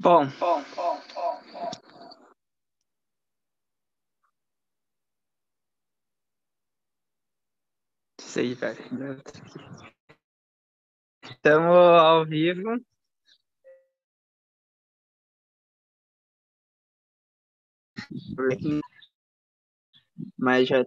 [0.00, 1.70] Bom, bom, bom, bom, bom.
[8.20, 9.22] Sei, velho.
[11.24, 12.78] Estamos ao vivo.
[20.38, 20.84] Mas já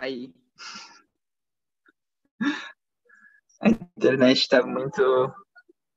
[0.00, 0.34] aí.
[3.60, 5.32] A internet está muito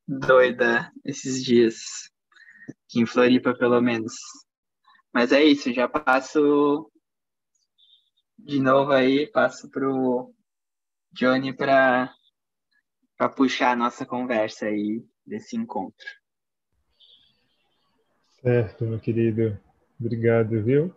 [0.07, 1.75] doida esses dias.
[2.69, 4.13] Aqui em Floripa, pelo menos.
[5.13, 6.91] Mas é isso, já passo
[8.37, 10.33] de novo aí, passo pro
[11.11, 12.13] Johnny para
[13.17, 16.05] para puxar a nossa conversa aí desse encontro.
[18.41, 19.57] Certo, meu querido.
[19.99, 20.93] Obrigado, viu?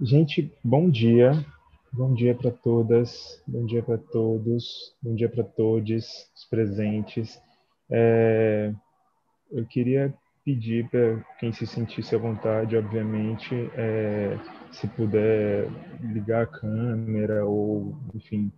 [0.00, 1.32] Gente, bom dia.
[1.90, 7.40] Bom dia para todas, bom dia para todos, bom dia para todos os presentes.
[7.90, 8.72] É,
[9.50, 10.12] eu queria
[10.44, 14.38] pedir para quem se sentisse à vontade, obviamente, é,
[14.70, 15.66] se puder
[16.02, 18.52] ligar a câmera ou, enfim,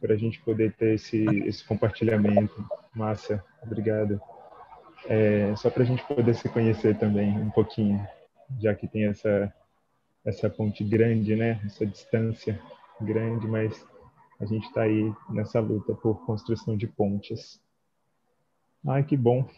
[0.00, 2.66] para a gente poder ter esse, esse compartilhamento.
[2.94, 4.20] Massa, obrigado.
[5.08, 8.04] É, só para a gente poder se conhecer também um pouquinho,
[8.58, 9.52] já que tem essa
[10.26, 11.60] essa ponte grande, né?
[11.64, 12.60] Essa distância
[13.00, 13.86] grande, mas
[14.40, 17.62] a gente está aí nessa luta por construção de pontes.
[18.84, 19.48] Ai, que bom,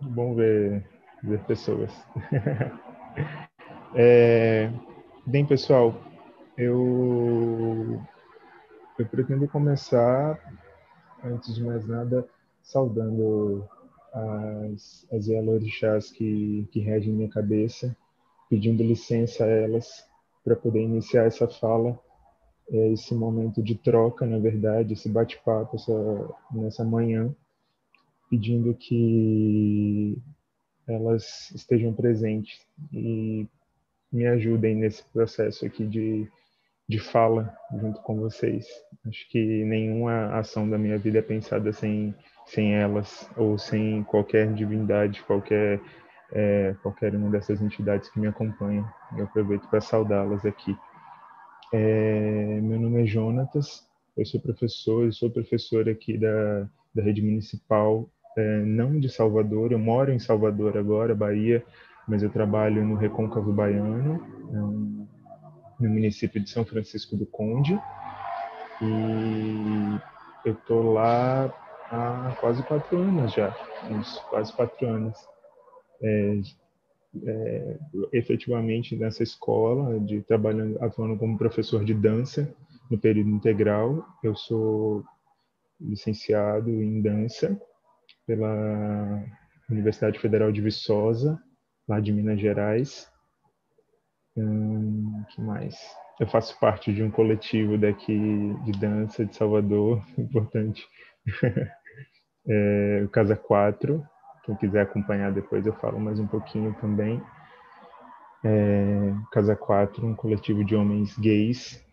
[0.00, 0.84] bom ver,
[1.22, 1.92] ver pessoas.
[3.94, 4.70] é,
[5.24, 5.94] bem, pessoal,
[6.58, 8.02] eu,
[8.98, 10.38] eu pretendo começar,
[11.22, 12.26] antes de mais nada,
[12.62, 13.66] saudando
[14.12, 17.96] as, as Yalorixás que, que regem minha cabeça,
[18.50, 20.04] pedindo licença a elas
[20.46, 21.98] para poder iniciar essa fala,
[22.70, 25.76] é, esse momento de troca, na verdade, esse bate-papo
[26.52, 27.34] nessa manhã,
[28.30, 30.16] pedindo que
[30.86, 33.48] elas estejam presentes e
[34.12, 36.28] me ajudem nesse processo aqui de,
[36.88, 38.68] de fala junto com vocês.
[39.04, 42.14] Acho que nenhuma ação da minha vida é pensada sem,
[42.46, 45.80] sem elas ou sem qualquer divindade, qualquer
[46.32, 48.88] é, qualquer uma dessas entidades que me acompanham.
[49.16, 50.76] Eu aproveito para saudá-las aqui.
[51.72, 57.20] É, meu nome é Jonatas, eu sou professor, eu sou professor aqui da, da rede
[57.20, 61.64] municipal, é, não de Salvador, eu moro em Salvador agora, Bahia,
[62.06, 64.20] mas eu trabalho no Recôncavo Baiano,
[65.80, 67.78] no município de São Francisco do Conde,
[68.80, 69.98] e
[70.44, 71.52] eu estou lá
[71.90, 73.52] há quase quatro anos já,
[73.90, 75.16] uns quase quatro anos
[76.02, 76.40] é,
[77.24, 77.78] é,
[78.12, 82.54] efetivamente nessa escola, de trabalhando, atuando como professor de dança
[82.90, 84.04] no período integral.
[84.22, 85.04] Eu sou
[85.80, 87.60] licenciado em dança
[88.26, 89.24] pela
[89.70, 91.40] Universidade Federal de Viçosa,
[91.88, 93.10] lá de Minas Gerais.
[94.36, 95.76] Hum, que mais?
[96.18, 98.16] Eu faço parte de um coletivo daqui
[98.64, 100.86] de dança de Salvador, importante.
[102.48, 104.02] é, o Casa 4,
[104.46, 107.20] quem quiser acompanhar depois eu falo mais um pouquinho também.
[108.44, 111.84] É, Casa 4, um coletivo de homens gays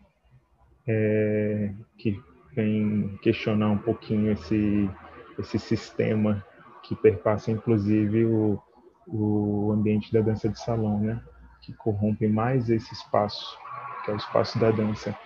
[0.86, 2.22] é, que
[2.54, 4.88] vem questionar um pouquinho esse,
[5.36, 6.44] esse sistema
[6.84, 8.62] que perpassa inclusive o,
[9.08, 11.20] o ambiente da dança de salão, né?
[11.60, 13.58] que corrompe mais esse espaço,
[14.04, 15.16] que é o espaço da dança.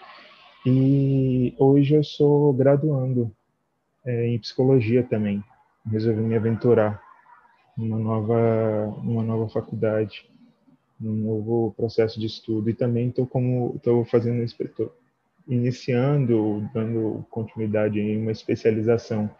[0.65, 3.31] E hoje eu sou graduando
[4.07, 5.45] é, em psicologia também.
[5.85, 7.08] Resolvi me aventurar
[7.79, 10.29] numa nova, numa nova faculdade,
[11.01, 12.69] num novo processo de estudo.
[12.69, 14.45] E também estou como estou fazendo
[15.47, 19.31] iniciando, dando continuidade em uma especialização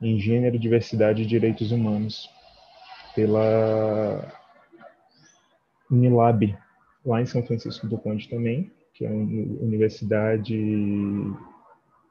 [0.00, 2.30] em gênero, diversidade e direitos humanos
[3.14, 4.32] pela
[5.90, 6.56] Unilab,
[7.04, 9.24] lá em São Francisco do Conde também, que é uma
[9.62, 10.54] universidade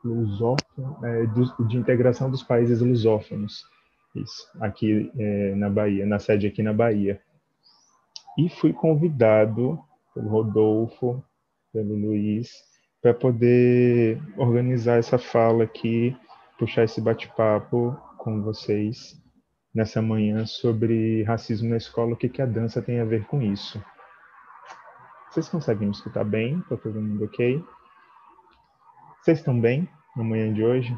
[0.04, 1.26] lusófona, é,
[1.66, 3.64] de integração dos países lusófonos,
[4.22, 7.22] isso, aqui é, na Bahia, na sede aqui na Bahia.
[8.38, 9.80] E fui convidado
[10.14, 11.24] pelo Rodolfo,
[11.74, 12.52] pelo Luiz,
[13.02, 16.16] para poder organizar essa fala aqui,
[16.58, 19.16] puxar esse bate-papo com vocês
[19.74, 23.42] nessa manhã sobre racismo na escola, o que, que a dança tem a ver com
[23.42, 23.81] isso.
[25.30, 26.60] Vocês conseguem me escutar bem?
[26.60, 27.64] Está todo mundo ok?
[29.22, 30.98] Vocês estão bem na manhã de hoje?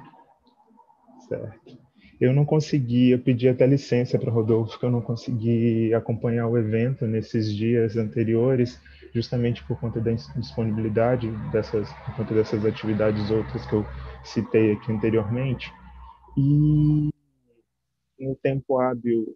[1.28, 1.89] Certo.
[2.20, 6.58] Eu não consegui, eu pedi até licença para Rodolfo, que eu não consegui acompanhar o
[6.58, 8.78] evento nesses dias anteriores,
[9.14, 13.86] justamente por conta da disponibilidade dessas, por conta dessas atividades outras que eu
[14.26, 15.72] citei aqui anteriormente.
[16.38, 17.10] E
[18.20, 19.36] no tempo hábil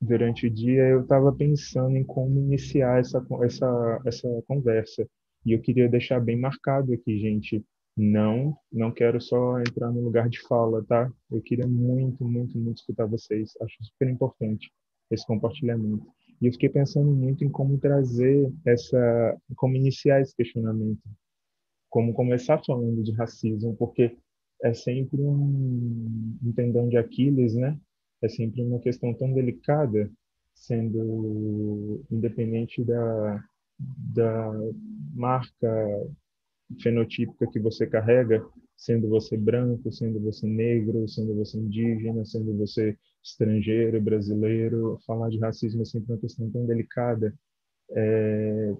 [0.00, 5.06] durante o dia, eu estava pensando em como iniciar essa, essa, essa conversa.
[5.46, 7.64] E eu queria deixar bem marcado aqui, gente.
[7.96, 11.12] Não, não quero só entrar no lugar de fala, tá?
[11.30, 13.52] Eu queria muito, muito, muito escutar vocês.
[13.60, 14.72] Acho super importante
[15.10, 16.06] esse compartilhamento.
[16.40, 21.02] E eu fiquei pensando muito em como trazer essa, como iniciar esse questionamento,
[21.90, 24.16] como começar falando de racismo, porque
[24.62, 27.78] é sempre um, um tendão de Aquiles, né?
[28.22, 30.10] é sempre uma questão tão delicada,
[30.54, 33.44] sendo independente da,
[33.78, 34.52] da
[35.12, 35.68] marca
[36.80, 38.44] fenotípica que você carrega,
[38.76, 45.38] sendo você branco, sendo você negro, sendo você indígena, sendo você estrangeiro, brasileiro, falar de
[45.38, 47.34] racismo é sempre uma questão tão delicada.
[47.90, 48.74] É...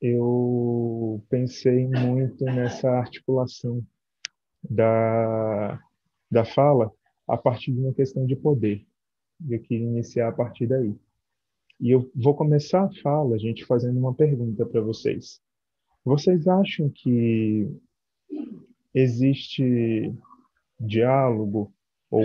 [0.00, 3.84] Eu pensei muito nessa articulação
[4.62, 5.80] da,
[6.30, 6.92] da fala
[7.26, 8.86] a partir de uma questão de poder.
[9.48, 10.94] Eu queria iniciar a partir daí.
[11.80, 15.40] E eu vou começar a fala, gente, fazendo uma pergunta para vocês.
[16.06, 17.68] Vocês acham que
[18.94, 20.14] existe
[20.78, 21.74] diálogo
[22.08, 22.22] ou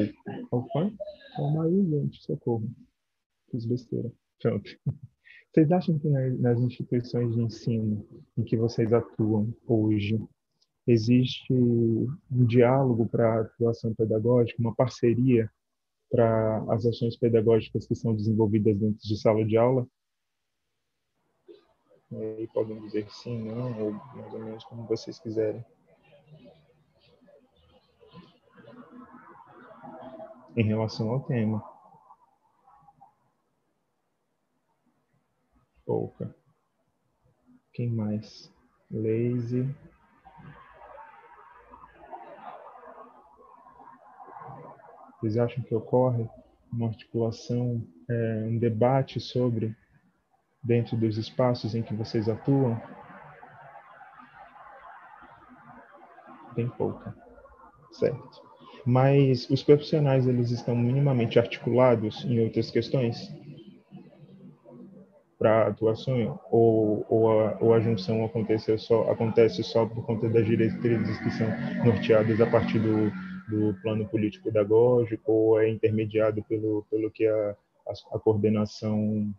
[0.52, 0.94] opa,
[1.36, 2.70] calma aí, gente, socorro.
[3.50, 4.14] Fiz besteira.
[4.40, 4.70] Pronto.
[5.52, 8.08] Vocês acham que nas instituições de ensino
[8.38, 10.24] em que vocês atuam hoje,
[10.86, 15.50] existe um diálogo para a atuação pedagógica, uma parceria
[16.12, 19.88] para as ações pedagógicas que são desenvolvidas dentro de sala de aula?
[22.12, 25.64] E podem dizer sim, não, ou mais ou menos como vocês quiserem.
[30.58, 31.64] Em relação ao tema.
[35.86, 36.36] Pouca.
[37.74, 38.52] Quem mais?
[38.92, 39.74] Lazy.
[45.22, 46.28] Vocês acham que ocorre
[46.74, 49.76] uma articulação, é, um debate sobre
[50.64, 52.82] dentro dos espaços em que vocês atuam?
[56.56, 57.16] Bem pouca,
[57.92, 58.42] certo.
[58.86, 63.32] Mas os profissionais eles estão minimamente articulados em outras questões
[65.38, 70.46] para atuação ou, ou, a, ou a junção acontece só acontece só por conta das
[70.46, 71.48] diretrizes que são
[71.84, 73.12] norteadas a partir do
[73.52, 77.56] do plano político pedagógico ou é intermediado pelo, pelo que a,
[77.88, 79.34] a, a coordenação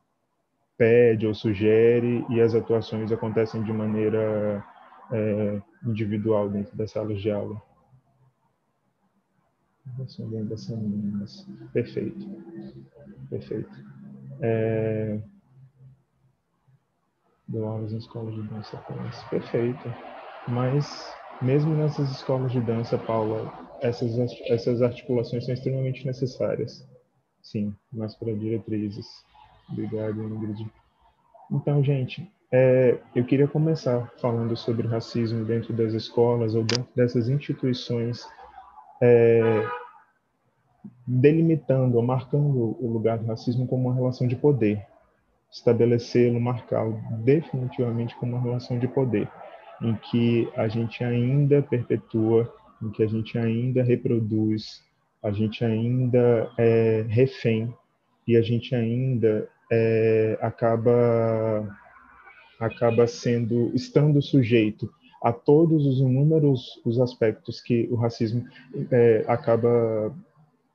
[0.76, 4.64] pede ou sugere e as atuações acontecem de maneira
[5.10, 7.60] é, individual dentro das salas de aula.
[11.72, 12.26] Perfeito.
[13.28, 13.70] Perfeito.
[14.40, 15.20] É...
[17.48, 18.76] Deu aulas em escolas de dança
[19.28, 19.94] Perfeito.
[20.48, 24.16] Mas mesmo nessas escolas de dança, Paula, essas,
[24.48, 26.86] essas articulações são extremamente necessárias.
[27.42, 29.06] Sim, mas para diretrizes.
[29.70, 30.66] Obrigado, Ingrid.
[31.50, 37.28] Então, gente, é, eu queria começar falando sobre racismo dentro das escolas ou dentro dessas
[37.28, 38.26] instituições,
[39.00, 39.40] é,
[41.06, 44.86] delimitando ou marcando o lugar do racismo como uma relação de poder,
[45.50, 49.28] estabelecê-lo, marcá-lo definitivamente como uma relação de poder
[49.82, 54.82] em que a gente ainda perpetua, em que a gente ainda reproduz,
[55.22, 57.74] a gente ainda é refém
[58.26, 61.68] e a gente ainda é, acaba
[62.58, 64.88] acaba sendo estando sujeito
[65.22, 68.44] a todos os inúmeros os aspectos que o racismo
[68.90, 70.14] é, acaba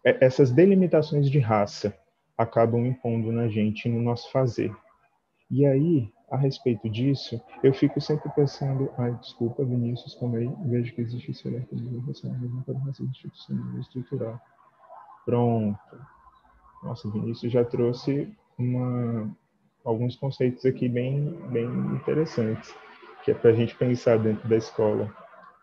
[0.03, 1.93] é, essas delimitações de raça
[2.37, 4.71] acabam impondo na gente no nosso fazer.
[5.49, 11.01] E aí, a respeito disso, eu fico sempre pensando, ai, desculpa, Vinícius, aí, vejo que
[11.01, 14.39] existe esse relacionamento para o racismo institucional e estrutural.
[15.25, 15.79] Pronto.
[16.83, 19.29] Nossa, Vinícius já trouxe uma,
[19.83, 21.65] alguns conceitos aqui bem, bem
[21.95, 22.73] interessantes,
[23.23, 25.11] que é para a gente pensar dentro da escola.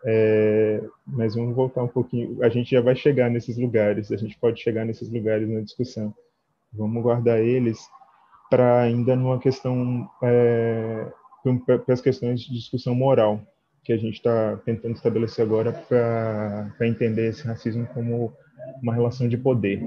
[0.07, 2.43] É, mas vamos voltar um pouquinho.
[2.43, 6.15] A gente já vai chegar nesses lugares, a gente pode chegar nesses lugares na discussão.
[6.73, 7.79] Vamos guardar eles
[8.51, 11.07] para ainda numa questão, é,
[11.65, 13.41] para as questões de discussão moral,
[13.83, 18.33] que a gente está tentando estabelecer agora para entender esse racismo como
[18.83, 19.83] uma relação de poder.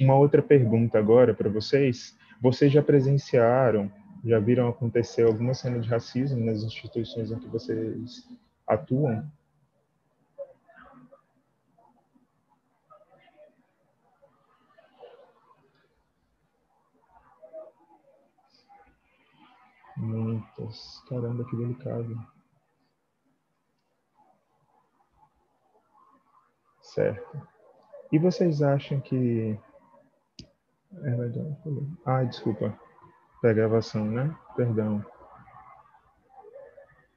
[0.00, 3.90] Uma outra pergunta agora para vocês: vocês já presenciaram,
[4.24, 8.28] já viram acontecer alguma cena de racismo nas instituições em que vocês
[8.66, 9.30] atuam?
[19.96, 21.02] Muitas.
[21.08, 22.16] Caramba, que delicado.
[26.82, 27.48] Certo.
[28.12, 29.58] E vocês acham que.
[31.04, 31.56] É verdade.
[32.04, 32.78] Ah, desculpa.
[33.42, 34.34] Da gravação, né?
[34.56, 35.04] Perdão.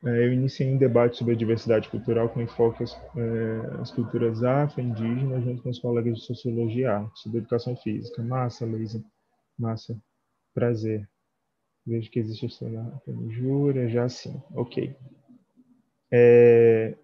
[0.04, 5.44] É, eu iniciei um debate sobre a diversidade cultural com enfoque às, é, culturas afro-indígenas
[5.44, 8.24] junto com os colegas de Sociologia e Arte, sobre educação física.
[8.24, 9.04] Massa, Luísa.
[9.58, 9.98] Massa.
[10.54, 11.08] Prazer.
[11.86, 14.42] Vejo que existe a jura, já sim.
[14.54, 14.96] Ok.
[16.12, 16.96] É,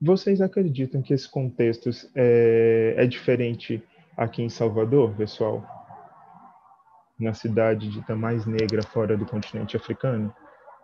[0.00, 3.82] vocês acreditam que esse contexto é, é, diferente
[4.16, 5.64] aqui em Salvador, pessoal?
[7.24, 10.30] Na cidade dita mais negra fora do continente africano?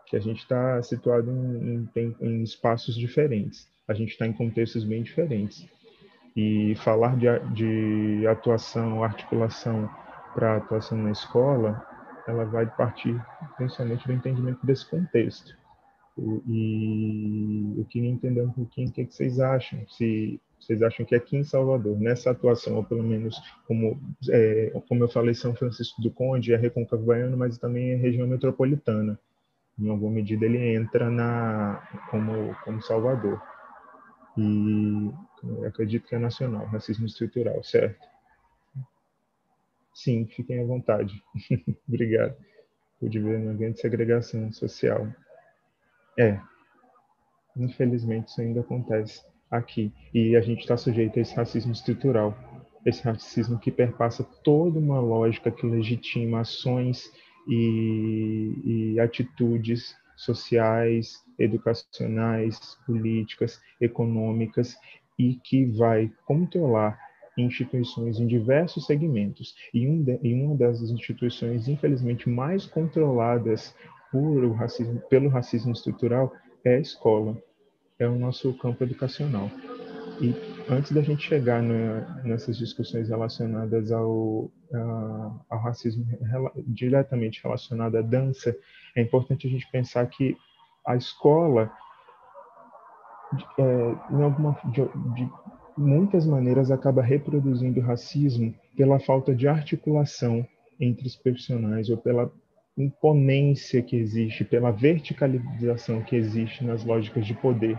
[0.06, 3.68] Que a gente está situado em, em, em espaços diferentes.
[3.86, 5.68] A gente está em contextos bem diferentes.
[6.34, 9.86] E falar de, de atuação, articulação
[10.34, 11.86] para atuação na escola
[12.26, 13.20] ela vai partir
[13.58, 15.54] principalmente do entendimento desse contexto.
[16.46, 21.14] E eu queria entender um pouquinho o que, que vocês acham, se vocês acham que
[21.14, 23.98] aqui em Salvador, nessa atuação, ou pelo menos como,
[24.28, 28.26] é, como eu falei, São Francisco do Conde é Recôncavo Baiano, mas também é região
[28.28, 29.18] metropolitana.
[29.78, 33.40] Em alguma medida ele entra na como, como Salvador.
[34.36, 35.10] E
[35.66, 38.06] acredito que é nacional, racismo estrutural, certo?
[39.94, 41.22] Sim, fiquem à vontade.
[41.88, 42.36] Obrigado.
[42.98, 45.08] Pude ver uma grande segregação social.
[46.18, 46.38] É,
[47.56, 49.92] infelizmente isso ainda acontece aqui.
[50.14, 52.36] E a gente está sujeito a esse racismo estrutural.
[52.84, 57.10] Esse racismo que perpassa toda uma lógica que legitima ações
[57.48, 64.76] e, e atitudes sociais, educacionais, políticas, econômicas
[65.18, 66.98] e que vai controlar
[67.36, 69.54] instituições em diversos segmentos.
[69.72, 73.74] E, um de, e uma das instituições, infelizmente, mais controladas
[74.10, 76.32] por racismo, pelo racismo estrutural
[76.64, 77.40] é a escola,
[78.00, 79.50] é o nosso campo educacional.
[80.20, 80.34] E
[80.68, 84.50] antes da gente chegar na, nessas discussões relacionadas ao,
[85.48, 88.56] ao racismo rela, diretamente relacionado à dança,
[88.96, 90.36] é importante a gente pensar que
[90.86, 91.70] a escola,
[93.58, 94.82] é, em alguma, de,
[95.14, 95.30] de
[95.76, 100.46] muitas maneiras acaba reproduzindo racismo pela falta de articulação
[100.78, 102.30] entre os profissionais ou pela
[102.76, 107.78] imponência que existe, pela verticalização que existe nas lógicas de poder.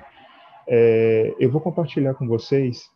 [0.67, 2.89] É, eu vou compartilhar com vocês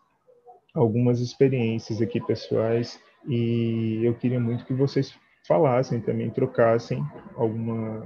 [0.74, 5.16] algumas experiências aqui pessoais e eu queria muito que vocês
[5.48, 7.04] falassem também, trocassem
[7.36, 8.04] alguns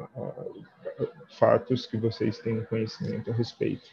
[1.37, 3.83] fatos que vocês tenham conhecimento a respeito.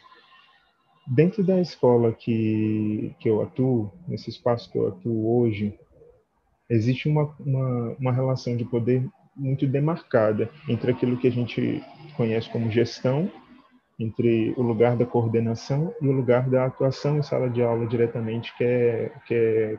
[1.07, 5.77] Dentro da escola que, que eu atuo, nesse espaço que eu atuo hoje,
[6.69, 11.81] existe uma, uma, uma relação de poder muito demarcada entre aquilo que a gente
[12.17, 13.31] conhece como gestão,
[13.99, 18.55] entre o lugar da coordenação e o lugar da atuação em sala de aula diretamente,
[18.55, 19.77] que é, que é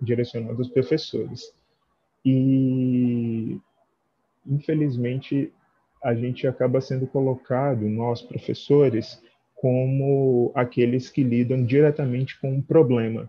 [0.00, 1.52] direcionado aos professores.
[2.24, 3.60] E,
[4.46, 5.52] infelizmente,
[6.02, 9.22] a gente acaba sendo colocado, nós professores,
[9.54, 13.28] como aqueles que lidam diretamente com o problema.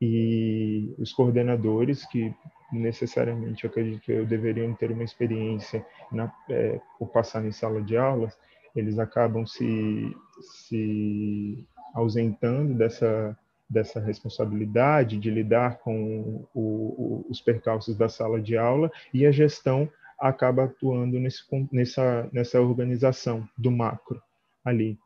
[0.00, 2.34] E os coordenadores, que
[2.72, 7.80] necessariamente eu acredito que eu deveriam ter uma experiência na, é, por passar em sala
[7.80, 8.36] de aulas,
[8.74, 13.36] eles acabam se, se ausentando dessa,
[13.68, 19.30] dessa responsabilidade de lidar com o, o, os percalços da sala de aula e a
[19.30, 19.88] gestão
[20.18, 24.20] acaba atuando nesse, nessa, nessa organização do macro
[24.64, 24.98] ali.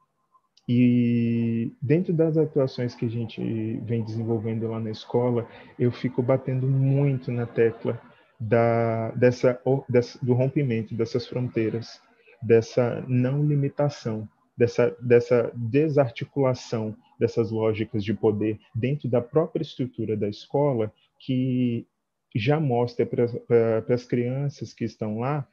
[0.69, 5.49] E dentro das atuações que a gente vem desenvolvendo lá na escola,
[5.79, 7.99] eu fico batendo muito na tecla
[8.39, 9.59] da, dessa,
[9.89, 12.01] dessa, do rompimento dessas fronteiras,
[12.43, 20.29] dessa não limitação, dessa, dessa desarticulação dessas lógicas de poder dentro da própria estrutura da
[20.29, 21.87] escola, que
[22.35, 25.47] já mostra para as crianças que estão lá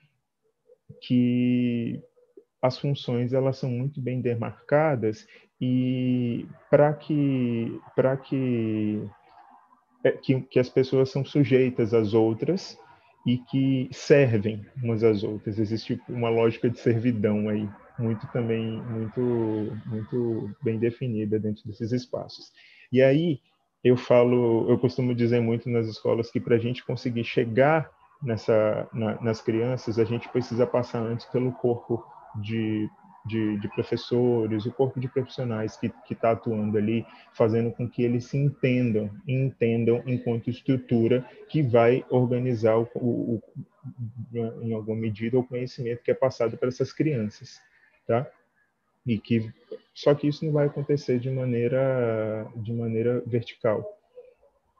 [1.01, 2.01] que
[2.61, 5.27] as funções elas são muito bem demarcadas
[5.59, 9.01] e para que para que,
[10.03, 12.77] é, que que as pessoas são sujeitas às outras
[13.25, 15.57] e que servem umas às outras.
[15.57, 17.67] Existe uma lógica de servidão aí
[17.97, 19.21] muito também muito
[19.85, 22.51] muito bem definida dentro desses espaços.
[22.91, 23.39] E aí
[23.83, 27.89] eu falo eu costumo dizer muito nas escolas que para a gente conseguir chegar
[28.21, 32.03] nessa na, nas crianças a gente precisa passar antes pelo corpo
[32.41, 32.89] de,
[33.25, 38.25] de, de professores, o corpo de profissionais que está atuando ali, fazendo com que eles
[38.25, 43.41] se entendam, entendam enquanto estrutura que vai organizar, o, o,
[44.33, 47.59] o, em alguma medida, o conhecimento que é passado para essas crianças,
[48.05, 48.29] tá?
[49.05, 49.51] E que
[49.93, 53.97] só que isso não vai acontecer de maneira de maneira vertical.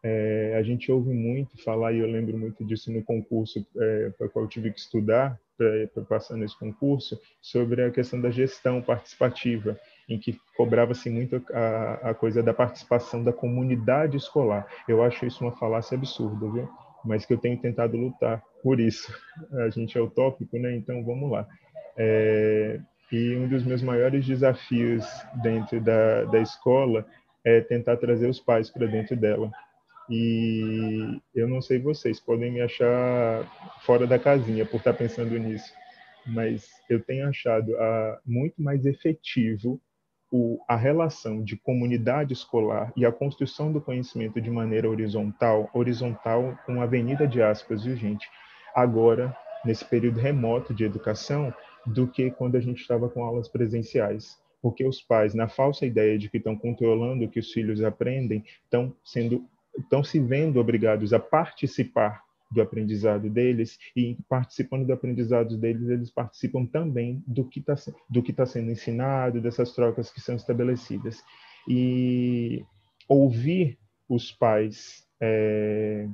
[0.03, 4.29] É, a gente ouve muito falar, e eu lembro muito disso no concurso é, para
[4.29, 9.79] qual eu tive que estudar, para passar nesse concurso, sobre a questão da gestão participativa,
[10.07, 14.67] em que cobrava-se muito a, a, coisa da participação da comunidade escolar.
[14.88, 16.69] Eu acho isso uma falácia absurda, viu?
[17.03, 19.13] Mas que eu tenho tentado lutar por isso.
[19.65, 20.75] A gente é utópico, né?
[20.75, 21.47] Então vamos lá.
[21.97, 22.79] É,
[23.12, 25.05] e um dos meus maiores desafios
[25.41, 27.05] dentro da, da escola
[27.43, 29.51] é tentar trazer os pais para dentro dela
[30.09, 33.44] e eu não sei vocês, podem me achar
[33.81, 35.74] fora da casinha por estar pensando nisso,
[36.25, 39.81] mas eu tenho achado a, muito mais efetivo
[40.31, 46.57] o, a relação de comunidade escolar e a construção do conhecimento de maneira horizontal, horizontal
[46.65, 48.27] com avenida de aspas, viu, gente?
[48.75, 51.53] Agora, nesse período remoto de educação,
[51.85, 56.18] do que quando a gente estava com aulas presenciais porque os pais, na falsa ideia
[56.18, 61.14] de que estão controlando o que os filhos aprendem, estão sendo estão se vendo obrigados
[61.14, 67.59] a participar do aprendizado deles e participando do aprendizado deles eles participam também do que
[67.59, 67.75] está
[68.09, 71.24] do que está sendo ensinado dessas trocas que são estabelecidas.
[71.68, 72.64] E
[73.07, 76.07] ouvir os pais é,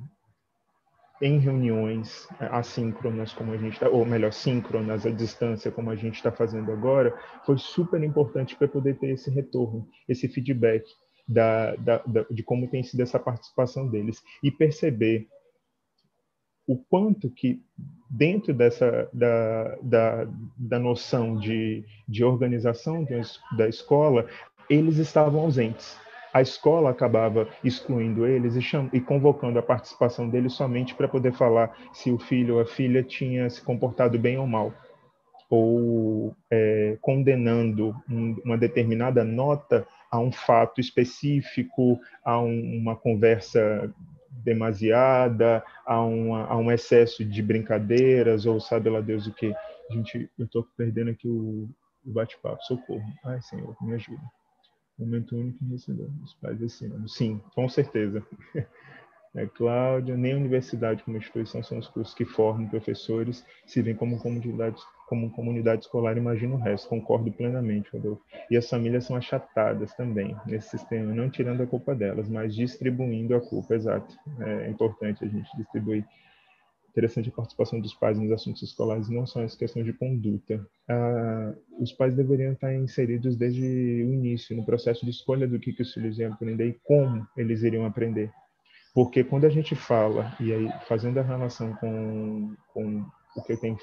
[1.21, 6.15] em reuniões assíncronas como a gente está ou melhor síncronas à distância como a gente
[6.15, 10.83] está fazendo agora foi super importante para poder ter esse retorno esse feedback
[11.27, 15.27] da, da, da, de como tem sido essa participação deles e perceber
[16.67, 17.61] o quanto que
[18.09, 23.05] dentro dessa da, da, da noção de, de organização
[23.57, 24.27] da escola
[24.69, 25.99] eles estavam ausentes.
[26.33, 28.89] A escola acabava excluindo eles e, cham...
[28.93, 33.03] e convocando a participação deles somente para poder falar se o filho ou a filha
[33.03, 34.73] tinha se comportado bem ou mal
[35.49, 43.91] ou é, condenando um, uma determinada nota a um fato específico, a um, uma conversa
[44.29, 49.53] demasiada, a, uma, a, um excesso de brincadeiras, ou sabe lá Deus o que.
[49.89, 51.69] Gente, eu estou perdendo aqui o,
[52.05, 53.03] o bate-papo, socorro.
[53.23, 54.21] Ai, Senhor, me ajuda.
[54.97, 56.07] Momento único em receber.
[56.23, 57.07] Os pais ano.
[57.07, 58.25] Sim, com certeza.
[59.33, 63.95] É, Cláudia, nem a universidade como instituição são os cursos que formam professores, se vêm
[63.95, 64.75] como comunidade,
[65.11, 66.87] como comunidade escolar, imagina o resto.
[66.87, 68.23] Concordo plenamente, Rodolfo.
[68.49, 73.35] E as famílias são achatadas também nesse sistema, não tirando a culpa delas, mas distribuindo
[73.35, 74.15] a culpa, exato.
[74.39, 76.05] É importante a gente distribuir.
[76.91, 80.65] Interessante a participação dos pais nos assuntos escolares, não só essa questão de conduta.
[80.87, 85.73] Ah, os pais deveriam estar inseridos desde o início, no processo de escolha do que,
[85.73, 88.31] que os filhos iam aprender e como eles iriam aprender
[88.93, 93.57] porque quando a gente fala, e aí fazendo a relação com, com o que eu
[93.57, 93.77] tenho,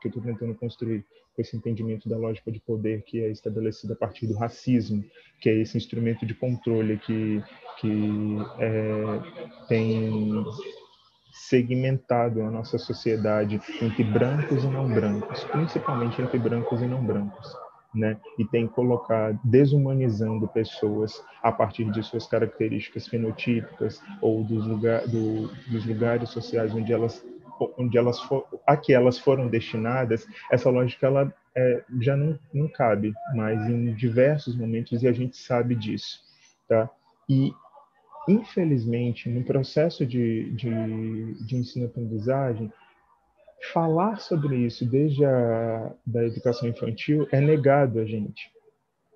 [0.00, 3.94] que eu estou tentando construir, com esse entendimento da lógica de poder que é estabelecida
[3.94, 5.04] a partir do racismo,
[5.40, 7.42] que é esse instrumento de controle que,
[7.80, 10.44] que é, tem
[11.32, 17.64] segmentado a nossa sociedade entre brancos e não brancos, principalmente entre brancos e não brancos
[17.94, 18.16] né?
[18.38, 25.48] E tem colocado desumanizando pessoas a partir de suas características fenotípicas ou dos, lugar, do,
[25.68, 27.24] dos lugares sociais onde elas
[27.78, 32.68] onde elas for, a que elas foram destinadas, essa lógica ela é, já não, não
[32.68, 36.20] cabe mais em diversos momentos e a gente sabe disso,
[36.68, 36.90] tá?
[37.28, 37.52] E
[38.28, 42.72] infelizmente no processo de, de, de ensino-aprendizagem
[43.72, 48.50] falar sobre isso desde a da educação infantil é negado a gente.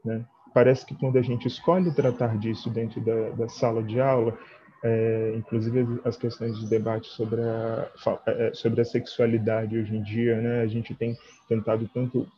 [0.04, 0.24] Né?
[0.54, 4.38] Parece que quando a gente escolhe tratar disso dentro da, da sala de aula,
[4.82, 7.90] é, inclusive as questões de debate sobre a,
[8.26, 10.60] é, sobre a sexualidade hoje em dia, né?
[10.62, 11.16] A gente tem
[11.48, 12.28] tentado tanto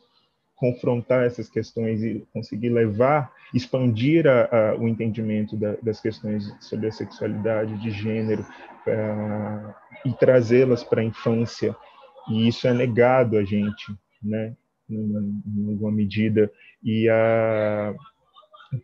[0.57, 6.89] confrontar essas questões e conseguir levar, expandir a, a, o entendimento da, das questões sobre
[6.89, 9.75] a sexualidade, de gênero, uh,
[10.05, 11.75] e trazê-las para a infância.
[12.29, 14.55] E isso é negado a gente, né?
[14.89, 16.51] Em alguma medida.
[16.83, 17.95] E a,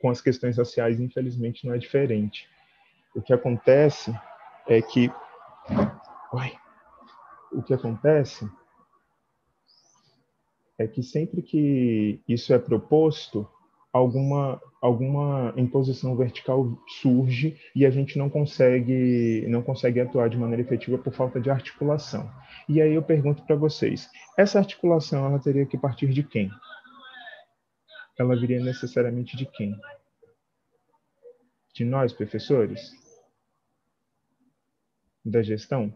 [0.01, 2.49] com as questões raciais, infelizmente, não é diferente.
[3.17, 4.15] O que acontece
[4.69, 5.11] é que.
[6.35, 6.53] Oi,
[7.51, 8.47] o que acontece
[10.79, 13.49] é que sempre que isso é proposto,
[13.91, 20.61] alguma alguma imposição vertical surge e a gente não consegue não consegue atuar de maneira
[20.61, 22.31] efetiva por falta de articulação.
[22.69, 26.51] E aí eu pergunto para vocês, essa articulação ela teria que partir de quem?
[28.19, 29.75] Ela viria necessariamente de quem?
[31.75, 33.06] De nós, professores?
[35.27, 35.93] Da gestão?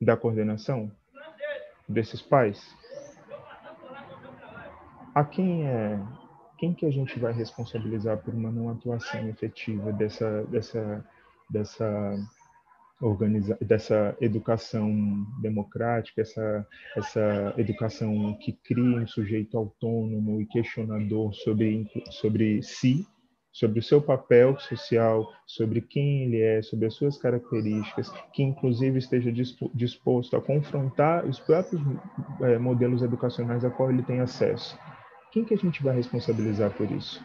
[0.00, 0.90] Da coordenação?
[1.88, 2.76] desses pais?
[5.14, 5.98] A quem é
[6.58, 11.04] quem que a gente vai responsabilizar por uma não atuação efetiva dessa dessa
[11.50, 12.16] dessa
[13.00, 21.86] organiza dessa educação democrática, essa essa educação que cria um sujeito autônomo e questionador sobre
[22.10, 23.06] sobre si
[23.58, 29.00] sobre o seu papel social, sobre quem ele é, sobre as suas características, que inclusive
[29.00, 29.32] esteja
[29.74, 31.82] disposto a confrontar os próprios
[32.40, 34.78] é, modelos educacionais a qual ele tem acesso.
[35.32, 37.20] Quem que a gente vai responsabilizar por isso?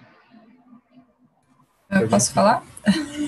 [1.92, 2.36] Eu posso gente...
[2.36, 2.66] falar?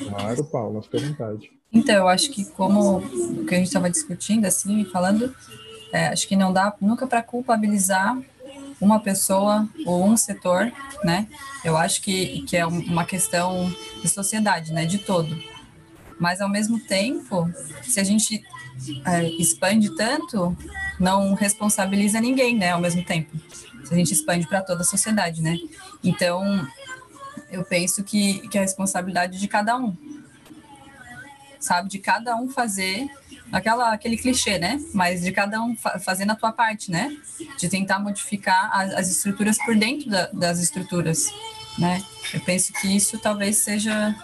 [0.10, 1.52] Claro, Paula, fica à vontade.
[1.72, 5.32] Então, eu acho que como o que a gente estava discutindo, assim, falando,
[5.94, 8.18] é, acho que não dá nunca para culpabilizar
[8.86, 10.71] uma pessoa ou um setor,
[11.04, 11.28] né?
[11.63, 14.86] Eu acho que, que é uma questão de sociedade, né?
[14.86, 15.36] De todo.
[16.19, 18.43] Mas, ao mesmo tempo, se a gente
[19.06, 20.56] é, expande tanto,
[21.00, 22.71] não responsabiliza ninguém, né?
[22.71, 23.36] Ao mesmo tempo.
[23.84, 25.58] Se a gente expande para toda a sociedade, né?
[26.04, 26.65] Então,
[27.52, 29.95] eu penso que, que é a responsabilidade de cada um,
[31.65, 31.89] sabe?
[31.89, 33.08] De cada um fazer
[33.51, 34.80] aquela, aquele clichê, né?
[34.93, 37.15] Mas de cada um fa fazendo a tua parte, né?
[37.58, 41.25] De tentar modificar as, as estruturas por dentro da, das estruturas,
[41.78, 42.01] né?
[42.34, 44.15] Eu penso que isso talvez seja.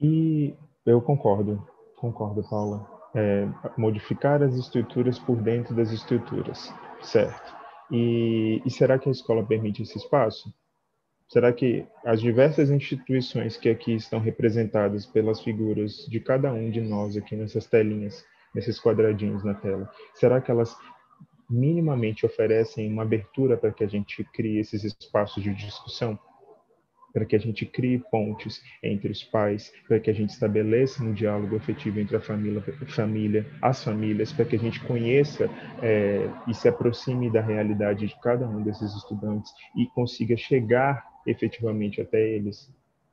[0.00, 2.88] E eu concordo, concordo, Paula.
[3.14, 7.52] É, modificar as estruturas por dentro das estruturas, certo?
[7.90, 10.52] E, e será que a escola permite esse espaço?
[11.30, 16.80] Será que as diversas instituições que aqui estão representadas pelas figuras de cada um de
[16.80, 20.76] nós aqui nessas telinhas, nesses quadradinhos na tela, será que elas
[21.48, 26.18] minimamente oferecem uma abertura para que a gente crie esses espaços de discussão?
[27.12, 31.12] Para que a gente crie pontes entre os pais, para que a gente estabeleça um
[31.12, 35.48] diálogo efetivo entre a família, família as famílias, para que a gente conheça
[35.80, 42.00] é, e se aproxime da realidade de cada um desses estudantes e consiga chegar efetivamente
[42.00, 42.70] até eles.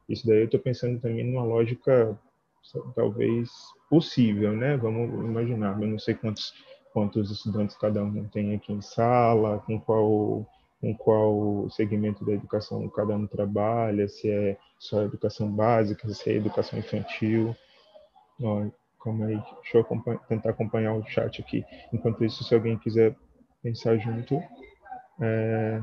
[0.08, 2.18] Isso daí eu estou pensando também numa lógica
[2.96, 3.50] talvez
[3.90, 4.78] possível, né?
[4.78, 6.54] Vamos imaginar, eu não sei quantos
[6.94, 10.46] quantos estudantes cada um tem aqui em sala, com qual
[10.80, 16.34] com qual segmento da educação cada um trabalha, se é só educação básica, se é
[16.34, 17.56] educação infantil.
[18.42, 18.66] Ó,
[19.04, 21.64] calma aí, deixa eu tentar acompanhar o chat aqui.
[21.92, 23.16] Enquanto isso, se alguém quiser
[23.64, 24.42] pensar junto,
[25.20, 25.82] é,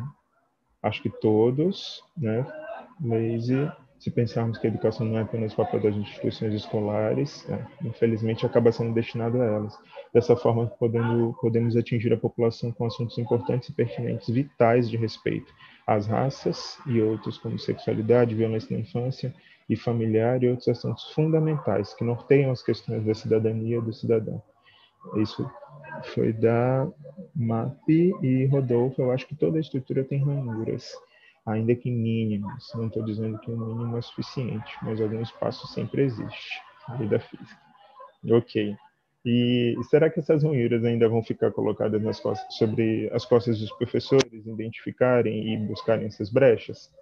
[0.84, 2.46] acho que todos, né,
[3.98, 8.44] se pensarmos que a educação não é apenas o papel das instituições escolares, é, infelizmente
[8.44, 9.78] acaba sendo destinado a elas.
[10.12, 15.50] Dessa forma, podendo, podemos atingir a população com assuntos importantes e pertinentes, vitais de respeito
[15.86, 19.34] às raças e outros, como sexualidade, violência na infância
[19.70, 24.42] e familiar e outros assuntos fundamentais que norteiam as questões da cidadania do cidadão.
[25.16, 25.48] Isso
[26.14, 26.86] foi da
[27.34, 29.02] MAP e Rodolfo.
[29.02, 30.92] Eu acho que toda a estrutura tem ranhuras,
[31.46, 32.70] ainda que mínimas.
[32.74, 36.60] Não estou dizendo que o mínimo é suficiente, mas algum espaço sempre existe.
[36.98, 37.60] Vida física.
[38.30, 38.76] Ok.
[39.26, 43.72] E será que essas ranhuras ainda vão ficar colocadas nas costas, sobre as costas dos
[43.72, 46.92] professores, identificarem e buscarem essas brechas?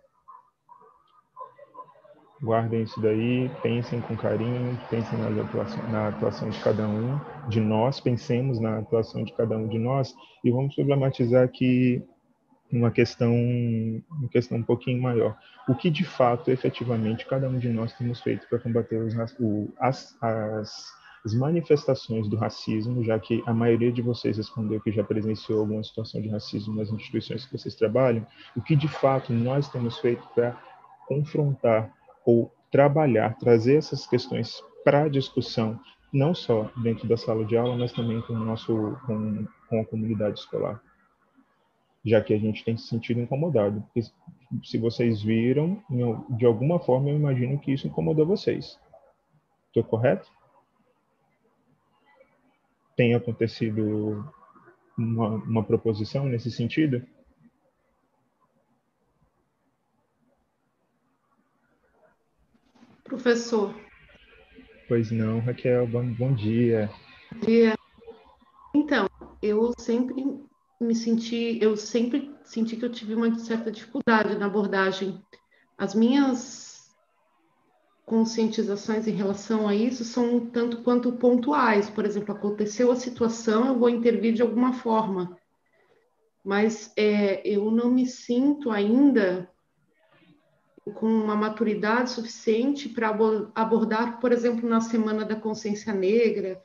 [2.42, 7.60] Guardem isso daí, pensem com carinho, pensem na atuação, na atuação de cada um de
[7.60, 10.12] nós, pensemos na atuação de cada um de nós
[10.44, 12.02] e vamos problematizar aqui
[12.72, 13.32] uma questão,
[14.10, 15.36] uma questão um pouquinho maior.
[15.68, 19.72] O que de fato, efetivamente, cada um de nós temos feito para combater os, o,
[19.78, 20.86] as, as,
[21.24, 25.84] as manifestações do racismo, já que a maioria de vocês respondeu que já presenciou alguma
[25.84, 28.26] situação de racismo nas instituições que vocês trabalham,
[28.56, 30.56] o que de fato nós temos feito para
[31.06, 31.92] confrontar
[32.24, 35.78] ou trabalhar, trazer essas questões para discussão,
[36.12, 39.84] não só dentro da sala de aula, mas também com, o nosso, com, com a
[39.84, 40.82] comunidade escolar.
[42.04, 43.80] Já que a gente tem se sentido incomodado.
[43.82, 44.10] Porque
[44.64, 45.82] se vocês viram,
[46.30, 48.78] de alguma forma eu imagino que isso incomodou vocês.
[49.68, 50.28] Estou correto?
[52.96, 54.28] Tem acontecido
[54.98, 57.06] uma, uma proposição nesse sentido?
[63.12, 63.74] Professor.
[64.88, 66.90] Pois não, Raquel, bom, bom dia.
[67.30, 67.74] Bom dia.
[68.74, 69.06] Então,
[69.42, 70.24] eu sempre
[70.80, 75.22] me senti, eu sempre senti que eu tive uma certa dificuldade na abordagem.
[75.76, 76.96] As minhas
[78.06, 81.90] conscientizações em relação a isso são tanto quanto pontuais.
[81.90, 85.36] Por exemplo, aconteceu a situação, eu vou intervir de alguma forma.
[86.42, 89.52] Mas é, eu não me sinto ainda
[90.90, 93.16] com uma maturidade suficiente para
[93.54, 96.62] abordar, por exemplo, na Semana da Consciência Negra,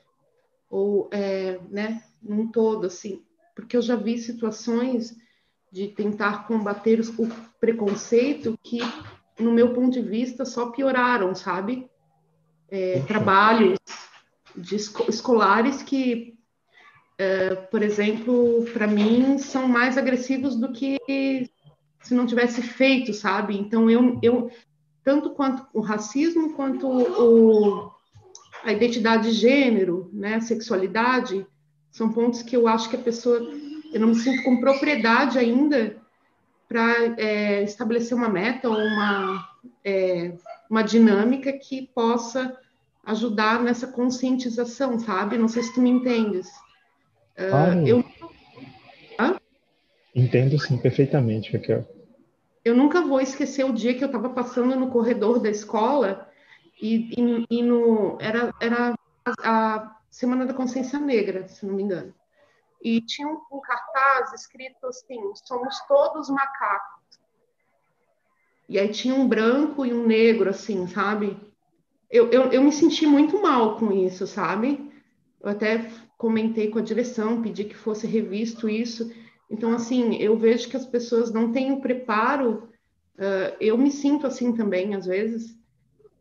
[0.68, 3.22] ou, é, né, num todo, assim,
[3.54, 5.16] porque eu já vi situações
[5.70, 7.28] de tentar combater o
[7.60, 8.80] preconceito que,
[9.38, 11.88] no meu ponto de vista, só pioraram, sabe?
[12.70, 13.78] É, trabalhos
[14.56, 16.38] de escolares que,
[17.18, 20.98] é, por exemplo, para mim, são mais agressivos do que
[22.00, 23.56] se não tivesse feito, sabe?
[23.56, 24.50] Então eu, eu
[25.04, 27.90] tanto quanto o racismo quanto o,
[28.62, 31.46] a identidade de gênero, né, a sexualidade,
[31.90, 33.38] são pontos que eu acho que a pessoa
[33.92, 35.96] eu não me sinto com propriedade ainda
[36.68, 39.48] para é, estabelecer uma meta ou uma
[39.84, 40.34] é,
[40.68, 42.54] uma dinâmica que possa
[43.04, 45.38] ajudar nessa conscientização, sabe?
[45.38, 46.46] Não sei se tu me entendes.
[47.38, 48.04] Uh, eu
[50.18, 51.86] Entendo sim, perfeitamente, Raquel.
[52.64, 56.28] Eu nunca vou esquecer o dia que eu estava passando no corredor da escola
[56.82, 58.98] e, e, e, no, era, era
[59.44, 62.12] a Semana da Consciência Negra, se não me engano.
[62.82, 66.98] E tinha um, um cartaz escrito assim: somos todos macacos.
[68.68, 71.38] E aí tinha um branco e um negro, assim, sabe?
[72.10, 74.92] Eu, eu, eu me senti muito mal com isso, sabe?
[75.40, 79.10] Eu até comentei com a direção, pedi que fosse revisto isso.
[79.50, 82.68] Então, assim, eu vejo que as pessoas não têm o preparo,
[83.16, 85.58] uh, eu me sinto assim também, às vezes,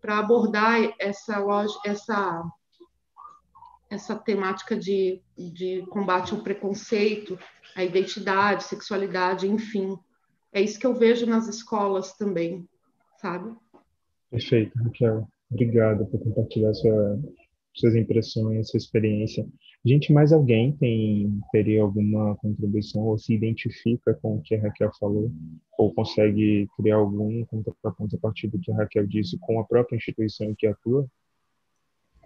[0.02, 1.44] para abordar essa,
[1.86, 2.44] essa,
[3.90, 7.38] essa temática de, de combate ao preconceito,
[7.76, 9.98] à identidade, sexualidade, enfim.
[10.54, 12.68] É isso que eu vejo nas escolas também,
[13.18, 13.54] sabe?
[14.32, 15.28] Perfeito, Raquel.
[15.52, 17.20] Obrigado por compartilhar sua,
[17.74, 19.46] suas impressões, sua experiência.
[19.86, 24.92] Gente, mais alguém tem teria alguma contribuição ou se identifica com o que a Raquel
[25.00, 25.32] falou
[25.78, 29.96] ou consegue criar algum contraponto a partir do que a Raquel disse com a própria
[29.96, 31.08] instituição que atua?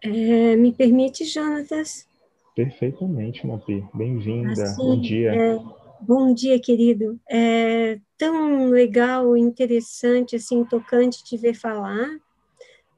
[0.04, 2.08] É, me permite, Jonatas?
[2.56, 3.86] Perfeitamente, Mapi.
[3.94, 4.64] Bem-vinda.
[4.64, 5.36] Assim, bom dia.
[5.36, 5.60] É,
[6.02, 7.20] bom dia, querido.
[7.30, 12.20] É tão legal, interessante, assim, tocante te ver falar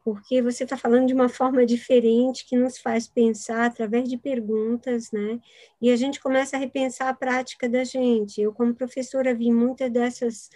[0.04, 5.12] porque você está falando de uma forma diferente que nos faz pensar através de perguntas,
[5.12, 5.39] né?
[5.82, 8.42] E a gente começa a repensar a prática da gente.
[8.42, 10.50] Eu, como professora, vi muitas dessas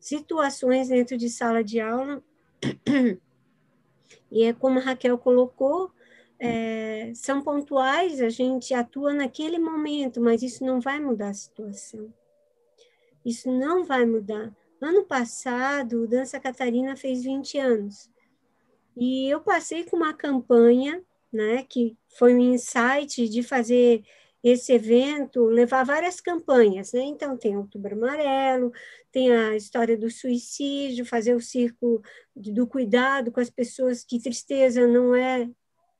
[0.00, 2.22] situações dentro de sala de aula,
[4.32, 5.92] e é como a Raquel colocou,
[6.40, 12.12] é, são pontuais, a gente atua naquele momento, mas isso não vai mudar a situação.
[13.24, 14.52] Isso não vai mudar.
[14.80, 18.08] Ano passado, o Dança Catarina fez 20 anos.
[18.98, 24.02] E eu passei com uma campanha, né, que foi um insight de fazer
[24.42, 27.02] esse evento, levar várias campanhas, né?
[27.02, 28.72] Então tem Outubro Amarelo,
[29.10, 32.02] tem a história do suicídio, fazer o círculo
[32.34, 35.48] do cuidado com as pessoas, que tristeza não é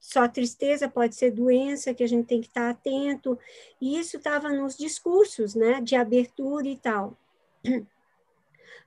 [0.00, 3.38] só tristeza, pode ser doença, que a gente tem que estar atento.
[3.80, 7.18] E isso estava nos discursos, né, de abertura e tal.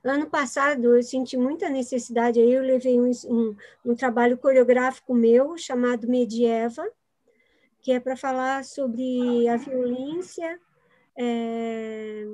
[0.04, 5.56] Ano passado eu senti muita necessidade, aí eu levei um, um, um trabalho coreográfico meu
[5.56, 6.84] chamado Medieva,
[7.80, 10.58] que é para falar sobre a violência
[11.16, 12.24] é,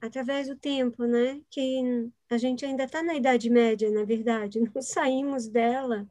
[0.00, 1.40] através do tempo, né?
[1.50, 6.06] Que a gente ainda está na Idade Média, na verdade, não saímos dela.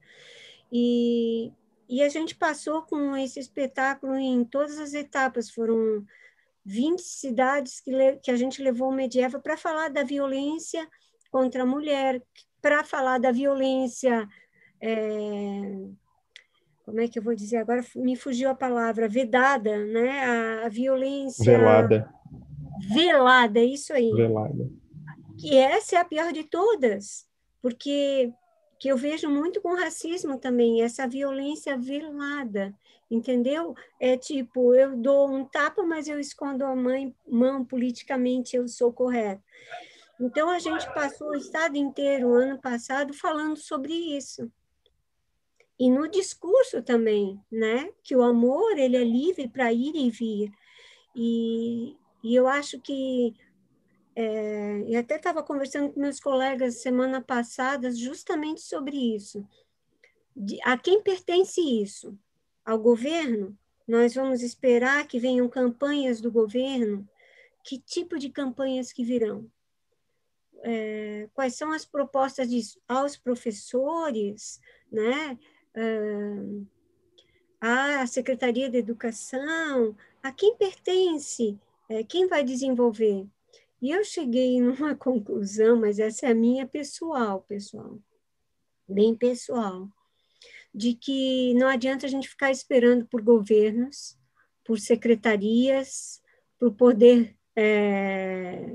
[0.72, 1.52] E,
[1.88, 6.06] e a gente passou com esse espetáculo em todas as etapas, foram
[6.68, 10.86] 20 cidades que, que a gente levou o Medieva para falar da violência
[11.32, 12.22] contra a mulher,
[12.62, 14.28] para falar da violência
[14.82, 15.88] é,
[16.84, 17.82] como é que eu vou dizer agora?
[17.96, 20.26] Me fugiu a palavra vedada né?
[20.26, 22.14] A, a violência velada.
[22.94, 24.12] Velada isso aí.
[24.12, 24.70] Velada.
[25.40, 27.26] Que essa é a pior de todas
[27.62, 28.32] porque
[28.78, 32.76] que eu vejo muito com racismo também essa violência velada
[33.10, 38.68] entendeu é tipo eu dou um tapa mas eu escondo a mãe, mão politicamente eu
[38.68, 39.44] sou correto
[40.20, 44.52] então a gente passou o estado inteiro ano passado falando sobre isso
[45.80, 47.92] e no discurso também, né?
[48.04, 50.52] Que o amor ele é livre para ir e vir.
[51.16, 53.36] E, e eu acho que
[54.16, 59.48] é, eu até estava conversando com meus colegas semana passada justamente sobre isso.
[60.36, 62.18] De, a quem pertence isso?
[62.68, 63.58] Ao governo?
[63.88, 67.08] Nós vamos esperar que venham campanhas do governo?
[67.64, 69.50] Que tipo de campanhas que virão?
[70.64, 74.60] É, quais são as propostas de, aos professores,
[74.92, 75.40] né?
[77.62, 83.26] à Secretaria de Educação, a quem pertence, é, quem vai desenvolver.
[83.82, 87.98] E eu cheguei numa conclusão, mas essa é a minha pessoal, pessoal,
[88.86, 89.88] bem pessoal,
[90.78, 94.16] de que não adianta a gente ficar esperando por governos,
[94.64, 96.22] por secretarias,
[96.60, 98.70] por poder é,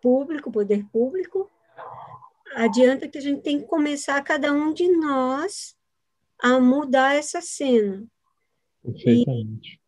[0.00, 1.50] público, poder público.
[2.54, 5.76] Adianta que a gente tem que começar cada um de nós
[6.38, 8.06] a mudar essa cena.
[8.84, 9.80] Perfeitamente.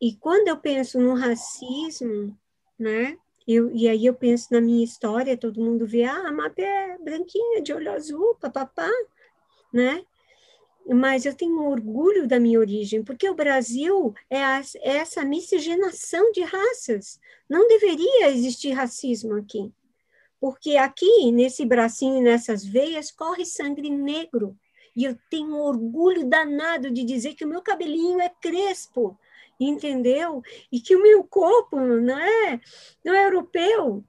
[0.00, 2.36] E, e quando eu penso no racismo,
[2.76, 3.16] né?
[3.46, 6.98] Eu, e aí eu penso na minha história, todo mundo vê, ah, a Map é
[6.98, 8.90] branquinha, de olho azul, papapá,
[9.72, 10.04] né?
[10.86, 16.32] Mas eu tenho orgulho da minha origem, porque o Brasil é, a, é essa miscigenação
[16.32, 17.20] de raças.
[17.48, 19.72] Não deveria existir racismo aqui.
[20.40, 24.56] Porque aqui, nesse bracinho, nessas veias, corre sangue negro.
[24.96, 29.18] E eu tenho um orgulho danado de dizer que o meu cabelinho é crespo,
[29.58, 30.42] entendeu?
[30.72, 32.60] E que o meu corpo não é,
[33.04, 34.02] não é europeu,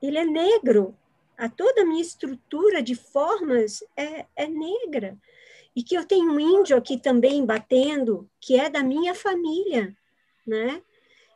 [0.00, 0.96] ele é negro.
[1.36, 5.18] A toda a minha estrutura de formas é, é negra.
[5.76, 9.94] E que eu tenho um índio aqui também batendo, que é da minha família,
[10.46, 10.82] né?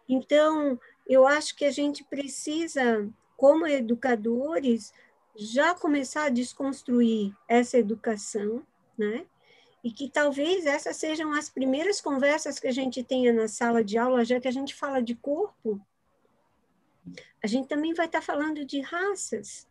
[0.09, 4.95] Então, eu acho que a gente precisa, como educadores,
[5.37, 9.27] já começar a desconstruir essa educação, né?
[9.85, 13.99] E que talvez essas sejam as primeiras conversas que a gente tenha na sala de
[13.99, 15.81] aula, já que a gente fala de corpo,
[17.43, 19.67] a gente também vai estar falando de raças,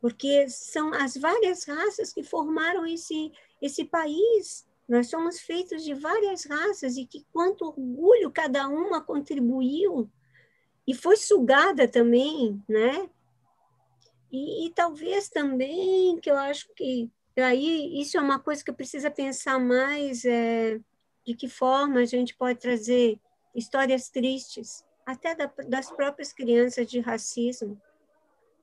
[0.00, 4.66] porque são as várias raças que formaram esse, esse país.
[4.88, 10.10] Nós somos feitos de várias raças e que quanto orgulho cada uma contribuiu
[10.86, 13.10] e foi sugada também, né?
[14.32, 19.10] E, e, talvez também, que eu acho que aí isso é uma coisa que precisa
[19.10, 20.80] pensar mais, é,
[21.24, 23.18] de que forma a gente pode trazer
[23.54, 27.80] histórias tristes, até da, das próprias crianças de racismo,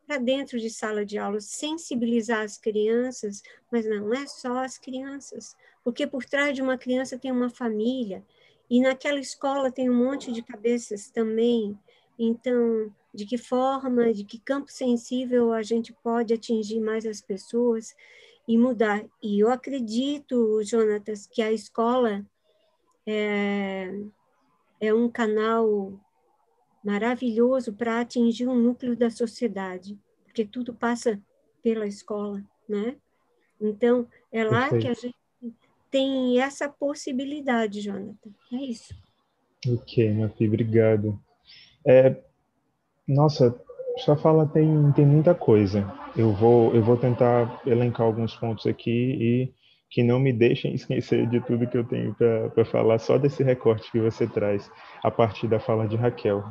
[0.06, 3.41] para dentro de sala de aula, sensibilizar as crianças,
[3.72, 8.24] mas não é só as crianças, porque por trás de uma criança tem uma família,
[8.70, 11.78] e naquela escola tem um monte de cabeças também,
[12.18, 17.96] então de que forma, de que campo sensível a gente pode atingir mais as pessoas
[18.48, 19.06] e mudar.
[19.24, 22.26] E eu acredito, Jonatas, que a escola
[23.08, 23.89] é,
[24.82, 25.94] é um canal
[26.86, 31.19] maravilhoso para atingir um núcleo da sociedade, porque tudo passa
[31.63, 32.95] pela escola, né?
[33.60, 34.82] Então, é lá Perfeito.
[34.82, 35.15] que a gente
[35.89, 38.30] tem essa possibilidade, Jonathan.
[38.54, 38.93] É isso.
[39.67, 41.19] Ok, Mafi, obrigado.
[41.88, 42.15] É,
[43.08, 43.60] nossa,
[43.98, 45.91] sua fala tem, tem muita coisa.
[46.15, 49.54] Eu vou, eu vou tentar elencar alguns pontos aqui e
[49.89, 53.91] que não me deixem esquecer de tudo que eu tenho para falar, só desse recorte
[53.91, 54.70] que você traz
[55.01, 56.43] a partir da fala de Raquel.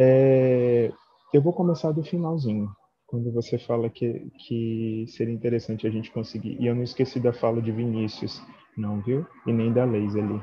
[0.00, 0.92] É,
[1.32, 2.70] eu vou começar do finalzinho,
[3.06, 6.56] quando você fala que, que seria interessante a gente conseguir.
[6.60, 8.42] E eu não esqueci da fala de Vinícius,
[8.76, 9.26] não, viu?
[9.46, 10.40] E nem da Leis ali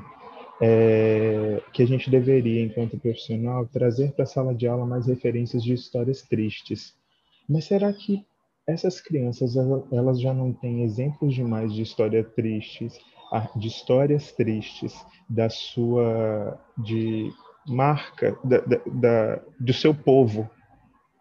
[0.60, 5.64] é, que a gente deveria, enquanto profissional, trazer para a sala de aula mais referências
[5.64, 6.94] de histórias tristes.
[7.48, 8.24] Mas será que
[8.66, 9.56] essas crianças
[9.90, 12.98] elas já não têm exemplos demais de histórias tristes,
[13.56, 14.94] de histórias tristes
[15.28, 17.32] da sua de
[17.66, 20.48] marca da, da, do seu povo,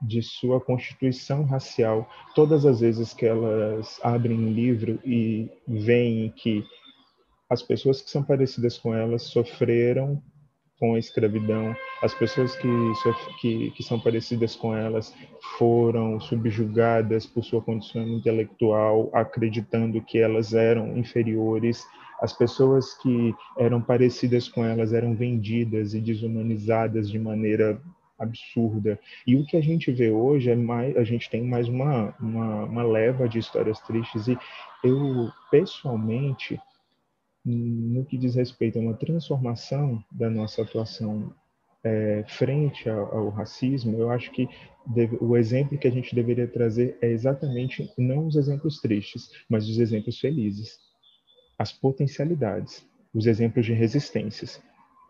[0.01, 2.09] de sua constituição racial.
[2.33, 6.63] Todas as vezes que elas abrem um livro e veem que
[7.49, 10.21] as pessoas que são parecidas com elas sofreram
[10.79, 12.67] com a escravidão, as pessoas que,
[13.41, 15.13] que, que são parecidas com elas
[15.57, 21.85] foram subjugadas por sua condição intelectual, acreditando que elas eram inferiores,
[22.21, 27.81] as pessoas que eram parecidas com elas eram vendidas e desumanizadas de maneira
[28.17, 28.99] absurda.
[29.25, 32.65] E o que a gente vê hoje é mais, a gente tem mais uma, uma,
[32.65, 34.37] uma leva de histórias tristes e
[34.83, 36.59] eu pessoalmente
[37.45, 41.33] no que diz respeito a uma transformação da nossa atuação
[41.83, 44.47] é, frente ao, ao, racismo, eu acho que
[44.85, 49.67] deve, o exemplo que a gente deveria trazer é exatamente não os exemplos tristes, mas
[49.67, 50.77] os exemplos felizes,
[51.59, 54.61] as potencialidades, os exemplos de resistências,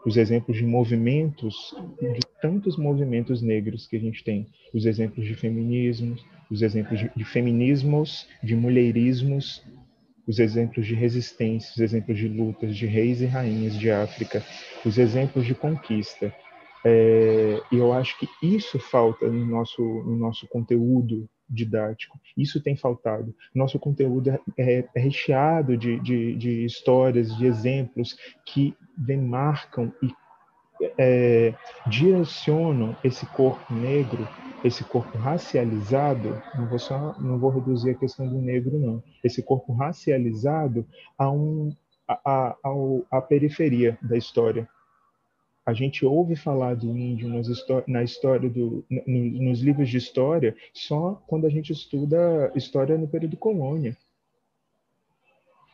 [0.03, 5.35] os exemplos de movimentos, de tantos movimentos negros que a gente tem, os exemplos de
[5.35, 6.15] feminismo,
[6.49, 9.63] os exemplos de, de feminismos, de mulherismos,
[10.27, 14.43] os exemplos de resistência, os exemplos de lutas de reis e rainhas de África,
[14.85, 16.33] os exemplos de conquista.
[16.83, 22.19] É, e eu acho que isso falta no nosso, no nosso conteúdo didático.
[22.37, 23.33] Isso tem faltado.
[23.53, 30.13] Nosso conteúdo é, é, é recheado de, de, de, histórias, de exemplos que demarcam e
[30.97, 31.53] é,
[31.87, 34.27] direcionam esse corpo negro
[34.63, 39.41] esse corpo racializado, não vou só, não vou reduzir a questão do negro não, esse
[39.41, 40.85] corpo racializado
[41.17, 41.73] a um
[42.07, 42.73] a, a,
[43.11, 44.67] a periferia da história.
[45.65, 47.29] A gente ouve falar do índio
[47.87, 53.37] na história do, nos livros de história só quando a gente estuda história no período
[53.37, 53.95] colônia.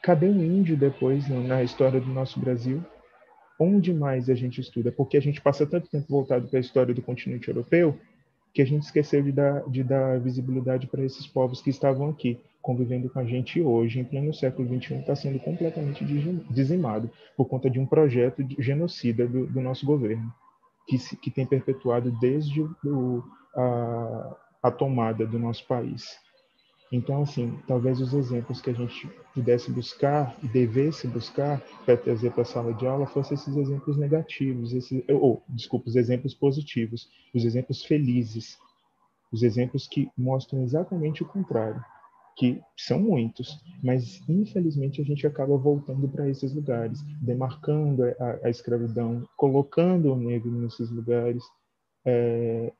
[0.03, 2.83] Cadê o índio depois na história do nosso Brasil?
[3.59, 4.91] Onde mais a gente estuda?
[4.91, 7.97] Porque a gente passa tanto tempo voltado para a história do continente europeu
[8.55, 12.39] que a gente esqueceu de dar, de dar visibilidade para esses povos que estavam aqui,
[12.65, 16.03] convivendo com a gente hoje, em pleno século XXI, está sendo completamente
[16.49, 20.33] dizimado por conta de um projeto de genocida do, do nosso governo,
[20.87, 23.23] que, se, que tem perpetuado desde o,
[23.55, 26.17] a, a tomada do nosso país.
[26.91, 32.31] Então, assim, talvez os exemplos que a gente pudesse buscar e devesse buscar para trazer
[32.31, 37.11] para a sala de aula fossem esses exemplos negativos, esses, ou, desculpa, os exemplos positivos,
[37.31, 38.57] os exemplos felizes,
[39.31, 41.83] os exemplos que mostram exatamente o contrário,
[42.35, 48.49] que são muitos, mas infelizmente a gente acaba voltando para esses lugares, demarcando a, a
[48.49, 51.43] escravidão, colocando o negro nesses lugares,
[52.05, 52.71] é,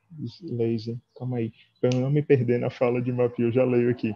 [0.44, 4.14] laser, calma aí, para não me perder na fala de Mapio, eu já leio aqui.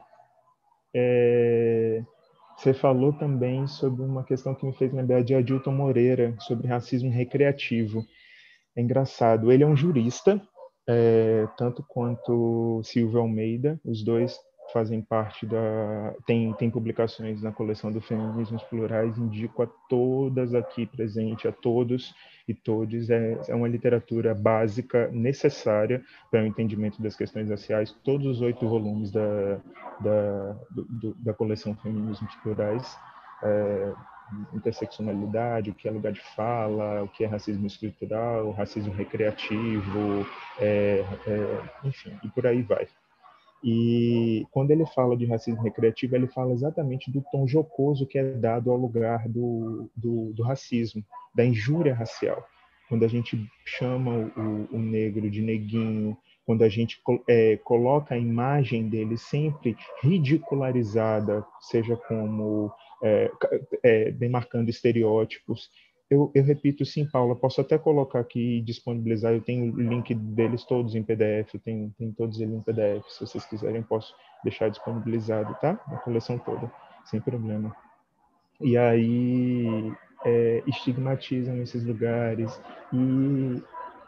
[0.94, 2.04] É,
[2.58, 7.10] você falou também sobre uma questão que me fez lembrar de Adilton Moreira, sobre racismo
[7.10, 8.04] recreativo.
[8.76, 10.42] É engraçado, ele é um jurista,
[10.88, 14.38] é, tanto quanto Silvio Almeida, os dois
[14.72, 16.14] fazem parte da.
[16.26, 22.14] Tem, tem publicações na coleção do Feminismos Plurais, indico a todas aqui presente, a todos
[22.48, 23.10] e todos.
[23.10, 27.92] É, é uma literatura básica, necessária para o entendimento das questões raciais.
[28.04, 29.60] Todos os oito volumes da,
[30.00, 32.98] da, do, da coleção Feminismos Plurais.
[33.44, 33.94] É,
[34.54, 40.24] interseccionalidade, o que é lugar de fala, o que é racismo estrutural, racismo recreativo,
[40.60, 42.88] é, é, enfim, e por aí vai.
[43.64, 48.24] E quando ele fala de racismo recreativo, ele fala exatamente do tom jocoso que é
[48.24, 51.04] dado ao lugar do, do, do racismo,
[51.36, 52.44] da injúria racial.
[52.88, 58.18] Quando a gente chama o, o negro de neguinho, quando a gente é, coloca a
[58.18, 62.72] imagem dele sempre ridicularizada, seja como
[63.04, 63.32] é,
[63.84, 65.70] é, demarcando estereótipos,
[66.10, 70.14] eu, eu, repito sim, Paula, posso até colocar aqui e disponibilizar, eu tenho o link
[70.14, 75.56] deles todos em PDF, tenho todos eles em PDF, se vocês quiserem posso deixar disponibilizado,
[75.62, 75.72] tá?
[75.88, 76.72] A coleção toda,
[77.06, 77.76] sem problema.
[78.60, 79.94] E aí
[80.26, 82.60] é, estigmatizam esses lugares
[82.92, 83.62] e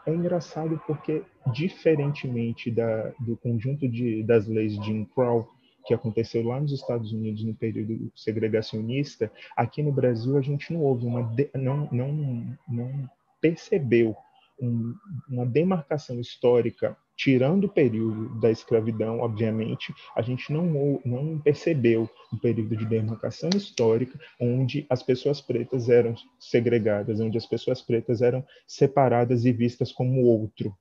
[0.04, 1.22] é engraçado porque,
[1.52, 5.48] diferentemente da, do conjunto de, das leis de Jim Crow,
[5.84, 10.80] que aconteceu lá nos Estados Unidos no período segregacionista, aqui no Brasil a gente não
[10.82, 13.10] houve uma de, não, não, não
[13.40, 14.16] percebeu
[14.60, 14.94] um,
[15.28, 22.38] uma demarcação histórica tirando o período da escravidão, obviamente, a gente não, não percebeu um
[22.38, 28.44] período de demarcação histórica onde as pessoas pretas eram segregadas, onde as pessoas pretas eram
[28.66, 30.76] separadas e vistas como outro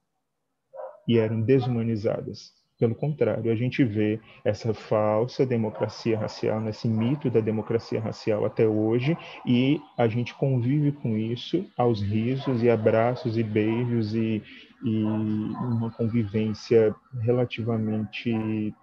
[1.08, 2.54] e eram desumanizadas.
[2.82, 8.67] Pelo contrário, a gente vê essa falsa democracia racial, nesse mito da democracia racial até
[8.67, 9.15] hoje,
[9.45, 14.41] e a gente convive com isso aos risos e abraços e beijos e,
[14.84, 18.73] e uma convivência relativamente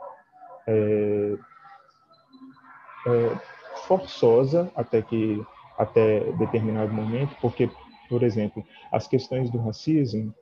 [0.68, 1.36] é,
[3.04, 3.36] é,
[3.88, 5.44] forçosa até que
[5.76, 7.68] até determinado momento, porque
[8.08, 10.34] Por exemplo, as questões do racismo,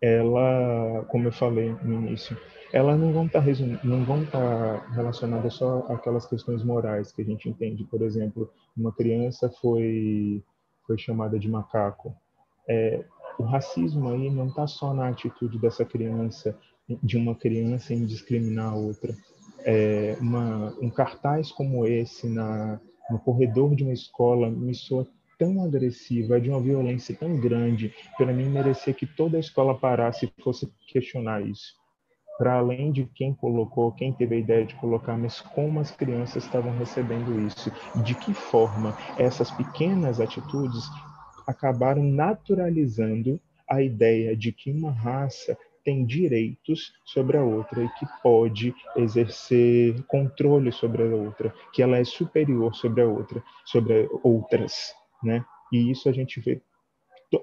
[0.00, 2.36] ela, como eu falei no início,
[2.72, 3.46] elas não vão estar tá
[3.84, 7.84] não vão estar tá relacionadas só àquelas questões morais que a gente entende.
[7.84, 10.42] Por exemplo, uma criança foi
[10.86, 12.14] foi chamada de macaco.
[12.68, 13.04] É,
[13.38, 16.58] o racismo aí não está só na atitude dessa criança,
[17.02, 19.14] de uma criança em discriminar a outra.
[19.64, 22.80] É, uma, um cartaz como esse na,
[23.10, 25.06] no corredor de uma escola me soa
[25.38, 29.78] tão agressivo, é de uma violência tão grande, para mim merecia que toda a escola
[29.78, 31.74] parasse e fosse questionar isso.
[32.36, 36.44] Para além de quem colocou, quem teve a ideia de colocar, mas como as crianças
[36.44, 37.72] estavam recebendo isso,
[38.04, 40.88] de que forma essas pequenas atitudes
[41.46, 48.06] acabaram naturalizando a ideia de que uma raça tem direitos sobre a outra e que
[48.22, 54.94] pode exercer controle sobre a outra, que ela é superior sobre a outra, sobre outras,
[55.22, 55.44] né?
[55.72, 56.60] E isso a gente vê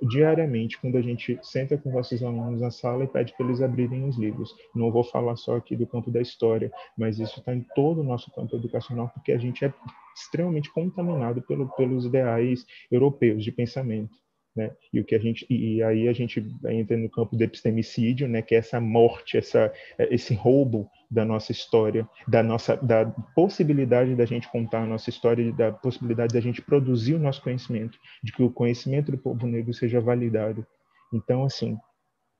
[0.01, 4.07] diariamente quando a gente senta com nossos alunos na sala e pede para eles abrirem
[4.07, 4.55] os livros.
[4.73, 8.03] Não vou falar só aqui do campo da história, mas isso está em todo o
[8.03, 9.73] nosso campo educacional porque a gente é
[10.15, 14.17] extremamente contaminado pelo, pelos ideais europeus de pensamento.
[14.55, 14.71] Né?
[14.93, 18.41] E o que a gente e aí a gente entra no campo do epistemicídio, né?
[18.41, 24.25] Que é essa morte, essa esse roubo da nossa história, da nossa da possibilidade da
[24.25, 28.41] gente contar a nossa história, da possibilidade da gente produzir o nosso conhecimento, de que
[28.41, 30.65] o conhecimento do povo negro seja validado.
[31.13, 31.77] Então, assim,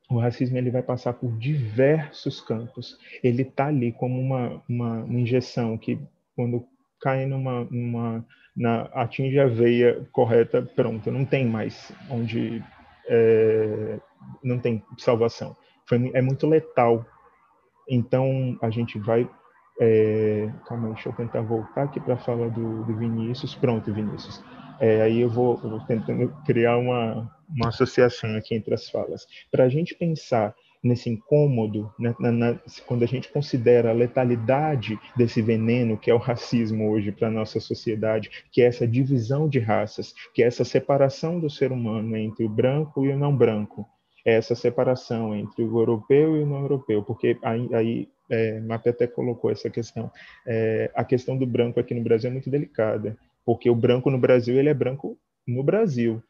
[0.09, 2.97] o racismo ele vai passar por diversos campos.
[3.23, 5.99] Ele está ali como uma, uma, uma injeção que
[6.35, 6.65] quando
[7.01, 8.25] cai numa, numa
[8.55, 12.63] na, atinge a veia correta, pronto, não tem mais onde
[13.07, 13.99] é,
[14.43, 15.55] não tem salvação.
[15.85, 17.05] Foi, é muito letal.
[17.89, 19.29] Então a gente vai.
[19.79, 23.53] É, calma deixa eu tentar voltar aqui para falar do, do Vinícius.
[23.55, 24.43] Pronto, Vinícius.
[24.79, 29.27] É, aí eu vou, eu vou tentando criar uma, uma associação aqui entre as falas.
[29.51, 30.55] Para a gente pensar
[30.85, 36.13] nesse incômodo, né, na, na, quando a gente considera a letalidade desse veneno que é
[36.13, 40.45] o racismo hoje para a nossa sociedade, que é essa divisão de raças, que é
[40.45, 43.85] essa separação do ser humano entre o branco e o não branco,
[44.23, 49.07] é essa separação entre o europeu e o não europeu, porque aí, aí é, até
[49.07, 50.11] colocou essa questão.
[50.45, 54.19] É, a questão do branco aqui no Brasil é muito delicada, porque o branco no
[54.19, 55.17] Brasil ele é branco
[55.47, 56.21] no Brasil,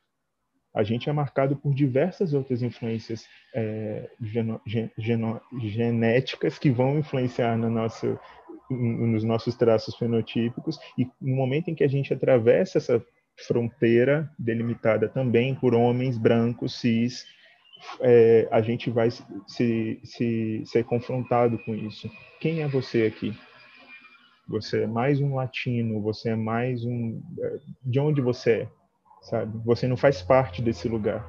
[0.76, 4.62] a gente é marcado por diversas outras influências é, geno,
[4.98, 8.20] geno, genéticas que vão influenciar no nosso,
[8.70, 10.78] nos nossos traços fenotípicos.
[10.98, 13.04] E no momento em que a gente atravessa essa
[13.48, 17.26] fronteira delimitada também por homens brancos cis
[18.02, 22.10] é, a gente vai se, se, ser confrontado com isso.
[22.40, 23.38] Quem é você aqui?
[24.48, 26.02] Você é mais um latino?
[26.02, 28.68] Você é mais um é, de onde você é
[29.26, 29.58] sabe?
[29.66, 31.26] Você não faz parte desse lugar.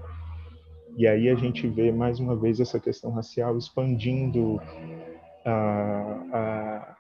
[0.97, 4.61] E aí a gente vê mais uma vez essa questão racial expandindo
[5.45, 6.97] a, a,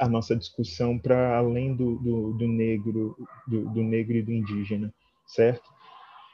[0.00, 3.16] a nossa discussão para além do, do, do negro,
[3.46, 4.92] do, do, negro e do indígena,
[5.26, 5.68] certo?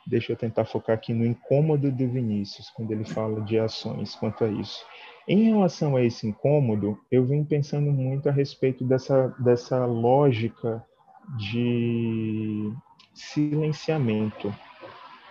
[0.07, 4.45] Deixa eu tentar focar aqui no incômodo do Vinícius, quando ele fala de ações quanto
[4.45, 4.85] a isso.
[5.29, 10.85] Em relação a esse incômodo, eu venho pensando muito a respeito dessa, dessa lógica
[11.39, 12.73] de
[13.15, 14.55] silenciamento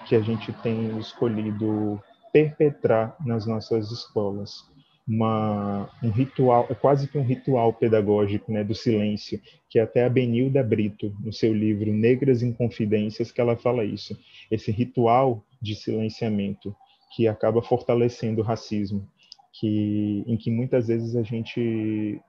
[0.05, 2.01] que a gente tem escolhido
[2.32, 4.69] perpetrar nas nossas escolas.
[5.07, 10.09] Uma, um ritual, é quase que um ritual pedagógico né, do silêncio, que até a
[10.09, 14.17] Benilda Brito, no seu livro Negras em Confidências, que ela fala isso.
[14.49, 16.73] Esse ritual de silenciamento
[17.15, 19.05] que acaba fortalecendo o racismo,
[19.53, 22.21] que, em que muitas vezes a gente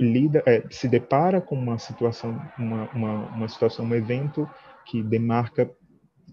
[0.00, 4.48] lida, é, se depara com uma situação, uma, uma, uma situação, um evento
[4.86, 5.70] que demarca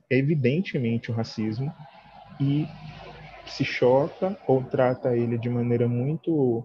[0.09, 1.71] evidentemente o racismo
[2.39, 2.67] e
[3.45, 6.63] se choca ou trata ele de maneira muito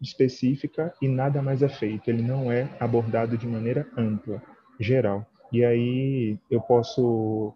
[0.00, 2.08] específica e nada mais é feito.
[2.08, 4.42] Ele não é abordado de maneira ampla,
[4.78, 5.26] geral.
[5.52, 7.54] E aí eu posso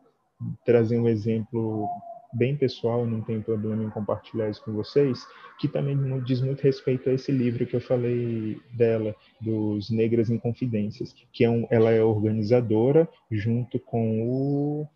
[0.64, 1.88] trazer um exemplo
[2.32, 5.26] bem pessoal, não tenho problema em compartilhar isso com vocês,
[5.58, 10.38] que também diz muito respeito a esse livro que eu falei dela, dos Negras em
[10.38, 14.86] Confidências, que é um, ela é organizadora junto com o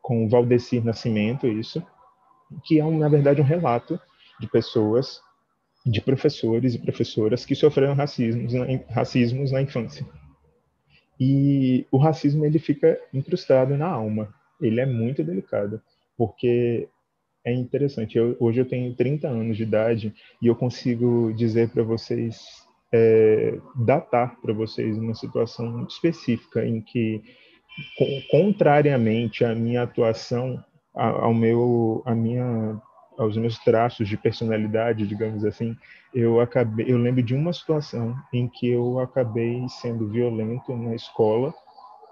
[0.00, 1.80] com o Valdecir Nascimento, isso,
[2.64, 4.00] que é, um, na verdade, um relato
[4.40, 5.20] de pessoas,
[5.86, 8.52] de professores e professoras que sofreram racismos,
[8.90, 10.04] racismos na infância.
[11.20, 15.80] E o racismo ele fica incrustado na alma, ele é muito delicado
[16.22, 16.88] porque
[17.44, 18.16] é interessante.
[18.16, 22.38] Eu, hoje eu tenho 30 anos de idade e eu consigo dizer para vocês,
[22.92, 27.20] é, datar para vocês uma situação específica em que
[28.30, 30.62] contrariamente à minha atuação,
[30.94, 32.80] ao meu, a minha,
[33.18, 35.76] aos meus traços de personalidade, digamos assim,
[36.14, 41.52] eu acabei, eu lembro de uma situação em que eu acabei sendo violento na escola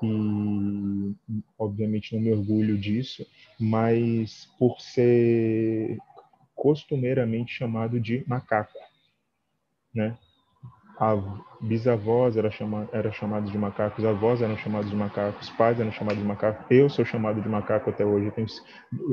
[0.03, 1.15] e
[1.59, 3.27] obviamente não me orgulho disso,
[3.59, 5.99] mas por ser
[6.55, 8.79] costumeiramente chamado de macaco,
[9.95, 10.17] né?
[10.99, 11.17] A
[11.63, 16.21] bisavós era chamada era chamado de macacos, avós eram chamados de macacos, pais eram chamados
[16.21, 16.67] de macacos.
[16.71, 18.27] Eu sou chamado de macaco até hoje.
[18.27, 18.47] Eu tenho,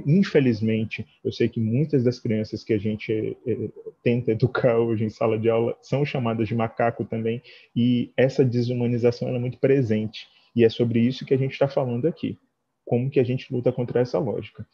[0.05, 3.69] infelizmente, eu sei que muitas das crianças que a gente eh,
[4.03, 7.41] tenta educar hoje em sala de aula são chamadas de macaco também,
[7.73, 10.27] e essa desumanização é muito presente.
[10.57, 12.35] E é sobre isso que a gente está falando aqui.
[12.83, 14.65] Como que a gente luta contra essa lógica.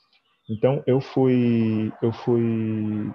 [0.49, 3.11] Então, eu fui, eu fui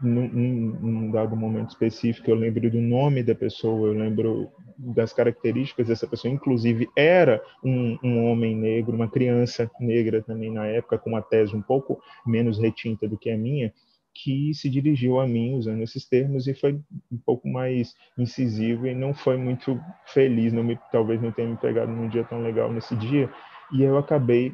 [0.00, 5.88] num, num, dado momento específico, eu lembro do nome da pessoa, eu lembro das características
[5.88, 11.10] dessa pessoa, inclusive era um, um, homem negro, uma criança negra também na época, com
[11.10, 13.72] uma tese um pouco menos retinta do que a minha,
[14.14, 16.80] que se dirigiu a mim usando esses termos e foi
[17.10, 21.56] um pouco mais incisivo e não foi muito feliz, não me, talvez não tenha me
[21.56, 23.30] pegado num dia tão legal nesse dia,
[23.72, 24.52] e eu acabei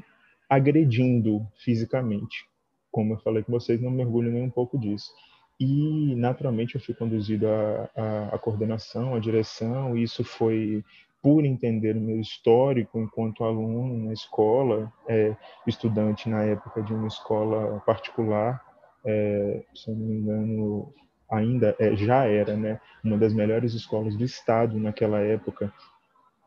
[0.49, 2.47] agredindo fisicamente.
[2.91, 5.11] Como eu falei com vocês, não mergulho nem um pouco disso.
[5.59, 10.85] E, naturalmente, eu fui conduzido à, coordenação, à direção, e isso foi
[11.23, 15.35] por entender o meu histórico enquanto aluno na escola, é,
[15.67, 18.63] estudante na época de uma escola particular,
[19.05, 20.95] é, se não me engano,
[21.31, 25.73] ainda é, já era, né, uma das melhores escolas do estado naquela época,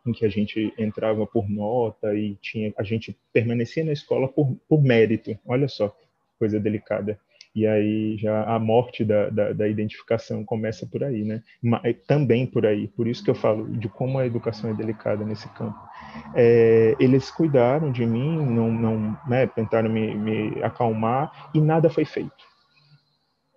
[0.06, 4.56] em que a gente entrava por nota e tinha, a gente permanecia na escola por,
[4.68, 5.38] por mérito.
[5.46, 5.96] Olha só,
[6.40, 7.20] coisa delicada.
[7.58, 11.42] E aí já a morte da, da, da, identificação começa por aí, né?
[11.62, 12.88] Mas, também por aí.
[12.90, 15.78] Por isso que eu falo de como a educação é delicada nesse campo.
[16.36, 22.06] É, eles cuidaram de mim, não, não né, tentaram me, me acalmar e nada foi
[22.06, 22.48] feito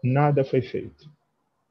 [0.02, 1.08] nada foi feito.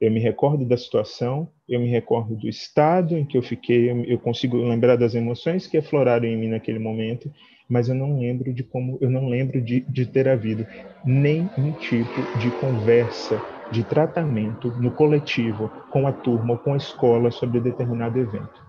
[0.00, 4.18] Eu me recordo da situação, eu me recordo do estado em que eu fiquei, eu
[4.18, 7.30] consigo lembrar das emoções que afloraram em mim naquele momento,
[7.70, 10.66] mas eu não lembro de como, eu não lembro de, de ter havido
[11.04, 13.40] nem um tipo de conversa,
[13.70, 18.60] de tratamento no coletivo, com a turma com a escola sobre determinado evento.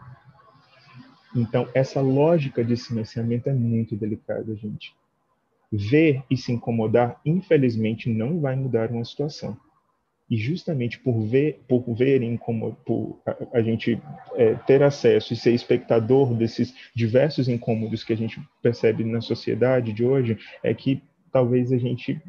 [1.36, 4.94] Então, essa lógica de silenciamento é muito delicada, gente
[5.72, 9.58] ver e se incomodar, infelizmente, não vai mudar uma situação.
[10.32, 14.02] E justamente por ver, por ver como por a, a gente
[14.36, 19.92] é, ter acesso e ser espectador desses diversos incômodos que a gente percebe na sociedade
[19.92, 22.20] de hoje, é que talvez a gente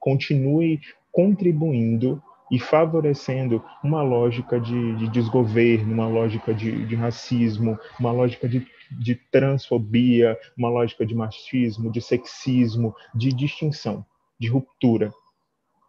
[0.00, 0.80] continue
[1.12, 8.48] contribuindo e favorecendo uma lógica de, de desgoverno, uma lógica de, de racismo, uma lógica
[8.48, 8.66] de
[8.98, 14.04] de transfobia, uma lógica de machismo, de sexismo, de distinção,
[14.38, 15.12] de ruptura,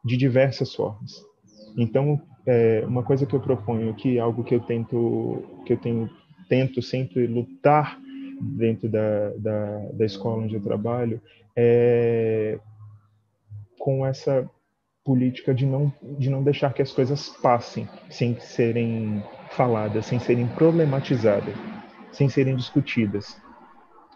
[0.04, 1.33] de diversas formas.
[1.78, 6.10] Então, é, uma coisa que eu proponho aqui, algo que eu tento, que eu tenho,
[6.50, 8.00] tento sempre lutar
[8.42, 11.22] dentro da, da, da escola onde eu trabalho,
[11.56, 12.60] é
[13.80, 14.50] com essa
[15.04, 20.48] política de não, de não deixar que as coisas passem sem serem faladas, sem serem
[20.48, 21.54] problematizadas
[22.14, 23.42] sem serem discutidas.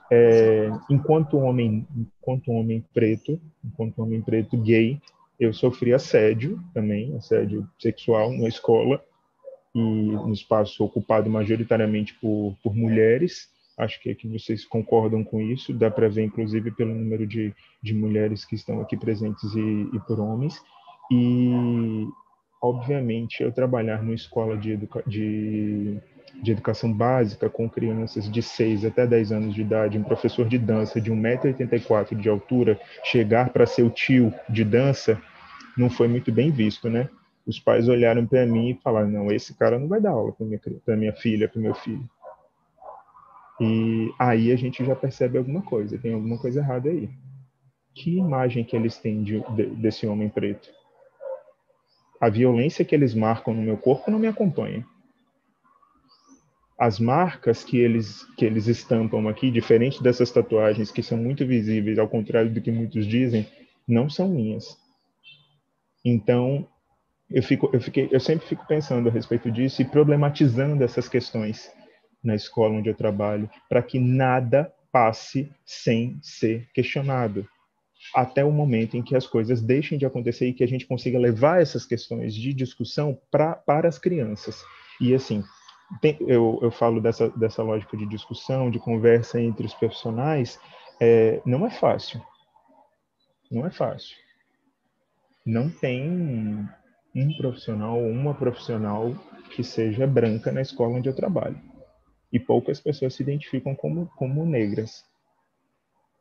[0.09, 5.01] É, enquanto homem, enquanto homem preto, enquanto homem preto gay,
[5.39, 9.03] eu sofri assédio também, assédio sexual na escola
[9.73, 13.47] e no espaço ocupado majoritariamente por, por mulheres.
[13.77, 17.93] Acho que aqui vocês concordam com isso, dá para ver inclusive pelo número de, de
[17.93, 20.59] mulheres que estão aqui presentes e, e por homens.
[21.11, 22.07] E,
[22.61, 25.99] obviamente, eu trabalhar numa escola de, educa de
[26.35, 30.57] de educação básica com crianças de 6 até 10 anos de idade, um professor de
[30.57, 35.19] dança de 1,84m de altura, chegar para ser o tio de dança,
[35.77, 37.09] não foi muito bem visto, né?
[37.45, 40.45] Os pais olharam para mim e falaram: não, esse cara não vai dar aula para
[40.45, 40.59] minha,
[40.97, 42.07] minha filha, para meu filho.
[43.59, 47.09] E aí a gente já percebe alguma coisa, tem alguma coisa errada aí.
[47.93, 50.69] Que imagem que eles têm de, de, desse homem preto?
[52.19, 54.85] A violência que eles marcam no meu corpo não me acompanha
[56.77, 61.97] as marcas que eles, que eles estampam aqui, diferente dessas tatuagens que são muito visíveis,
[61.97, 63.47] ao contrário do que muitos dizem,
[63.87, 64.77] não são minhas.
[66.05, 66.67] Então,
[67.31, 71.69] eu, fico, eu, fiquei, eu sempre fico pensando a respeito disso e problematizando essas questões
[72.23, 77.47] na escola onde eu trabalho, para que nada passe sem ser questionado,
[78.13, 81.17] até o momento em que as coisas deixem de acontecer e que a gente consiga
[81.17, 84.63] levar essas questões de discussão pra, para as crianças.
[84.99, 85.43] E assim,
[86.21, 90.59] eu, eu falo dessa, dessa lógica de discussão, de conversa entre os profissionais,
[90.99, 92.21] é, não é fácil.
[93.49, 94.17] Não é fácil.
[95.45, 96.67] Não tem
[97.15, 99.13] um profissional ou uma profissional
[99.55, 101.59] que seja branca na escola onde eu trabalho.
[102.31, 105.05] E poucas pessoas se identificam como, como negras.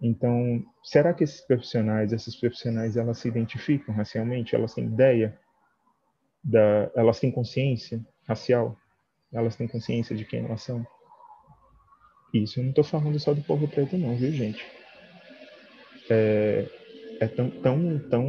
[0.00, 4.54] Então, será que esses profissionais, esses profissionais, elas se identificam racialmente?
[4.54, 5.36] Elas têm ideia
[6.44, 8.76] da, elas têm consciência racial?
[9.32, 10.86] Elas têm consciência de quem elas são?
[12.32, 14.64] Isso eu não estou falando só do povo preto, não, viu, gente?
[16.10, 16.68] É,
[17.20, 18.26] é tão, tão, tão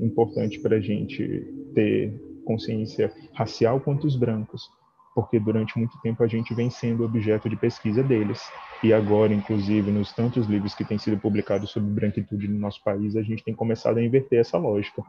[0.00, 1.26] importante para a gente
[1.74, 2.12] ter
[2.44, 4.70] consciência racial quanto os brancos,
[5.14, 8.40] porque durante muito tempo a gente vem sendo objeto de pesquisa deles.
[8.82, 13.16] E agora, inclusive, nos tantos livros que têm sido publicados sobre branquitude no nosso país,
[13.16, 15.02] a gente tem começado a inverter essa lógica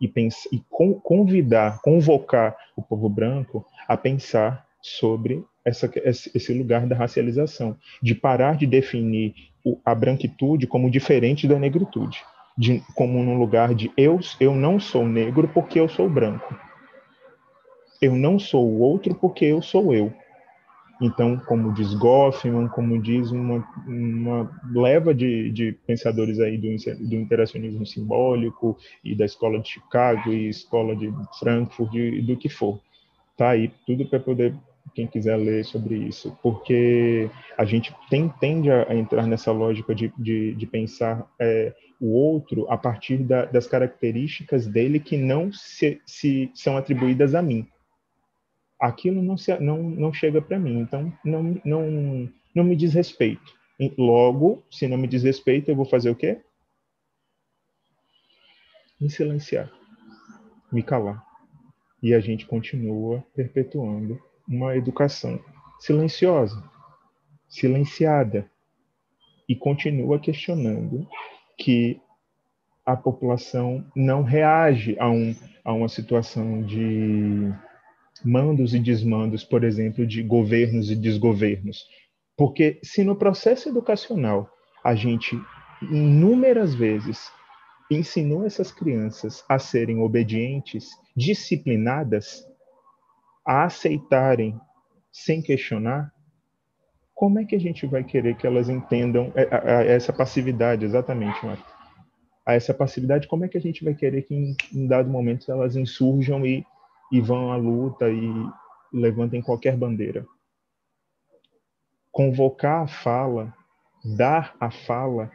[0.00, 0.62] e, pensar, e
[1.02, 8.56] convidar, convocar o povo branco a pensar sobre essa, esse lugar da racialização, de parar
[8.56, 9.34] de definir
[9.84, 12.22] a branquitude como diferente da negritude,
[12.56, 16.56] de, como num lugar de eu, eu não sou negro porque eu sou branco.
[18.00, 20.12] Eu não sou o outro porque eu sou eu.
[21.00, 26.68] Então, como diz Goffman, como diz uma, uma leva de, de pensadores aí do,
[27.06, 32.48] do, interacionismo simbólico e da escola de Chicago e escola de Frankfurt e do que
[32.48, 32.80] for.
[33.36, 34.54] Tá aí tudo para poder
[34.94, 37.28] quem quiser ler sobre isso, porque
[37.58, 42.66] a gente tem, tende a entrar nessa lógica de, de, de pensar é, o outro
[42.70, 47.68] a partir da, das características dele que não se, se são atribuídas a mim
[48.78, 53.54] aquilo não, se, não, não chega para mim, então não, não, não me diz respeito.
[53.98, 56.40] Logo, se não me diz respeito, eu vou fazer o quê?
[59.00, 59.70] Me silenciar,
[60.72, 61.22] me calar.
[62.02, 64.18] E a gente continua perpetuando
[64.48, 65.38] uma educação
[65.78, 66.62] silenciosa,
[67.48, 68.50] silenciada,
[69.48, 71.06] e continua questionando
[71.56, 72.00] que
[72.84, 77.52] a população não reage a, um, a uma situação de
[78.24, 81.84] mandos e desmandos, por exemplo, de governos e desgovernos.
[82.36, 84.50] Porque se no processo educacional
[84.84, 85.36] a gente
[85.82, 87.30] inúmeras vezes
[87.90, 92.44] ensinou essas crianças a serem obedientes, disciplinadas,
[93.46, 94.58] a aceitarem
[95.12, 96.12] sem questionar,
[97.14, 101.64] como é que a gente vai querer que elas entendam essa passividade, exatamente, Marta?
[102.44, 105.50] A essa passividade, como é que a gente vai querer que em, em dado momento
[105.50, 106.64] elas insurjam e
[107.12, 108.30] e vão à luta e
[108.92, 110.26] levantem qualquer bandeira.
[112.10, 113.54] Convocar a fala,
[114.16, 115.30] dar a fala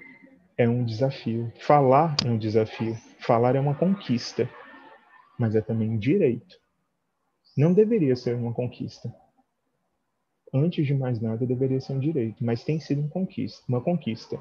[0.58, 1.52] é um desafio.
[1.60, 2.96] Falar é um desafio.
[3.20, 4.50] Falar é uma conquista,
[5.38, 6.60] mas é também um direito.
[7.56, 9.14] Não deveria ser uma conquista.
[10.54, 14.40] Antes de mais nada, deveria ser um direito, mas tem sido uma conquista, uma conquista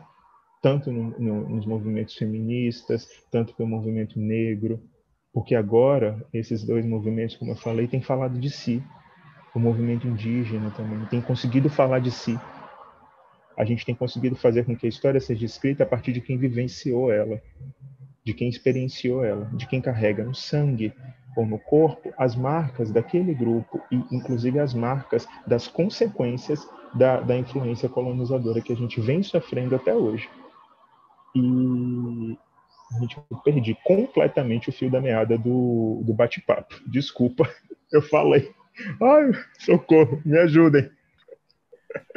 [0.61, 4.81] tanto no, no, nos movimentos feministas, tanto pelo movimento negro,
[5.33, 8.83] porque agora, esses dois movimentos, como eu falei, têm falado de si.
[9.55, 12.39] O movimento indígena também tem conseguido falar de si.
[13.57, 16.39] A gente tem conseguido fazer com que a história seja escrita a partir de quem
[16.39, 17.41] vivenciou ela,
[18.25, 20.93] de quem experienciou ela, de quem carrega no sangue
[21.37, 27.37] ou no corpo as marcas daquele grupo e, inclusive, as marcas das consequências da, da
[27.37, 30.29] influência colonizadora que a gente vem sofrendo até hoje.
[31.35, 32.37] E
[32.99, 36.75] gente, eu perdi completamente o fio da meada do, do bate-papo.
[36.87, 37.49] Desculpa,
[37.93, 38.53] eu falei.
[39.01, 40.91] Ai, socorro, me ajudem.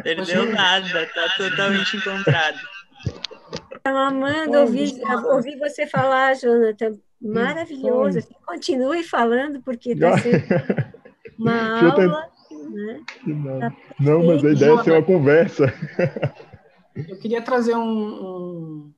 [0.04, 2.60] Perdeu nada, tá totalmente encontrado.
[3.76, 4.94] Estava amando ouvir,
[5.26, 6.98] ouvir você falar, Jonathan.
[7.22, 8.20] Maravilhoso.
[8.46, 10.44] Continue falando, porque está sendo
[11.38, 12.30] uma aula.
[12.70, 13.02] Né?
[13.26, 13.60] Não.
[13.60, 15.74] Tá Não, mas a ideia é ser uma conversa.
[16.96, 18.94] Eu queria trazer um,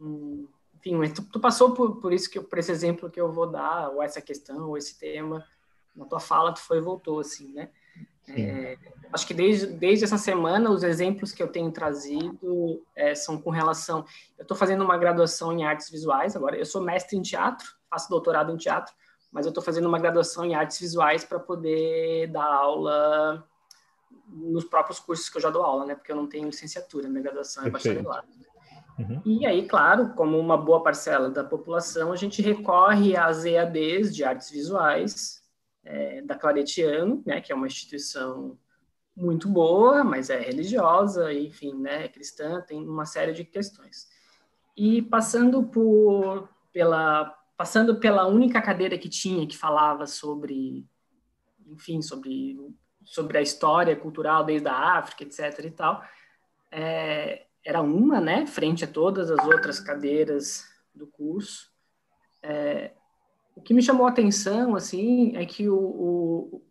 [0.00, 0.45] um
[0.86, 3.46] enfim, mas tu, tu, passou por, por isso que por esse exemplo que eu vou
[3.46, 5.44] dar, ou essa questão, ou esse tema,
[5.94, 7.70] na tua fala tu foi e voltou, assim, né?
[8.28, 8.76] É,
[9.12, 13.50] acho que desde, desde essa semana os exemplos que eu tenho trazido é, são com
[13.50, 14.04] relação.
[14.36, 16.56] Eu estou fazendo uma graduação em artes visuais agora.
[16.56, 18.92] Eu sou mestre em teatro, faço doutorado em teatro,
[19.30, 23.46] mas eu estou fazendo uma graduação em artes visuais para poder dar aula
[24.28, 25.94] nos próprios cursos que eu já dou aula, né?
[25.94, 28.26] Porque eu não tenho licenciatura, minha graduação é bacharelado.
[28.98, 29.20] Uhum.
[29.24, 34.24] E aí, claro, como uma boa parcela da população, a gente recorre às EADs de
[34.24, 35.42] artes visuais
[35.84, 38.58] é, da Claretiano, né, que é uma instituição
[39.16, 44.08] muito boa, mas é religiosa, enfim, né, é cristã, tem uma série de questões.
[44.76, 50.86] E passando por pela passando pela única cadeira que tinha que falava sobre,
[51.66, 52.58] enfim, sobre
[53.02, 55.64] sobre a história cultural desde a África, etc.
[55.64, 56.02] e tal,
[56.70, 60.64] é, era uma, né, frente a todas as outras cadeiras
[60.94, 61.68] do curso.
[62.40, 62.92] É,
[63.56, 66.62] o que me chamou a atenção, assim, é que o, o,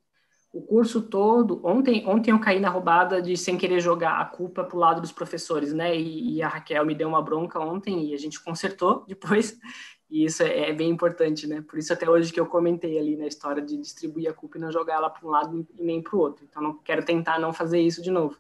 [0.54, 1.60] o, curso todo...
[1.66, 5.02] Ontem, ontem eu caí na roubada de, sem querer jogar a culpa para o lado
[5.02, 5.94] dos professores, né?
[6.00, 9.60] E, e, a Raquel me deu uma bronca ontem e a gente consertou depois.
[10.10, 11.62] E isso é, é, bem importante, né?
[11.62, 14.62] Por isso até hoje que eu comentei ali na história de distribuir a culpa e
[14.62, 16.46] não jogar ela para um lado e nem para o outro.
[16.50, 18.38] Então, não quero tentar não fazer isso de novo.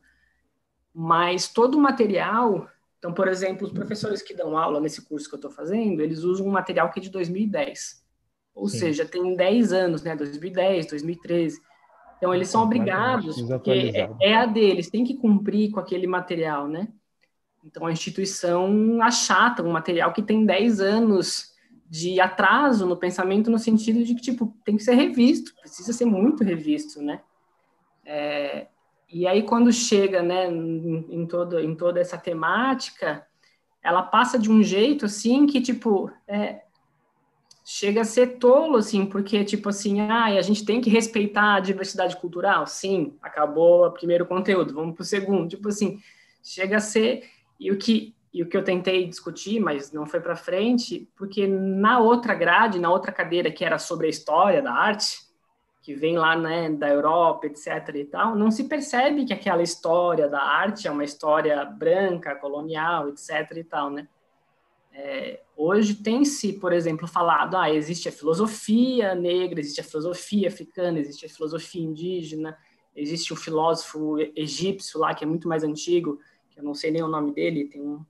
[0.95, 2.69] Mas todo o material...
[2.97, 6.23] Então, por exemplo, os professores que dão aula nesse curso que eu estou fazendo, eles
[6.23, 8.03] usam um material que é de 2010.
[8.55, 8.79] Ou Sim.
[8.79, 10.15] seja, tem 10 anos, né?
[10.15, 11.61] 2010, 2013.
[12.17, 16.67] Então, eles são obrigados, porque é, é a deles, tem que cumprir com aquele material,
[16.67, 16.87] né?
[17.63, 21.53] Então, a instituição achata um material que tem 10 anos
[21.87, 26.05] de atraso no pensamento no sentido de que, tipo, tem que ser revisto, precisa ser
[26.05, 27.21] muito revisto, né?
[28.05, 28.67] É,
[29.17, 33.25] e aí, quando chega, né, em, todo, em toda essa temática,
[33.81, 36.63] ela passa de um jeito, assim, que, tipo, é,
[37.63, 41.59] chega a ser tolo, assim, porque, tipo assim, ah, a gente tem que respeitar a
[41.61, 42.67] diversidade cultural?
[42.67, 45.47] Sim, acabou o primeiro conteúdo, vamos para o segundo.
[45.47, 45.97] Tipo assim,
[46.43, 47.23] chega a ser...
[47.57, 51.47] E o que e o que eu tentei discutir, mas não foi para frente, porque
[51.47, 55.24] na outra grade, na outra cadeira que era sobre a história da arte,
[55.85, 57.93] que vem lá né, da Europa, etc.
[57.93, 63.07] e tal, não se percebe que aquela história da arte é uma história branca, colonial,
[63.09, 63.51] etc.
[63.55, 64.07] e tal, né?
[64.91, 70.97] É, hoje tem-se, por exemplo, falado, ah, existe a filosofia negra, existe a filosofia africana,
[70.97, 72.57] existe a filosofia indígena,
[72.95, 76.19] existe um filósofo egípcio lá que é muito mais antigo,
[76.49, 78.03] que eu não sei nem o nome dele, tem um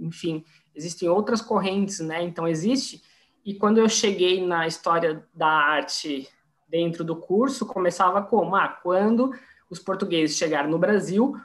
[0.00, 2.24] enfim, existem outras correntes, né?
[2.24, 3.02] Então existe.
[3.44, 6.28] E quando eu cheguei na história da arte
[6.70, 8.54] dentro do curso, começava como?
[8.54, 9.32] Ah, quando
[9.68, 11.36] os portugueses chegaram no Brasil,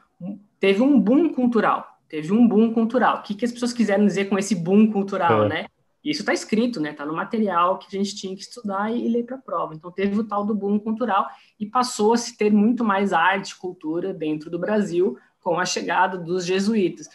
[0.59, 1.87] teve um boom cultural.
[2.07, 3.17] Teve um boom cultural.
[3.17, 5.49] O que, que as pessoas quiseram dizer com esse boom cultural, é.
[5.49, 5.65] né?
[6.03, 6.91] Isso está escrito, né?
[6.91, 9.73] Está no material que a gente tinha que estudar e, e ler para a prova.
[9.73, 11.27] Então teve o tal do boom cultural
[11.59, 16.17] e passou a se ter muito mais arte, cultura dentro do Brasil com a chegada
[16.17, 17.09] dos jesuítas.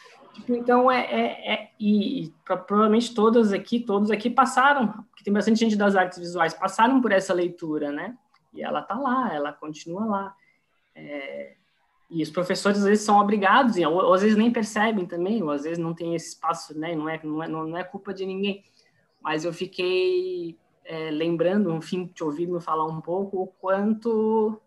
[0.49, 5.61] Então, é, é, é e, e provavelmente todas aqui, todos aqui passaram, porque tem bastante
[5.61, 8.17] gente das artes visuais, passaram por essa leitura, né?
[8.53, 10.37] E ela tá lá, ela continua lá.
[10.95, 11.55] É,
[12.11, 15.51] e os professores às vezes são obrigados, ou, ou, às vezes nem percebem também, ou
[15.51, 16.95] às vezes não tem esse espaço, né?
[16.95, 18.65] Não é, não é, não é culpa de ninguém.
[19.23, 24.61] Mas eu fiquei é, lembrando, enfim, te ouvindo falar um pouco o quanto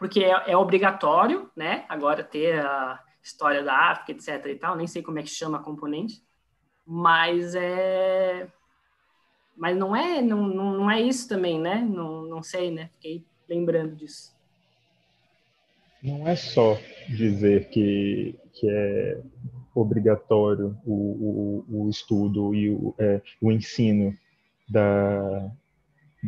[0.00, 1.84] porque é, é, obrigatório, né?
[1.86, 4.46] Agora ter a, história da África, etc.
[4.46, 6.22] e tal, nem sei como é que chama a componente,
[6.86, 8.48] mas é.
[9.56, 11.76] Mas não é, não, não, não é isso também, né?
[11.76, 12.88] Não, não sei, né?
[12.94, 14.34] Fiquei lembrando disso.
[16.02, 19.20] Não é só dizer que, que é
[19.74, 24.16] obrigatório o, o, o estudo e o, é, o ensino
[24.68, 25.50] da,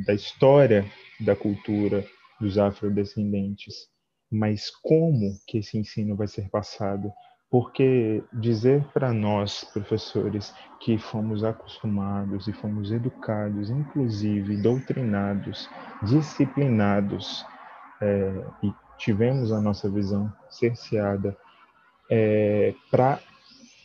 [0.06, 0.84] da história
[1.20, 2.04] da cultura
[2.40, 3.88] dos afrodescendentes,
[4.32, 7.12] mas como que esse ensino vai ser passado?
[7.50, 15.68] Porque dizer para nós, professores, que fomos acostumados e fomos educados, inclusive doutrinados,
[16.02, 17.44] disciplinados,
[18.00, 21.36] é, e tivemos a nossa visão cerceada
[22.10, 23.20] é, para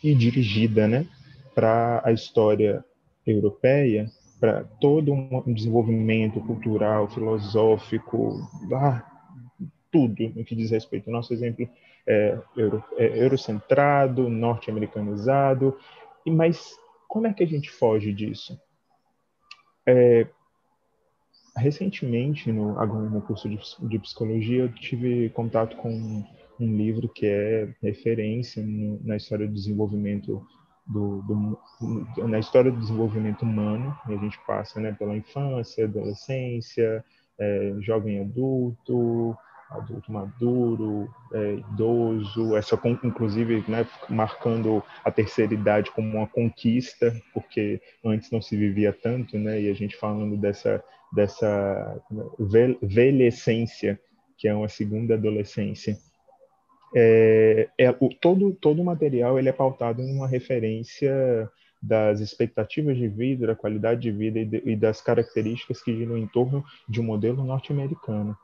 [0.02, 1.06] e dirigida né,
[1.54, 2.86] para a história
[3.26, 9.16] europeia, para todo um desenvolvimento cultural, filosófico, ah,
[9.92, 11.12] tudo no que diz respeito.
[11.12, 11.68] Nosso exemplo
[12.06, 15.78] é, euro, é eurocentrado, norte-americanizado,
[16.26, 16.76] e mas
[17.08, 18.60] como é que a gente foge disso?
[19.86, 20.28] É,
[21.56, 26.26] recentemente, no, agora no curso de, de, psicologia, eu tive contato com um,
[26.60, 30.46] um livro que é referência no, na história do desenvolvimento
[30.86, 37.04] do, do, na história do desenvolvimento humano, e a gente passa né, pela infância, adolescência,
[37.40, 39.38] é, jovem adulto,
[39.70, 47.82] adulto maduro, é, idoso, essa inclusive né, marcando a terceira idade como uma conquista, porque
[48.03, 52.03] antes não se vivia tanto, né, e a gente falando dessa dessa
[52.82, 53.97] velhecência,
[54.38, 55.97] que é uma segunda adolescência.
[56.93, 61.49] É, é, o, todo todo o material ele é pautado em uma referência
[61.82, 66.18] das expectativas de vida, da qualidade de vida e, de, e das características que giram
[66.18, 68.38] em torno de um modelo norte-americano.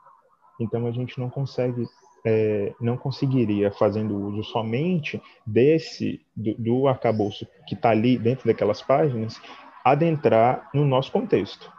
[0.60, 1.86] Então a gente não consegue,
[2.24, 8.82] é, não conseguiria, fazendo uso somente desse, do, do arcabouço que está ali dentro daquelas
[8.82, 9.40] páginas,
[9.84, 11.72] adentrar no nosso contexto.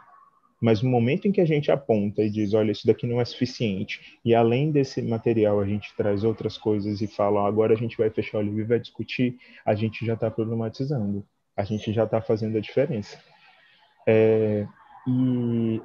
[0.60, 3.24] Mas no momento em que a gente aponta e diz, olha, isso daqui não é
[3.24, 7.96] suficiente, e além desse material a gente traz outras coisas e fala, agora a gente
[7.96, 12.04] vai fechar o livro e vai discutir, a gente já está problematizando, a gente já
[12.04, 13.18] está fazendo a diferença.
[14.08, 14.66] É,
[15.06, 15.82] e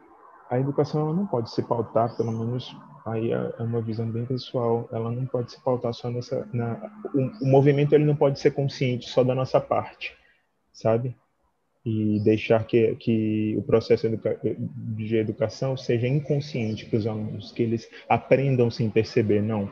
[0.52, 2.76] a educação não pode se pautar, pelo menos
[3.06, 6.92] aí é, é uma visão bem pessoal, ela não pode se pautar só nessa, na,
[7.16, 10.14] o, o movimento ele não pode ser consciente só da nossa parte,
[10.74, 11.16] sabe?
[11.84, 17.90] e deixar que, que o processo de educação seja inconsciente para os alunos, que eles
[18.08, 19.68] aprendam sem perceber, não.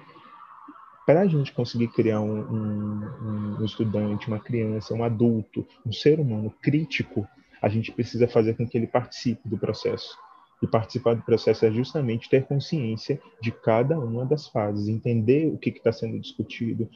[1.05, 6.19] Para a gente conseguir criar um, um, um estudante, uma criança, um adulto, um ser
[6.19, 7.27] humano crítico,
[7.61, 10.17] a gente precisa fazer com que ele participe do processo
[10.61, 15.57] e participar do processo é justamente ter consciência de cada uma das fases, entender o
[15.57, 16.89] que está sendo discutido,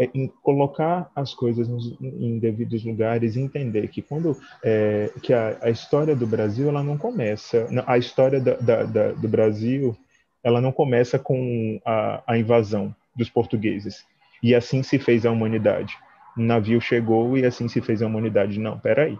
[0.00, 0.08] é,
[0.42, 6.14] colocar as coisas nos, em devidos lugares, entender que quando é, que a, a, história
[6.14, 9.96] do Brasil ela não começa, a história da, da, da, do Brasil
[10.44, 14.04] ela não começa com a, a invasão dos portugueses
[14.42, 15.96] e assim se fez a humanidade.
[16.36, 18.58] Um navio chegou e assim se fez a humanidade.
[18.58, 19.18] Não, peraí,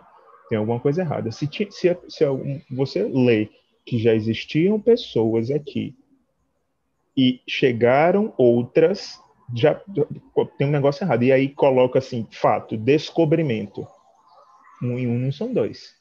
[0.49, 1.31] tem alguma coisa errada.
[1.31, 2.25] Se, se, se
[2.71, 3.49] você lê
[3.85, 5.97] que já existiam pessoas aqui
[7.17, 9.21] e chegaram outras,
[9.55, 9.75] já
[10.57, 11.23] tem um negócio errado.
[11.25, 13.87] E aí coloca assim, fato, descobrimento.
[14.83, 15.95] Um e um não são dois.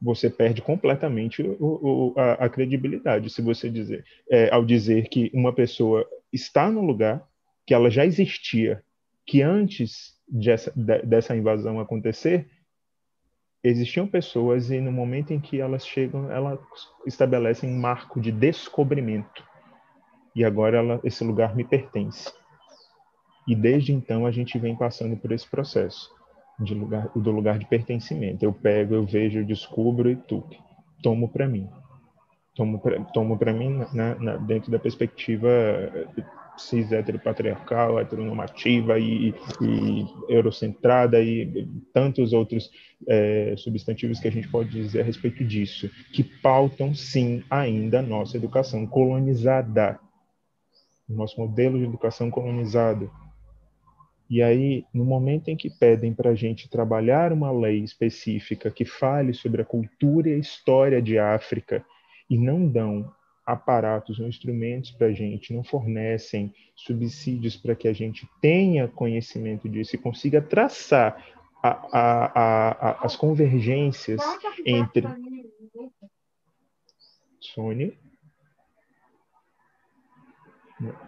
[0.00, 5.30] Você perde completamente o, o, a, a, credibilidade se você dizer, é, ao dizer que
[5.34, 7.22] uma pessoa está no lugar
[7.66, 8.82] que ela já existia,
[9.26, 10.72] que antes dessa,
[11.04, 12.48] dessa invasão acontecer,
[13.62, 16.58] existiam pessoas e no momento em que elas chegam, elas
[17.06, 19.44] estabelecem um marco de descobrimento.
[20.34, 22.32] E agora ela, esse lugar me pertence.
[23.46, 26.10] E desde então a gente vem passando por esse processo
[26.58, 28.44] de lugar, do lugar de pertencimento.
[28.44, 30.44] Eu pego, eu vejo, eu descubro e tu
[31.02, 31.68] tomo para mim.
[32.54, 35.48] Tomo para mim na, na, dentro da perspectiva
[36.56, 42.70] cis heteropatriarcal, heteronormativa e, e eurocentrada e tantos outros
[43.08, 48.02] é, substantivos que a gente pode dizer a respeito disso, que pautam sim ainda a
[48.02, 49.98] nossa educação colonizada,
[51.08, 53.10] o nosso modelo de educação colonizado.
[54.28, 58.84] E aí, no momento em que pedem para a gente trabalhar uma lei específica que
[58.84, 61.84] fale sobre a cultura e a história de África
[62.28, 63.12] e não dão
[63.52, 69.68] aparatos ou instrumentos para a gente, não fornecem subsídios para que a gente tenha conhecimento
[69.68, 71.24] disso e consiga traçar
[71.62, 74.20] a, a, a, as convergências
[74.64, 75.06] entre.
[77.40, 77.92] Sônia?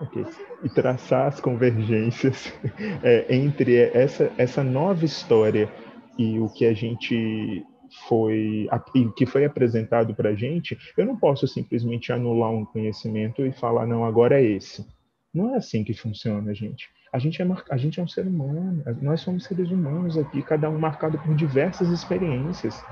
[0.03, 0.26] Okay.
[0.62, 2.53] E traçar as convergências
[3.03, 5.72] é, entre essa, essa nova história
[6.18, 7.64] e o que a gente
[8.09, 8.68] foi
[9.16, 13.86] que foi apresentado para a gente, eu não posso simplesmente anular um conhecimento e falar
[13.86, 14.86] não agora é esse.
[15.32, 16.88] Não é assim que funciona, gente.
[17.12, 18.82] A gente é a gente é um ser humano.
[19.01, 22.82] Nós somos seres humanos aqui, cada um marcado por diversas experiências.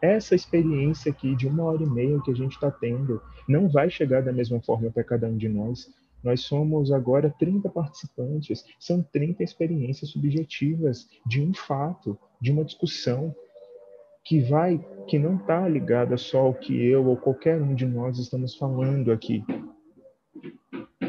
[0.00, 3.88] Essa experiência aqui de uma hora e meia que a gente está tendo não vai
[3.88, 5.88] chegar da mesma forma para cada um de nós.
[6.22, 13.34] Nós somos agora 30 participantes, são 30 experiências subjetivas de um fato, de uma discussão,
[14.24, 18.18] que vai, que não está ligada só ao que eu ou qualquer um de nós
[18.18, 19.44] estamos falando aqui,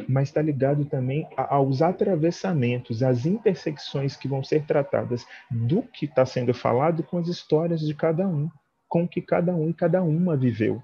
[0.08, 6.26] mas está ligado também aos atravessamentos, às intersecções que vão ser tratadas do que está
[6.26, 8.50] sendo falado com as histórias de cada um,
[8.88, 10.82] com o que cada um e cada uma viveu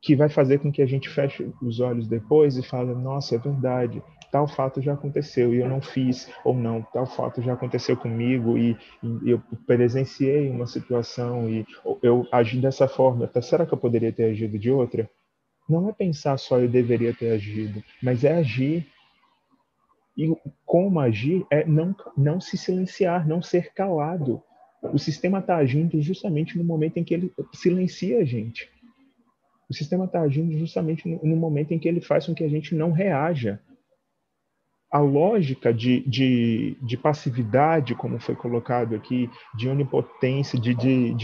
[0.00, 3.38] que vai fazer com que a gente feche os olhos depois e fale, nossa, é
[3.38, 7.96] verdade, tal fato já aconteceu e eu não fiz, ou não, tal fato já aconteceu
[7.96, 8.76] comigo e,
[9.24, 11.66] e eu presenciei uma situação e
[12.02, 15.08] eu agi dessa forma, tá, será que eu poderia ter agido de outra?
[15.68, 18.86] Não é pensar só eu deveria ter agido, mas é agir.
[20.16, 24.42] E como agir é não, não se silenciar, não ser calado.
[24.82, 28.70] O sistema está agindo justamente no momento em que ele silencia a gente.
[29.68, 32.48] O sistema está agindo justamente no, no momento em que ele faz com que a
[32.48, 33.60] gente não reaja
[34.90, 41.14] a lógica de, de, de, passividade, como foi colocado aqui, de onipotência, de, de,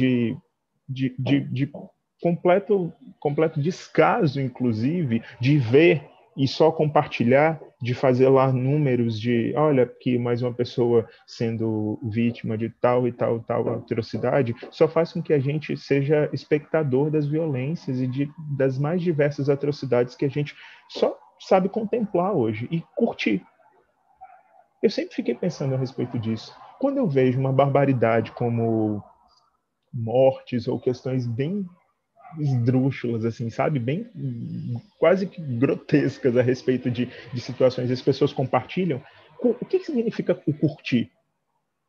[0.89, 1.73] de, de,
[2.21, 9.87] completo, completo descaso, inclusive, de ver e só compartilhar, de fazer lá números de, olha,
[9.87, 15.23] que mais uma pessoa sendo vítima de tal e tal tal atrocidade, só faz com
[15.23, 20.31] que a gente seja espectador das violências e de, das mais diversas atrocidades que a
[20.31, 20.55] gente
[20.89, 23.43] só sabe contemplar hoje e curtir.
[24.85, 26.55] Eu sempre fiquei pensando a respeito disso.
[26.79, 29.03] Quando eu vejo uma barbaridade como
[29.91, 31.65] mortes ou questões bem
[32.39, 33.79] esdrúxulas, assim, sabe?
[33.79, 34.07] Bem
[34.99, 37.91] quase que grotescas a respeito de, de situações.
[37.91, 39.03] As pessoas compartilham.
[39.43, 41.11] O que significa o curtir?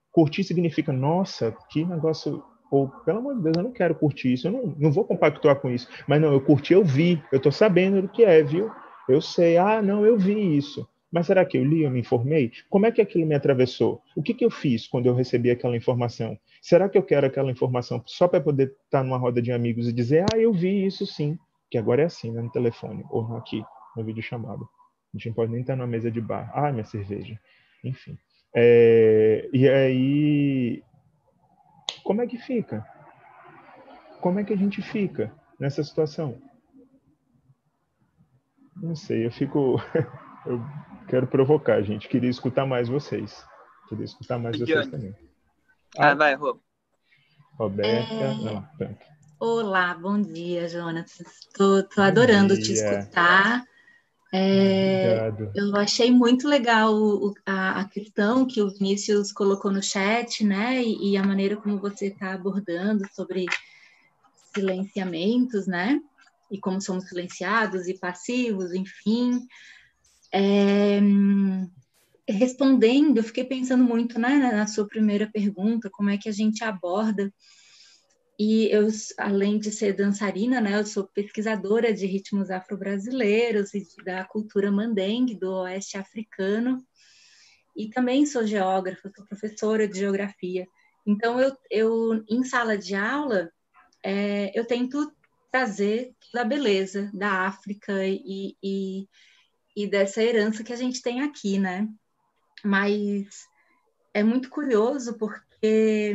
[0.10, 2.42] Curtir significa, nossa, que negócio.
[2.72, 5.58] Ou, pelo amor de Deus, eu não quero curtir isso, eu não, não vou compactuar
[5.58, 5.90] com isso.
[6.08, 8.72] Mas não, eu curti, eu vi, eu tô sabendo do que é, viu?
[9.10, 10.88] Eu sei, ah, não, eu vi isso.
[11.16, 12.52] Mas será que eu li, eu me informei?
[12.70, 14.02] Como é que aquilo me atravessou?
[14.18, 16.38] O que, que eu fiz quando eu recebi aquela informação?
[16.62, 19.94] Será que eu quero aquela informação só para poder estar numa roda de amigos e
[19.94, 21.40] dizer, ah, eu vi isso sim,
[21.72, 23.64] que agora é assim, né, no telefone, ou aqui,
[23.96, 24.68] no vídeo chamado.
[25.14, 26.52] A gente não pode nem estar numa mesa de bar.
[26.54, 27.40] Ah, minha cerveja.
[27.82, 28.18] Enfim.
[28.54, 30.84] É, e aí,
[32.04, 32.86] como é que fica?
[34.20, 36.42] Como é que a gente fica nessa situação?
[38.76, 39.78] Não sei, eu fico.
[40.46, 40.62] eu
[41.08, 42.08] quero provocar, gente.
[42.08, 43.44] Queria escutar mais vocês.
[43.90, 45.16] Queria escutar mais vocês também.
[45.98, 46.60] Ah, ah vai, Rob.
[47.58, 48.14] Roberta.
[48.14, 48.36] É...
[48.36, 49.06] Não, pronto.
[49.40, 51.20] Olá, bom dia, Jonas.
[51.20, 53.64] Estou adorando te escutar.
[54.34, 60.44] É, eu achei muito legal o, a, a, questão que o Vinícius colocou no chat,
[60.44, 60.84] né?
[60.84, 63.46] E, e a maneira como você está abordando sobre
[64.54, 66.02] silenciamentos, né?
[66.52, 69.48] E como somos silenciados e passivos, enfim.
[70.38, 71.00] É,
[72.28, 76.62] respondendo, eu fiquei pensando muito né, na sua primeira pergunta, como é que a gente
[76.62, 77.34] aborda.
[78.38, 84.26] E eu, além de ser dançarina, né, eu sou pesquisadora de ritmos afro-brasileiros e da
[84.26, 86.86] cultura mandengue do oeste africano.
[87.74, 90.68] E também sou geógrafa, sou professora de geografia.
[91.08, 93.50] Então, eu, eu em sala de aula,
[94.04, 95.10] é, eu tento
[95.50, 99.08] trazer a beleza da África e, e,
[99.76, 101.88] e dessa herança que a gente tem aqui, né?
[102.66, 103.48] mas
[104.14, 106.14] é muito curioso porque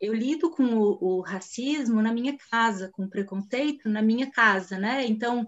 [0.00, 4.78] eu lido com o, o, racismo na minha casa, com o preconceito na minha casa,
[4.78, 5.06] né?
[5.06, 5.46] Então,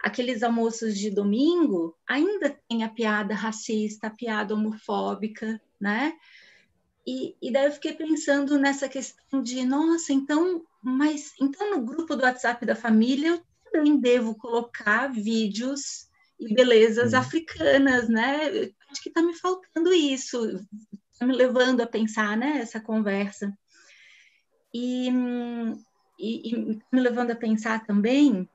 [0.00, 6.12] aqueles almoços de domingo ainda tem a piada racista, a piada homofóbica, né?
[7.04, 12.14] E, e daí eu fiquei pensando nessa questão de, nossa, então, mas então no grupo
[12.14, 13.42] do WhatsApp da família eu
[13.72, 16.07] também devo colocar vídeos
[16.38, 17.18] e belezas uhum.
[17.18, 18.70] africanas, né?
[18.90, 20.64] acho que está me faltando isso,
[21.12, 23.56] está me levando a pensar, né, essa conversa.
[24.72, 28.48] E, me levando a pensar também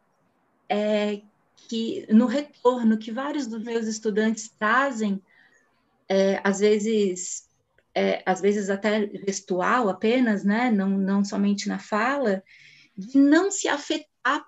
[0.69, 1.21] é,
[1.67, 5.21] que no retorno que vários dos meus estudantes trazem,
[6.09, 7.49] é, às vezes
[7.95, 12.43] é, às vezes até gestual apenas, né, não, não somente na fala,
[12.97, 14.45] de não se afetar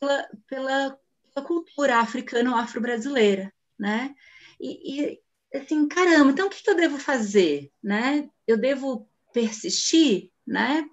[0.00, 0.98] pela, pela,
[1.42, 4.14] cultura africana ou afro-brasileira, né?
[4.60, 5.20] E, e,
[5.54, 8.28] assim, caramba, então o que, eu devo fazer, né?
[8.46, 10.88] Eu devo persistir, né?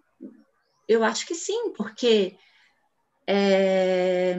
[0.87, 2.37] Eu acho que sim, porque
[3.27, 4.35] é...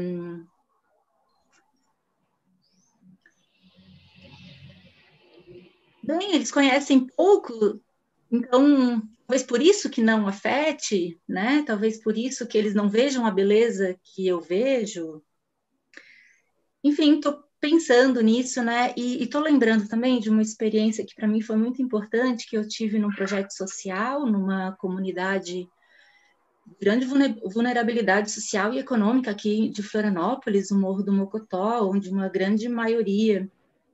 [6.07, 7.81] bem, eles conhecem pouco,
[8.31, 11.65] então talvez por isso que não afete, né?
[11.67, 15.21] Talvez por isso que eles não vejam a beleza que eu vejo.
[16.85, 18.93] Enfim, estou pensando nisso, né?
[18.97, 22.67] E estou lembrando também de uma experiência que para mim foi muito importante, que eu
[22.67, 25.69] tive num projeto social, numa comunidade
[26.67, 32.29] de grande vulnerabilidade social e econômica aqui de Florianópolis, o Morro do Mocotó, onde uma
[32.29, 33.49] grande maioria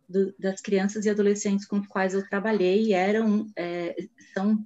[0.09, 3.95] do, das crianças e adolescentes com quais eu trabalhei eram é,
[4.35, 4.59] são,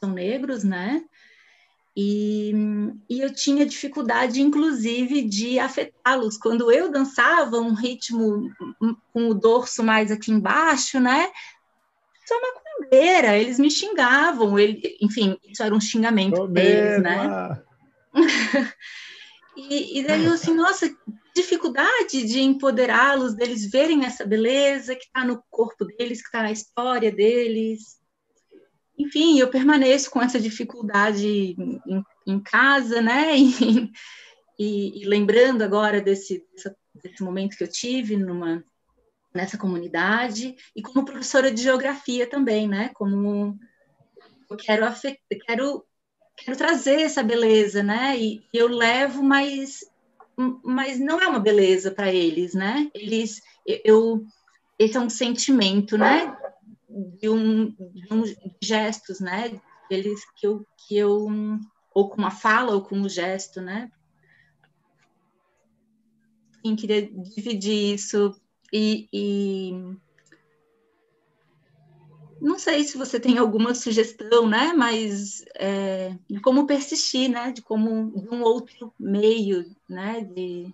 [0.00, 1.04] são negros, né?
[1.94, 2.52] E,
[3.08, 6.38] e, eu tinha dificuldade, inclusive, de afetá-los.
[6.38, 8.50] Quando eu dançava um ritmo
[9.12, 11.30] com o dorso mais aqui embaixo, né?
[12.26, 16.62] Sou macumbeira, eles me xingavam, ele, enfim, isso era um xingamento Problema.
[16.70, 17.62] deles, né?
[19.56, 20.90] e, e daí eu assim, nossa,
[21.36, 26.52] dificuldade de empoderá-los, deles verem essa beleza que está no corpo deles, que está na
[26.52, 28.00] história deles
[28.98, 33.32] enfim, eu permaneço com essa dificuldade em, em casa, né?
[34.58, 36.44] E, e, e, lembrando agora desse,
[37.02, 38.62] desse momento que eu tive numa,
[39.34, 42.90] nessa comunidade, e como professora de geografia também, né?
[42.94, 43.58] Como
[44.50, 44.86] eu quero,
[45.46, 45.84] quero,
[46.36, 48.16] quero trazer essa beleza, né?
[48.18, 49.80] E eu levo, mas,
[50.62, 52.90] mas não é uma beleza para eles, né?
[52.94, 54.24] Eles, eu,
[54.78, 56.36] esse é um sentimento, né?
[57.18, 58.22] De um, de um
[58.62, 59.60] gestos, né?
[59.90, 61.28] Eles que eu, que eu
[61.94, 63.90] ou com uma fala ou com um gesto, né?
[66.64, 68.34] Sim, queria dividir isso
[68.72, 69.72] e, e,
[72.40, 74.72] não sei se você tem alguma sugestão, né?
[74.72, 77.52] Mas é, de como persistir, né?
[77.52, 80.22] De como de um outro meio, né?
[80.22, 80.72] De,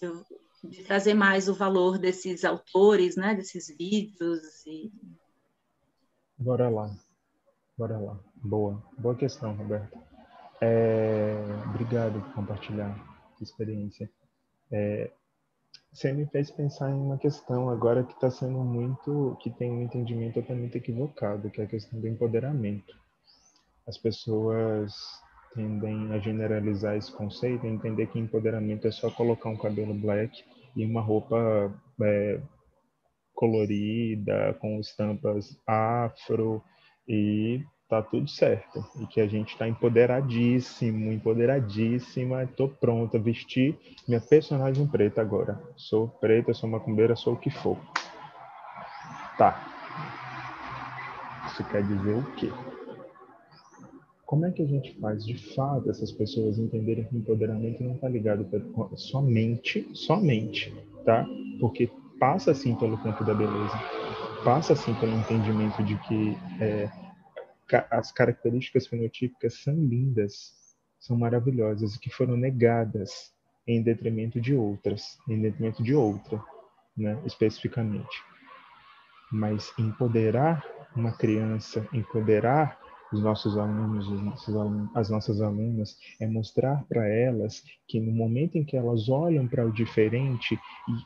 [0.00, 3.34] de, de, trazer mais o valor desses autores, né?
[3.34, 4.66] Desses vídeos.
[4.66, 4.90] E...
[6.36, 6.90] Bora lá,
[7.78, 8.18] bora lá.
[8.36, 9.96] Boa, boa questão, Roberto.
[10.60, 11.34] É,
[11.68, 14.10] obrigado por compartilhar a experiência.
[14.70, 15.12] É,
[15.92, 19.82] você me fez pensar em uma questão agora que está sendo muito, que tem um
[19.82, 22.92] entendimento totalmente equivocado, que é a questão do empoderamento.
[23.86, 24.92] As pessoas
[25.54, 30.44] tendem a generalizar esse conceito e entender que empoderamento é só colocar um cabelo black
[30.74, 32.40] e uma roupa é,
[33.34, 36.62] colorida, com estampas afro
[37.06, 43.78] e tá tudo certo e que a gente está empoderadíssimo, empoderadíssima, estou pronta, vestir
[44.08, 45.60] minha personagem preta agora.
[45.76, 47.78] Sou preta, sou macumbeira, sou o que for.
[49.36, 49.70] Tá.
[51.46, 52.50] Isso quer dizer o quê?
[54.24, 57.94] Como é que a gente faz de fato essas pessoas entenderem que o empoderamento não
[57.94, 58.48] está ligado
[58.96, 60.74] somente, somente,
[61.04, 61.26] tá?
[61.60, 61.88] Porque
[62.18, 63.78] passa assim pelo campo da beleza,
[64.44, 66.90] passa assim pelo entendimento de que é,
[67.90, 70.52] as características fenotípicas são lindas,
[70.98, 73.32] são maravilhosas e que foram negadas
[73.66, 76.42] em detrimento de outras, em detrimento de outra,
[76.96, 78.22] né, especificamente.
[79.32, 80.64] Mas empoderar
[80.94, 82.78] uma criança, empoderar
[83.14, 84.54] os nossos alunos, os nossos
[84.94, 89.64] as nossas alunas, é mostrar para elas que no momento em que elas olham para
[89.64, 90.58] o diferente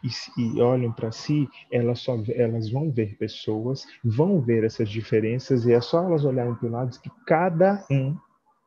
[0.02, 0.08] e,
[0.40, 5.66] e, e olham para si, elas, só, elas vão ver pessoas, vão ver essas diferenças
[5.66, 8.16] e é só elas olharem para o lado que cada um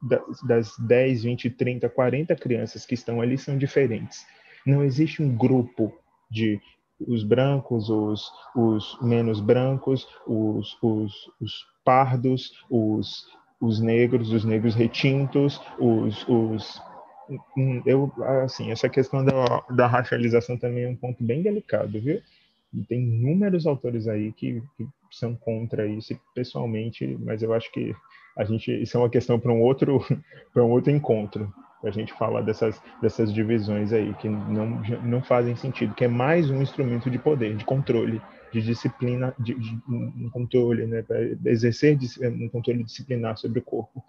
[0.02, 4.26] das, das 10, 20, 30, 40 crianças que estão ali são diferentes.
[4.66, 5.92] Não existe um grupo
[6.30, 6.60] de
[7.08, 13.28] os brancos, os, os menos brancos, os, os, os pardos, os,
[13.60, 16.82] os negros, os negros retintos, os, os
[17.58, 18.12] hum, eu
[18.44, 22.22] assim essa questão da, da racialização também é um ponto bem delicado, viu?
[22.88, 27.94] Tem inúmeros autores aí que, que são contra isso pessoalmente, mas eu acho que
[28.38, 30.00] a gente isso é uma questão para um outro
[30.54, 31.54] para um outro encontro
[31.84, 36.50] a gente falar dessas dessas divisões aí que não não fazem sentido que é mais
[36.50, 38.22] um instrumento de poder de controle
[38.52, 44.04] de disciplina, de, de um controle, né, para exercer um controle disciplinar sobre o corpo.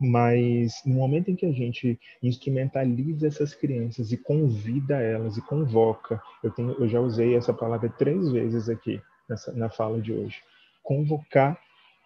[0.00, 6.20] Mas no momento em que a gente instrumentaliza essas crianças e convida elas e convoca,
[6.42, 10.40] eu, tenho, eu já usei essa palavra três vezes aqui nessa, na fala de hoje,
[10.82, 11.58] convocar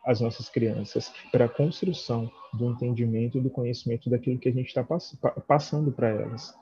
[0.06, 4.68] as nossas crianças para a construção do entendimento e do conhecimento daquilo que a gente
[4.68, 5.18] está pass
[5.48, 6.54] passando para elas,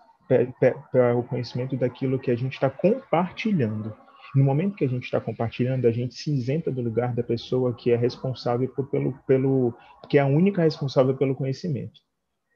[0.91, 3.95] para o conhecimento daquilo que a gente está compartilhando.
[4.35, 7.73] No momento que a gente está compartilhando, a gente se isenta do lugar da pessoa
[7.73, 9.75] que é responsável por, pelo, pelo,
[10.09, 12.01] que é a única responsável pelo conhecimento.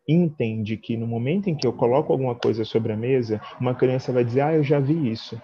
[0.09, 4.11] Entende que no momento em que eu coloco alguma coisa sobre a mesa, uma criança
[4.11, 5.41] vai dizer, ah, eu já vi isso.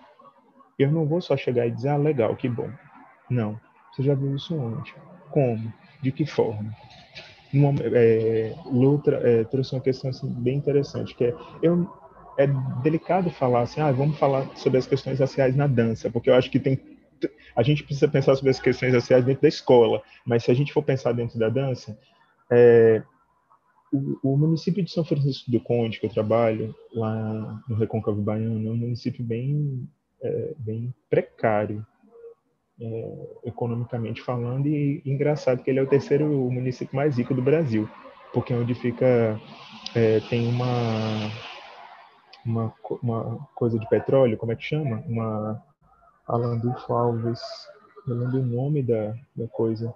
[0.76, 2.70] Eu não vou só chegar e dizer, ah, legal, que bom.
[3.30, 3.60] Não.
[3.92, 4.92] Você já viu isso onde?
[5.34, 5.72] Como?
[6.00, 6.72] De que forma?
[7.52, 11.92] Uma, é, Lutra é, trouxe uma questão assim, bem interessante, que é, eu,
[12.38, 12.46] é
[12.84, 16.48] delicado falar assim, ah, vamos falar sobre as questões raciais na dança, porque eu acho
[16.52, 16.80] que tem
[17.56, 20.72] a gente precisa pensar sobre as questões raciais dentro da escola, mas se a gente
[20.72, 21.98] for pensar dentro da dança,
[22.48, 23.02] é,
[23.92, 28.68] o, o, município de São Francisco do Conde, que eu trabalho, lá no Recôncavo Baiano,
[28.68, 29.88] é um município bem,
[30.22, 31.84] é, bem precário,
[32.80, 33.12] é,
[33.44, 37.88] economicamente falando, e, engraçado que ele é o terceiro município mais rico do Brasil,
[38.32, 39.40] porque é onde fica,
[39.94, 41.30] é, tem uma
[42.44, 45.02] uma, uma coisa de petróleo, como é que chama?
[45.06, 45.62] Uma
[46.28, 47.40] Alandulfo Alves,
[48.06, 49.94] eu lembro o nome da, da coisa.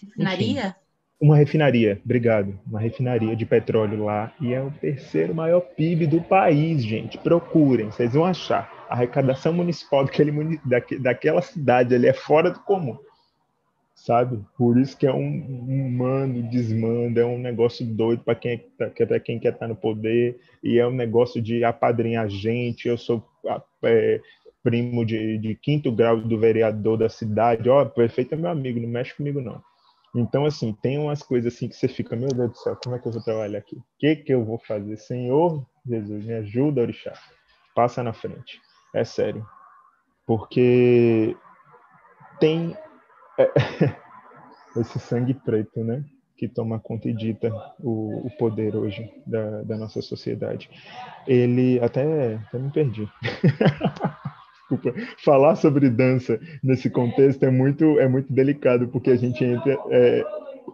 [0.00, 0.60] Refinaria?
[0.60, 0.74] Enfim,
[1.20, 2.58] uma refinaria, obrigado.
[2.66, 4.32] Uma refinaria de petróleo lá.
[4.40, 7.16] E é o terceiro maior PIB do país, gente.
[7.16, 8.83] Procurem, vocês vão achar.
[8.88, 10.60] A arrecadação municipal daquele,
[11.00, 12.98] daquela cidade ali é fora do comum
[13.94, 14.44] sabe?
[14.56, 19.20] Por isso que é um, um mano desmanda, é um negócio doido para quem, é,
[19.20, 22.88] quem quer estar no poder, e é um negócio de apadrinhar gente.
[22.88, 23.24] Eu sou
[23.82, 24.20] é,
[24.62, 28.80] primo de, de, quinto grau do vereador da cidade, ó, oh, prefeito é meu amigo,
[28.80, 29.62] não mexe comigo não.
[30.14, 32.98] Então, assim, tem umas coisas assim que você fica, meu Deus do céu, como é
[32.98, 33.76] que eu vou trabalhar aqui?
[33.76, 34.96] O que, que eu vou fazer?
[34.96, 37.12] Senhor Jesus, me ajuda, orixá.
[37.74, 38.60] Passa na frente.
[38.94, 39.44] É sério.
[40.24, 41.36] Porque
[42.38, 42.76] tem
[43.38, 43.50] é,
[44.80, 46.04] esse sangue preto, né?
[46.36, 50.70] Que toma conta e dita o, o poder hoje da, da, nossa sociedade.
[51.26, 53.08] Ele até, até me perdi.
[54.70, 54.94] Desculpa.
[55.24, 59.78] Falar sobre dança nesse contexto é muito, é muito delicado, porque a gente entra.
[59.90, 60.24] É,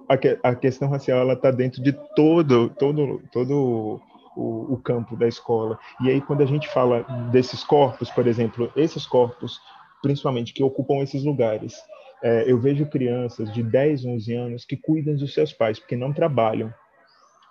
[0.09, 4.01] a, a, questão racial ela está dentro de todo, todo, todo
[4.36, 5.78] o, o, campo da escola.
[6.01, 9.61] E aí, quando a gente fala desses corpos, por exemplo, esses corpos,
[10.02, 11.74] principalmente, que ocupam esses lugares,
[12.23, 16.12] é, eu vejo crianças de 10, 11 anos que cuidam dos seus pais, porque não
[16.12, 16.73] trabalham.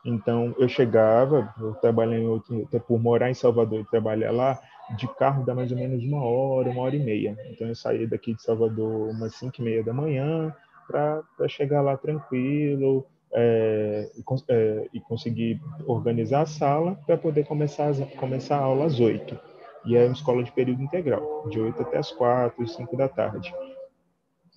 [0.05, 4.59] Então, eu chegava, eu trabalhei outro, por morar em Salvador e trabalhar lá,
[4.95, 7.37] de carro dá mais ou menos uma hora, uma hora e meia.
[7.51, 10.55] Então, eu saía daqui de Salvador umas 5 e meia da manhã
[10.87, 14.09] para chegar lá tranquilo é,
[14.49, 19.39] é, e conseguir organizar a sala para poder começar, começar a aula às 8.
[19.85, 23.53] E é uma escola de período integral, de 8 até as 4, 5 da tarde.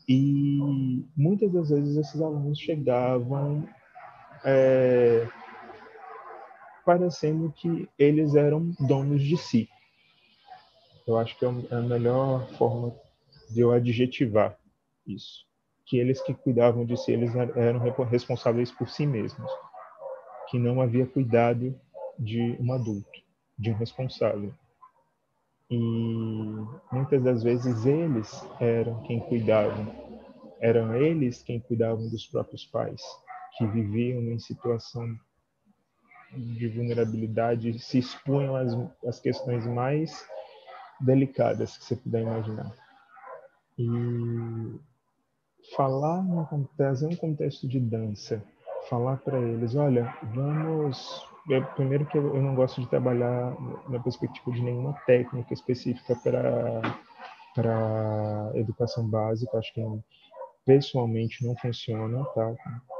[0.08, 3.68] E muitas das vezes esses alunos chegavam
[4.44, 5.28] é,
[6.84, 9.68] parecendo que eles eram donos de si.
[11.06, 12.94] Eu acho que é, é a melhor forma
[13.50, 14.58] de eu adjetivar
[15.06, 15.46] isso.
[15.86, 19.50] Que eles que cuidavam de si, eles eram responsáveis por si mesmos.
[20.48, 21.78] Que não havia cuidado
[22.18, 23.10] de um adulto,
[23.58, 24.52] de um responsável.
[25.70, 25.78] E
[26.92, 29.86] muitas das vezes eles eram quem cuidavam,
[30.60, 33.02] eram eles quem cuidavam dos próprios pais,
[33.56, 35.18] que viviam em situação
[36.36, 38.72] de vulnerabilidade, se expunham às,
[39.06, 40.26] às questões mais
[41.00, 42.72] delicadas que você puder imaginar.
[43.78, 44.80] E
[45.74, 46.24] falar,
[46.76, 48.42] trazer um contexto de dança,
[48.88, 53.56] falar para eles, olha, vamos eu, primeiro que eu, eu, não gosto de trabalhar
[53.88, 56.80] na perspectiva de nenhuma técnica específica para
[57.54, 59.82] para educação básica, acho que
[60.64, 62.54] pessoalmente não funciona, tá?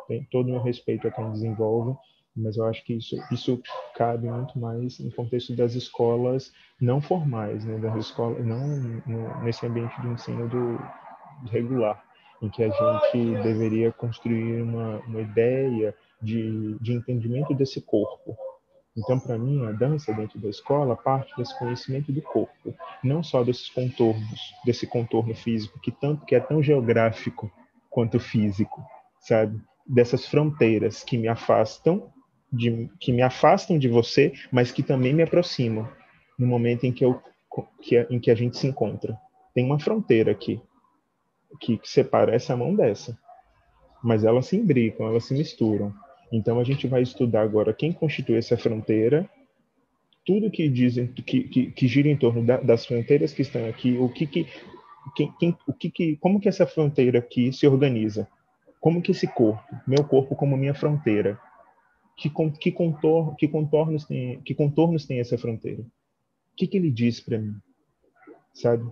[0.06, 1.97] Tem todo o meu respeito a quem desenvolve,
[2.36, 3.62] mas eu acho que isso isso
[3.94, 7.78] cabe muito mais no contexto das escolas não formais, né?
[7.78, 8.66] Das escolas não
[9.06, 10.78] no, nesse ambiente de ensino do
[11.51, 12.05] regular,
[12.43, 18.36] em que a gente deveria construir uma, uma ideia de, de entendimento desse corpo.
[18.97, 23.43] Então, para mim, a dança dentro da escola parte desse conhecimento do corpo, não só
[23.43, 27.51] desses contornos, desse contorno físico que tanto que é tão geográfico
[27.89, 28.82] quanto físico,
[29.20, 29.59] sabe?
[29.86, 32.12] Dessas fronteiras que me afastam
[32.52, 35.89] de que me afastam de você, mas que também me aproximam
[36.39, 37.23] no momento em que eu
[37.81, 39.16] que, em que a gente se encontra.
[39.55, 40.60] Tem uma fronteira aqui
[41.61, 43.16] que, separa essa mão dessa,
[44.03, 45.93] mas elas se imbricam, elas se misturam.
[46.33, 49.29] Então a gente vai estudar agora quem constitui essa fronteira,
[50.24, 53.97] tudo que dizem que, que, que gira em torno da, das fronteiras que estão aqui,
[53.99, 54.47] o que que,
[55.16, 58.29] quem, quem, o que que como que essa fronteira aqui se organiza,
[58.81, 61.39] como que esse corpo, meu corpo como minha fronteira,
[62.16, 62.31] que,
[62.61, 65.83] que, contor, que contornos tem, que contornos tem essa fronteira?
[65.83, 67.55] O que que ele diz para mim,
[68.55, 68.85] sabe?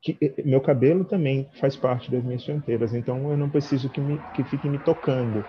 [0.00, 4.18] Que, meu cabelo também faz parte das minhas fronteiras, então eu não preciso que, me,
[4.34, 5.44] que fique me tocando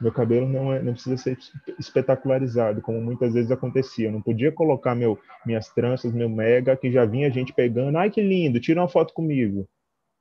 [0.00, 1.36] meu cabelo não, é, não precisa ser
[1.78, 4.08] espetacularizado, como muitas vezes acontecia.
[4.08, 7.98] Eu não podia colocar meu, minhas tranças, meu mega, que já vinha gente pegando.
[7.98, 9.68] Ai, que lindo, tira uma foto comigo.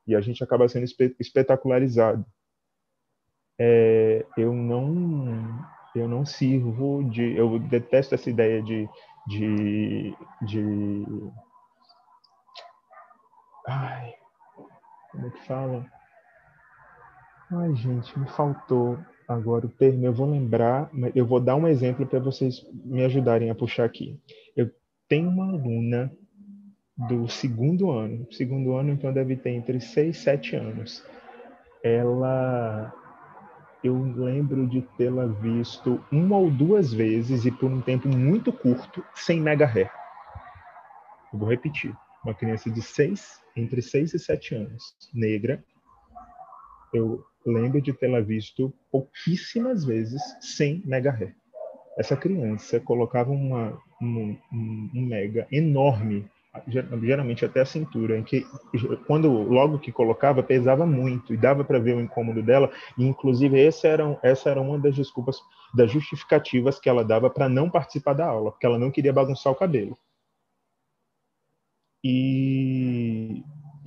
[0.08, 0.86] E a gente acaba sendo
[1.20, 2.26] espetacularizado.
[3.60, 5.66] É, eu não
[5.96, 8.88] eu não sirvo de eu detesto essa ideia de
[9.28, 10.14] de,
[10.44, 11.06] de
[13.68, 14.14] ai
[15.12, 15.86] como é que fala
[17.52, 22.06] ai gente me faltou agora o termo, eu vou lembrar, eu vou dar um exemplo
[22.06, 24.18] para vocês me ajudarem a puxar aqui.
[24.56, 24.72] Eu
[25.08, 26.12] tenho uma aluna
[26.98, 31.06] do segundo ano, segundo ano então deve ter entre 6 e 7 anos.
[31.84, 32.92] Ela,
[33.84, 39.04] eu lembro de tê-la visto uma ou duas vezes e por um tempo muito curto,
[39.14, 39.92] sem mega hair.
[41.34, 41.96] Eu vou repetir.
[42.24, 45.64] Uma criança de 6, entre 6 e 7 anos, negra.
[46.94, 51.36] Eu lembro de tê-la visto pouquíssimas vezes sem mega hair.
[51.98, 56.30] Essa criança colocava uma, um, um mega enorme,
[57.02, 58.46] geralmente até a cintura, em que
[59.08, 62.72] quando logo que colocava pesava muito e dava para ver o incômodo dela.
[62.98, 65.40] E inclusive essa era, essa era uma das desculpas,
[65.74, 69.52] das justificativas que ela dava para não participar da aula, porque ela não queria bagunçar
[69.52, 69.98] o cabelo.
[72.04, 73.17] E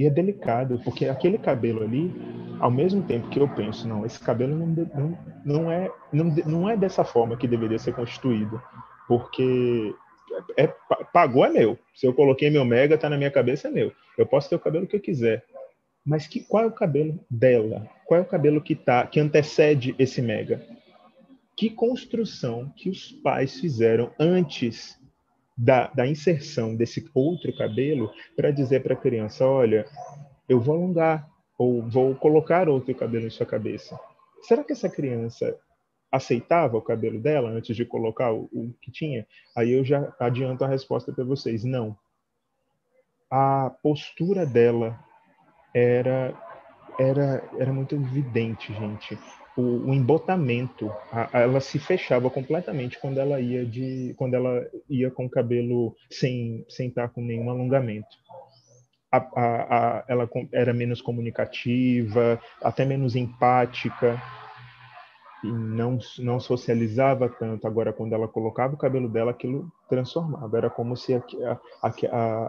[0.01, 2.11] e é delicado, porque aquele cabelo ali,
[2.59, 6.71] ao mesmo tempo que eu penso, não, esse cabelo não, não, não, é, não, não
[6.71, 8.63] é dessa forma que deveria ser constituído,
[9.07, 9.95] porque
[10.57, 10.67] é,
[11.13, 11.79] pagou é meu.
[11.95, 13.93] Se eu coloquei meu mega, tá na minha cabeça, é meu.
[14.17, 15.45] Eu posso ter o cabelo que eu quiser.
[16.03, 17.87] Mas que, qual é o cabelo dela?
[18.07, 20.65] Qual é o cabelo que tá, que antecede esse mega?
[21.55, 24.99] Que construção que os pais fizeram antes
[25.63, 29.87] da, da inserção desse outro cabelo para dizer para a criança, olha,
[30.49, 31.29] eu vou alongar
[31.59, 34.01] ou vou colocar outro cabelo em sua cabeça.
[34.41, 35.55] Será que essa criança
[36.11, 39.27] aceitava o cabelo dela antes de colocar o, o que tinha?
[39.55, 41.95] Aí eu já adianto a resposta para vocês, não.
[43.31, 44.99] A postura dela
[45.75, 46.35] era
[46.99, 49.19] era era muito evidente, gente
[49.61, 54.67] o, o embotamento, a, a, ela se fechava completamente quando ela ia de, quando ela
[54.89, 58.09] ia com o cabelo sem, sem estar com nenhum alongamento.
[59.13, 64.21] A, a, ela era menos comunicativa, até menos empática
[65.43, 67.67] e não não socializava tanto.
[67.67, 70.57] Agora, quando ela colocava o cabelo dela, aquilo transformava.
[70.57, 71.21] Era como se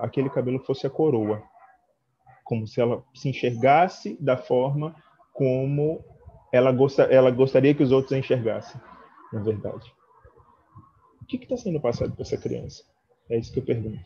[0.02, 1.42] aquele cabelo fosse a coroa,
[2.44, 4.96] como se ela se enxergasse da forma
[5.34, 6.04] como
[6.52, 8.80] ela, gosta, ela gostaria que os outros a enxergassem,
[9.32, 9.94] na verdade.
[11.22, 12.84] O que está sendo passado para essa criança?
[13.30, 14.00] É isso que eu pergunto.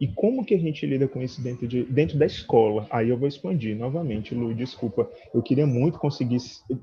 [0.00, 2.86] E como que a gente lida com isso dentro, de, dentro da escola?
[2.90, 5.10] Aí eu vou expandir novamente, Lu, desculpa.
[5.32, 6.38] Eu queria muito conseguir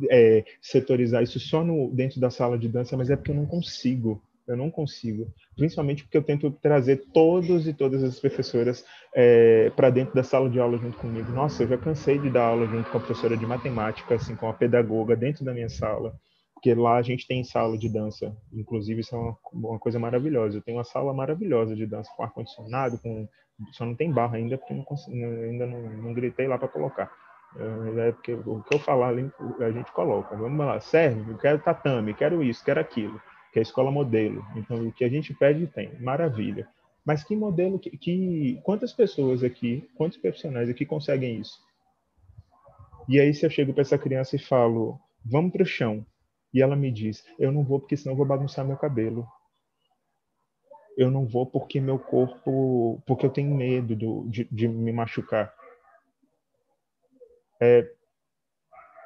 [0.09, 3.45] é, setorizar isso só no, dentro da sala de dança, mas é porque eu não
[3.45, 4.21] consigo.
[4.47, 8.83] Eu não consigo, principalmente porque eu tento trazer todos e todas as professoras
[9.15, 11.31] é, para dentro da sala de aula junto comigo.
[11.31, 14.49] Nossa, eu já cansei de dar aula junto com a professora de matemática, assim, com
[14.49, 16.13] a pedagoga dentro da minha sala,
[16.53, 18.35] porque lá a gente tem sala de dança.
[18.51, 20.57] Inclusive, isso é uma, uma coisa maravilhosa.
[20.57, 23.27] Eu tenho uma sala maravilhosa de dança com ar-condicionado, com
[23.73, 27.11] só não tem barra ainda, porque não consigo, ainda não, não gritei lá para colocar.
[27.55, 30.35] É, é porque o que eu falar a gente coloca.
[30.35, 34.45] Vamos lá, serve, eu quero tatame, quero isso, quero aquilo que é a escola modelo.
[34.55, 36.67] Então, o que a gente pede tem, maravilha.
[37.05, 41.59] Mas que modelo, que, que quantas pessoas aqui, quantos profissionais aqui conseguem isso?
[43.09, 46.05] E aí, se eu chego para essa criança e falo, vamos para o chão,
[46.53, 49.27] e ela me diz, eu não vou porque senão eu vou bagunçar meu cabelo.
[50.97, 55.53] Eu não vou porque meu corpo, porque eu tenho medo do, de, de me machucar.
[57.59, 57.89] É,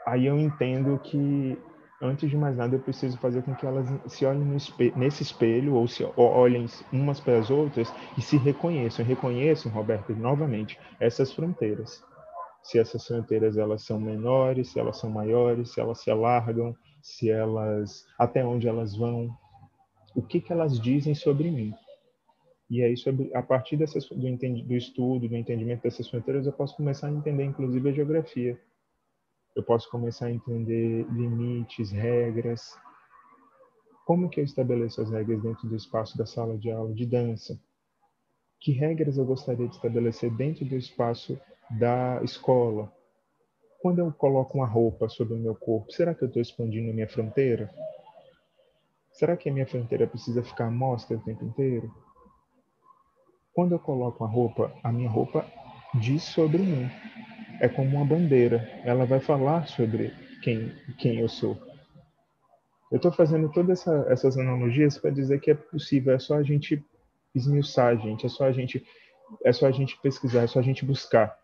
[0.05, 1.57] aí eu entendo que
[2.06, 5.76] antes de mais nada, eu preciso fazer com que elas se olhem espelho, nesse espelho
[5.76, 9.06] ou se olhem umas para as outras e se reconheçam.
[9.06, 12.03] Reconheçam, Roberto, novamente, essas fronteiras.
[12.64, 17.30] Se essas fronteiras elas são menores, se elas são maiores, se elas se alargam, se
[17.30, 19.30] elas até onde elas vão,
[20.15, 21.73] o que que elas dizem sobre mim.
[22.69, 26.76] E aí, sobre, a partir dessas, do, do estudo, do entendimento dessas fronteiras, eu posso
[26.76, 28.60] começar a entender, inclusive, a geografia
[29.56, 32.77] eu posso começar a entender limites, regras.
[34.06, 37.60] Como que eu estabeleço as regras dentro do espaço da sala de aula de dança?
[38.60, 41.40] Que regras eu gostaria de estabelecer dentro do espaço
[41.80, 42.91] da escola?
[43.82, 46.94] Quando eu coloco uma roupa sobre o meu corpo, será que eu estou expandindo a
[46.94, 47.73] minha fronteira?
[49.14, 51.90] Será que a minha fronteira precisa ficar mostra o tempo inteiro?
[53.53, 55.45] Quando eu coloco uma roupa, a minha roupa
[55.99, 56.89] diz sobre mim
[57.59, 58.69] é como uma bandeira.
[58.84, 61.57] Ela vai falar sobre quem, quem eu sou.
[62.91, 66.43] Eu estou fazendo todas essa, essas analogias para dizer que é possível, é só a
[66.43, 66.84] gente
[67.34, 68.85] esmiuçar a gente, é só a gente,
[69.43, 71.38] é só a gente pesquisar, é só a gente buscar.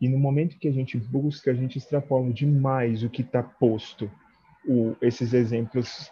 [0.00, 4.10] E no momento que a gente busca, a gente extrapola demais o que está posto,
[4.66, 6.10] o, esses exemplos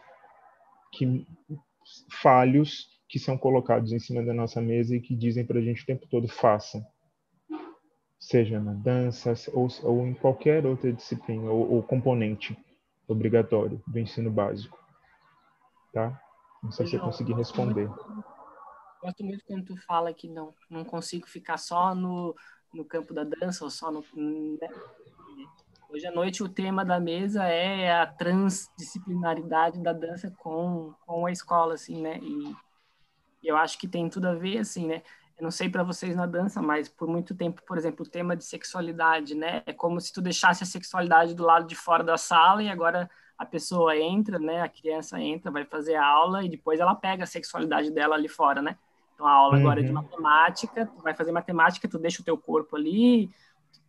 [0.92, 1.26] que
[2.10, 5.82] falhos que são colocados em cima da nossa mesa e que dizem para a gente
[5.82, 6.84] o tempo todo façam
[8.18, 12.58] seja na dança ou, ou em qualquer outra disciplina ou, ou, componente
[13.06, 14.76] obrigatório do ensino básico.
[15.92, 16.20] Tá?
[16.62, 17.88] Não sei se eu consegui responder.
[19.00, 22.34] Gosto muito quando tu fala que não, não consigo ficar só no,
[22.74, 24.00] no campo da dança ou só no.
[24.00, 24.68] Né?
[25.88, 31.30] Hoje à noite o tema da mesa é a transdisciplinaridade da dança com, com a
[31.30, 32.18] escola, assim, né?
[32.18, 32.52] E
[33.46, 35.02] eu acho que tem tudo a ver, assim, né?
[35.38, 38.34] eu não sei para vocês na dança, mas por muito tempo, por exemplo, o tema
[38.34, 39.62] de sexualidade, né?
[39.66, 43.10] É como se tu deixasse a sexualidade do lado de fora da sala e agora
[43.36, 44.62] a pessoa entra, né?
[44.62, 48.28] A criança entra, vai fazer a aula e depois ela pega a sexualidade dela ali
[48.28, 48.78] fora, né?
[49.14, 49.60] Então a aula uhum.
[49.60, 49.96] agora é de uhum.
[49.96, 53.30] matemática, tu vai fazer matemática, tu deixa o teu corpo ali,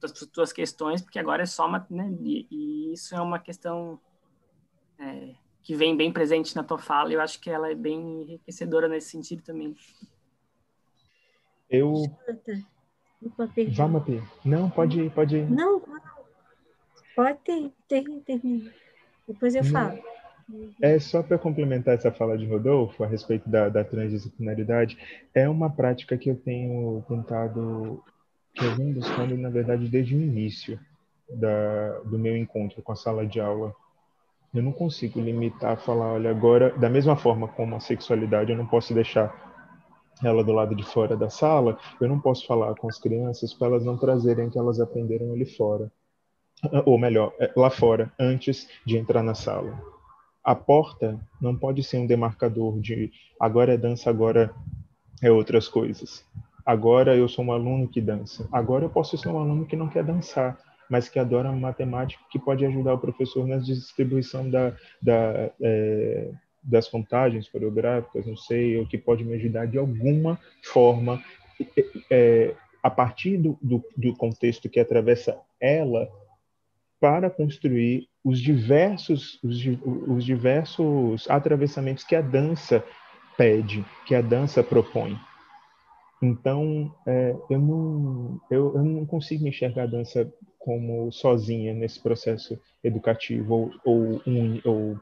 [0.04, 2.14] as tuas questões, porque agora é só, né?
[2.20, 3.98] E, e isso é uma questão
[5.00, 5.34] é,
[5.68, 8.88] que vem bem presente na tua fala e eu acho que ela é bem enriquecedora
[8.88, 9.76] nesse sentido também.
[11.70, 12.06] Eu.
[13.76, 14.24] Vamos, Pia.
[14.46, 15.52] Não, pode ir, pode ir.
[15.52, 15.84] Não,
[17.14, 18.72] pode ter, ter, termina.
[19.28, 20.00] Depois eu falo.
[20.82, 24.98] É só para complementar essa fala de Rodolfo a respeito da, da transdisciplinaridade,
[25.34, 28.02] é uma prática que eu tenho tentado,
[28.54, 30.80] que eu venho buscando, na verdade, desde o início
[31.30, 33.76] da, do meu encontro com a sala de aula.
[34.54, 38.66] Eu não consigo limitar, falar, olha, agora, da mesma forma como a sexualidade, eu não
[38.66, 39.46] posso deixar
[40.24, 43.68] ela do lado de fora da sala, eu não posso falar com as crianças para
[43.68, 45.92] elas não trazerem o que elas aprenderam ali fora.
[46.86, 49.80] Ou melhor, é, lá fora, antes de entrar na sala.
[50.44, 54.56] A porta não pode ser um demarcador de agora é dança, agora
[55.22, 56.26] é outras coisas.
[56.66, 58.48] Agora eu sou um aluno que dança.
[58.52, 60.58] Agora eu posso ser um aluno que não quer dançar,
[60.90, 66.32] mas que adora matemática, que pode ajudar o professor na distribuição da, da é,
[66.68, 71.24] das contagens coreográficas, não sei, ou que pode me ajudar de alguma forma,
[72.12, 72.54] é,
[72.84, 76.10] a partir do, do, do contexto que atravessa ela,
[77.00, 79.64] para construir os diversos, os,
[80.08, 82.84] os diversos atravessamentos que a dança
[83.38, 85.18] pede, que a dança propõe.
[86.22, 90.32] Então, é, eu, não, eu, eu, não consigo enxergar a dança
[90.68, 95.00] como sozinha nesse processo educativo ou, ou, um, ou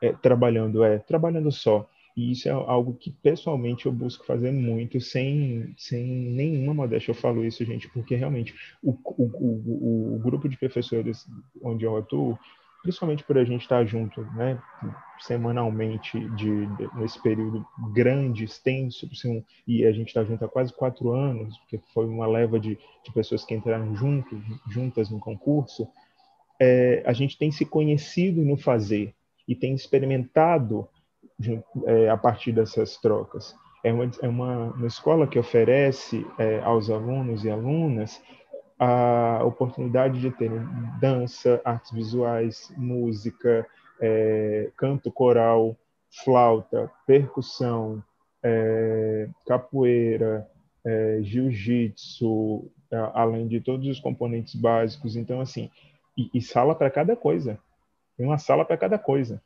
[0.00, 1.86] é, trabalhando, é, trabalhando só.
[2.16, 7.10] E isso é algo que pessoalmente eu busco fazer muito, sem, sem nenhuma modéstia.
[7.10, 11.26] Eu falo isso, gente, porque realmente o, o, o, o grupo de professores
[11.62, 12.38] onde eu atuo,
[12.82, 14.60] principalmente por a gente estar junto, né,
[15.18, 20.72] semanalmente, de, de nesse período grande, extenso, assim, e a gente está junto há quase
[20.72, 25.86] quatro anos, porque foi uma leva de, de pessoas que entraram junto, juntas no concurso,
[26.58, 29.14] é, a gente tem se conhecido no fazer,
[29.50, 30.88] e tem experimentado
[31.84, 33.52] é, a partir dessas trocas.
[33.82, 38.22] É uma, é uma, uma escola que oferece é, aos alunos e alunas
[38.82, 40.66] a oportunidade de terem
[40.98, 43.66] dança, artes visuais, música,
[44.00, 45.76] é, canto coral,
[46.24, 48.02] flauta, percussão,
[48.42, 50.48] é, capoeira,
[50.82, 52.70] é, jiu-jitsu,
[53.12, 55.14] além de todos os componentes básicos.
[55.14, 55.70] Então, assim,
[56.16, 57.58] e, e sala para cada coisa.
[58.16, 59.42] Tem uma sala para cada coisa.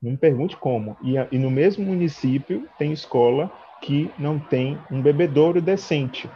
[0.00, 0.94] Não me pergunte como.
[1.02, 3.50] E, e no mesmo município tem escola
[3.80, 6.28] que não tem um bebedouro decente.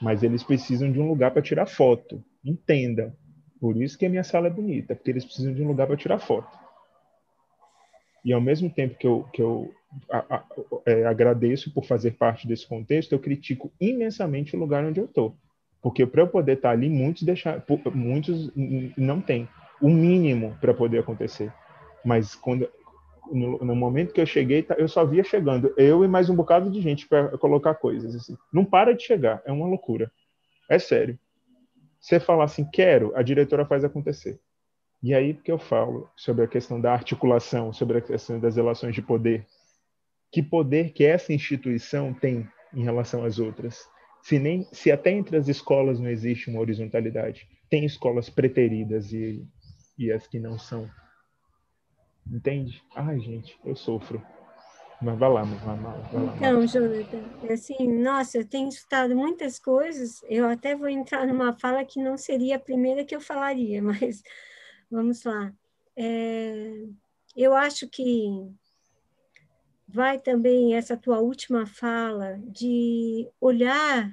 [0.00, 2.22] Mas eles precisam de um lugar para tirar foto.
[2.44, 3.16] Entenda.
[3.60, 5.96] Por isso que a minha sala é bonita, porque eles precisam de um lugar para
[5.96, 6.56] tirar foto.
[8.24, 9.72] E ao mesmo tempo que eu, que eu
[10.10, 10.44] a, a,
[10.84, 15.36] é, agradeço por fazer parte desse contexto, eu critico imensamente o lugar onde eu estou.
[15.80, 17.62] Porque para eu poder estar ali, muitos, deixar,
[17.94, 18.50] muitos
[18.96, 19.48] não têm
[19.80, 21.52] o mínimo para poder acontecer.
[22.04, 22.68] Mas quando
[23.32, 26.34] no, no, momento que eu cheguei, tá, eu só via chegando eu e mais um
[26.34, 28.14] bocado de gente para colocar coisas.
[28.14, 28.36] Assim.
[28.52, 30.10] Não para de chegar, é uma loucura.
[30.68, 31.18] É sério.
[32.00, 34.38] Você falar assim, quero, a diretora faz acontecer.
[35.02, 38.94] E aí que eu falo sobre a questão da articulação, sobre a questão das relações
[38.94, 39.46] de poder.
[40.32, 43.86] Que poder que essa instituição tem em relação às outras?
[44.22, 49.46] Se, nem, se até entre as escolas não existe uma horizontalidade, tem escolas preteridas e
[49.98, 50.88] e as que não são.
[52.30, 52.82] Entende?
[52.94, 54.22] Ai, gente, eu sofro.
[55.00, 55.92] Mas vai lá, vai lá.
[55.92, 60.22] Vai lá então, Jonathan, é assim, nossa, eu tenho escutado muitas coisas.
[60.28, 64.22] Eu até vou entrar numa fala que não seria a primeira que eu falaria, mas
[64.90, 65.52] vamos lá.
[65.96, 66.86] É,
[67.36, 68.50] eu acho que
[69.86, 74.12] vai também essa tua última fala de olhar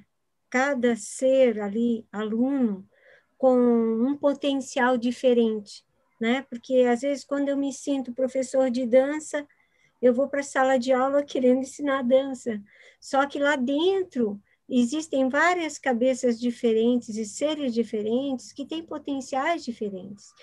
[0.50, 2.88] cada ser ali, aluno,
[3.38, 5.84] com um potencial diferente,
[6.20, 6.46] né?
[6.50, 9.48] Porque às vezes quando eu me sinto professor de dança,
[10.02, 12.62] eu vou para a sala de aula querendo ensinar dança.
[13.00, 20.34] Só que lá dentro existem várias cabeças diferentes e seres diferentes que têm potenciais diferentes.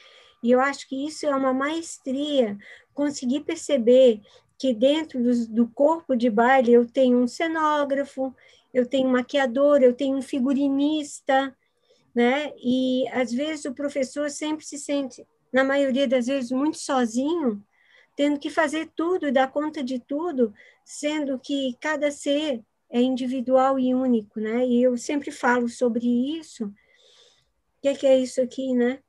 [0.42, 2.56] E eu acho que isso é uma maestria,
[2.94, 4.20] conseguir perceber
[4.58, 8.34] que dentro do, corpo de baile eu tenho um cenógrafo,
[8.72, 11.56] eu tenho um maquiador, eu tenho um figurinista,
[12.14, 12.52] né?
[12.62, 17.64] E às vezes o professor sempre se sente, na maioria das vezes, muito sozinho,
[18.16, 20.52] tendo que fazer tudo e dar conta de tudo,
[20.84, 24.66] sendo que cada ser é individual e único, né?
[24.66, 26.06] E eu sempre falo sobre
[26.38, 26.66] isso.
[26.66, 26.72] O
[27.82, 29.00] que é, que é isso aqui, né?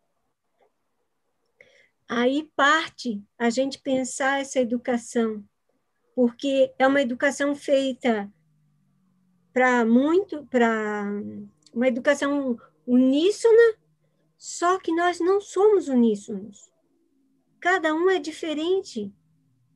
[2.07, 5.43] Aí parte a gente pensar essa educação,
[6.15, 8.31] porque é uma educação feita
[9.53, 11.05] para muito, para
[11.73, 13.77] uma educação uníssona,
[14.41, 16.73] só que nós não somos uníssonos.
[17.59, 19.13] Cada um é diferente,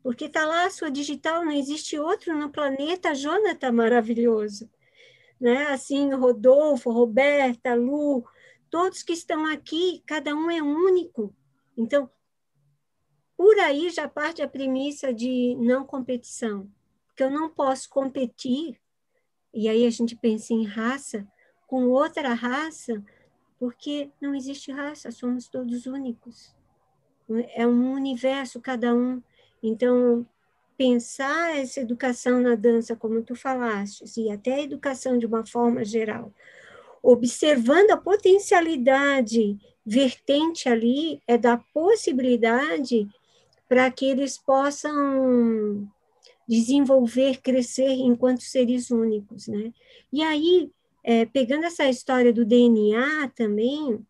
[0.01, 4.67] porque está lá a sua digital, não existe outro no planeta, Jonathan maravilhoso.
[5.39, 5.67] Né?
[5.67, 8.25] Assim, Rodolfo, Roberta, Lu,
[8.71, 11.31] todos que estão aqui, cada um é único.
[11.77, 12.09] Então,
[13.37, 16.67] por aí já parte a premissa de não competição,
[17.05, 18.81] porque eu não posso competir,
[19.53, 21.27] e aí a gente pensa em raça,
[21.67, 23.05] com outra raça,
[23.59, 26.53] porque não existe raça, somos todos únicos.
[27.55, 29.21] é um universo cada um.
[29.63, 30.25] Então,
[30.77, 35.83] pensar essa educação na dança, como tu falaste, e até a educação de uma forma
[35.83, 36.31] geral,
[37.01, 43.07] observando a potencialidade vertente ali, é da possibilidade
[43.67, 45.87] para que eles possam
[46.47, 49.73] desenvolver, crescer enquanto seres únicos, né?
[50.11, 50.71] E aí,
[51.07, 54.03] é, pegando essa história do DNA também,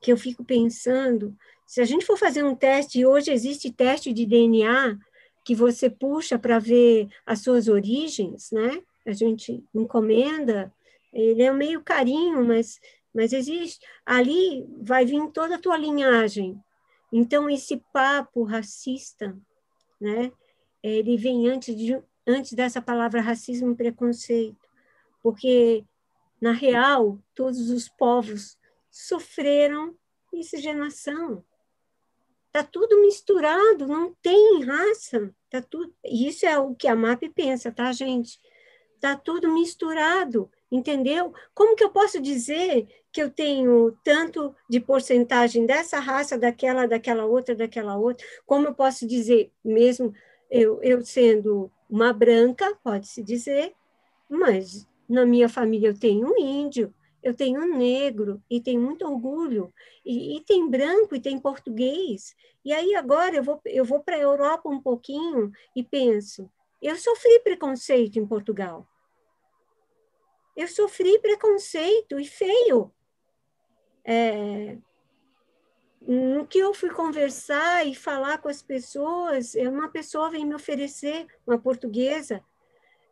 [0.00, 1.36] que eu fico pensando,
[1.66, 4.96] se a gente for fazer um teste, hoje existe teste de DNA
[5.44, 8.80] que você puxa para ver as suas origens, né?
[9.04, 10.72] A gente encomenda,
[11.12, 12.78] ele é meio carinho, mas,
[13.12, 13.84] mas existe.
[14.06, 16.56] Ali vai vir toda a tua linhagem.
[17.12, 19.36] Então, esse papo racista,
[20.00, 20.30] né?
[20.84, 24.67] Ele vem antes, de, antes dessa palavra racismo e preconceito,
[25.28, 25.84] porque,
[26.40, 28.56] na real, todos os povos
[28.90, 29.94] sofreram
[30.32, 31.44] miscigenação.
[32.46, 35.34] Está tudo misturado, não tem raça.
[35.50, 38.40] Tá tudo, isso é o que a MAP pensa, tá, gente?
[38.94, 41.34] Está tudo misturado, entendeu?
[41.54, 47.26] Como que eu posso dizer que eu tenho tanto de porcentagem dessa raça, daquela, daquela
[47.26, 48.26] outra, daquela outra?
[48.46, 50.14] Como eu posso dizer, mesmo
[50.50, 53.74] eu, eu sendo uma branca, pode-se dizer,
[54.26, 59.06] mas na minha família eu tenho um índio, eu tenho um negro e tenho muito
[59.06, 59.72] orgulho,
[60.04, 62.34] e, e, tem branco e tem português.
[62.64, 66.96] E aí agora eu vou, eu vou para a Europa um pouquinho e penso, eu
[66.96, 68.86] sofri preconceito em Portugal.
[70.56, 72.92] Eu sofri preconceito e feio.
[74.04, 74.76] É,
[76.00, 81.26] no que eu fui conversar e falar com as pessoas, uma pessoa vem me oferecer,
[81.46, 82.42] uma portuguesa,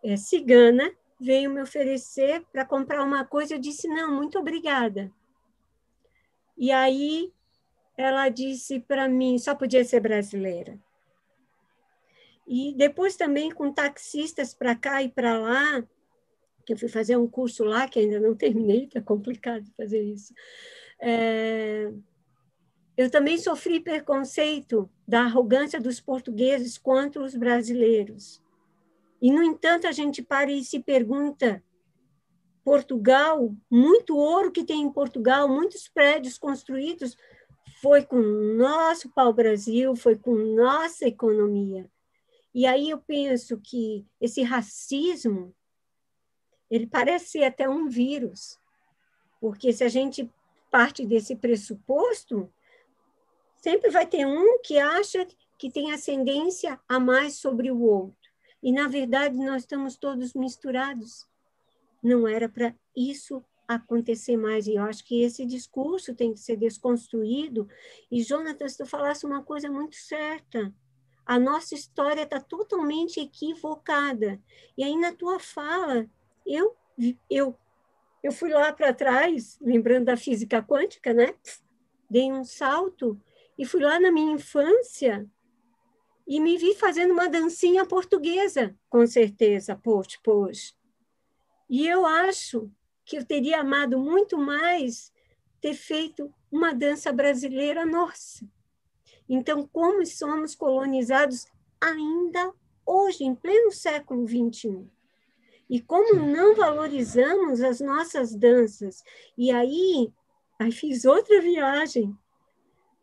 [0.03, 5.11] é, cigana, veio me oferecer para comprar uma coisa, eu disse, não, muito obrigada.
[6.57, 7.33] E aí
[7.97, 10.79] ela disse para mim, só podia ser brasileira.
[12.47, 15.83] E depois também com taxistas para cá e para lá,
[16.65, 20.03] que eu fui fazer um curso lá, que ainda não terminei, que é complicado fazer
[20.03, 20.33] isso.
[21.01, 21.91] É...
[22.97, 28.43] Eu também sofri preconceito da arrogância dos portugueses contra os brasileiros.
[29.27, 31.61] E, no entanto, a gente para e se pergunta:
[32.63, 37.17] Portugal, muito ouro que tem em Portugal, muitos prédios construídos,
[37.83, 41.91] foi com o nosso pau-brasil, foi com nossa economia.
[42.55, 45.53] E aí eu penso que esse racismo,
[46.71, 48.57] ele parece ser até um vírus,
[49.41, 50.33] porque se a gente
[50.71, 52.49] parte desse pressuposto,
[53.57, 55.27] sempre vai ter um que acha
[55.59, 58.26] que tem ascendência a mais sobre o outro.
[58.67, 61.25] E, na verdade, nós estamos todos misturados.
[62.03, 64.67] Não era para isso acontecer mais.
[64.67, 67.69] E eu acho que esse discurso tem que ser desconstruído.
[68.11, 70.75] E, Jonatas, tu falasse uma coisa muito certa.
[71.25, 74.43] A nossa história está totalmente equivocada.
[74.77, 76.05] E aí, na tua fala,
[76.45, 76.75] eu,
[77.31, 77.57] eu,
[78.21, 81.37] eu fui lá para trás, lembrando da física quântica, né?
[82.11, 83.17] Dei um salto
[83.57, 85.25] e fui lá na minha infância
[86.27, 90.75] e me vi fazendo uma dancinha portuguesa, com certeza, poxa, poxa.
[91.71, 92.71] E eu acho
[93.05, 95.13] que eu teria amado muito mais
[95.61, 98.49] ter feito uma dança brasileira nossa.
[99.29, 101.47] Então, como somos colonizados
[101.81, 102.53] ainda
[102.85, 104.87] hoje, em pleno século XXI?
[105.69, 109.03] E como não valorizamos as nossas danças?
[109.37, 110.13] E aí,
[110.59, 112.17] aí fiz outra viagem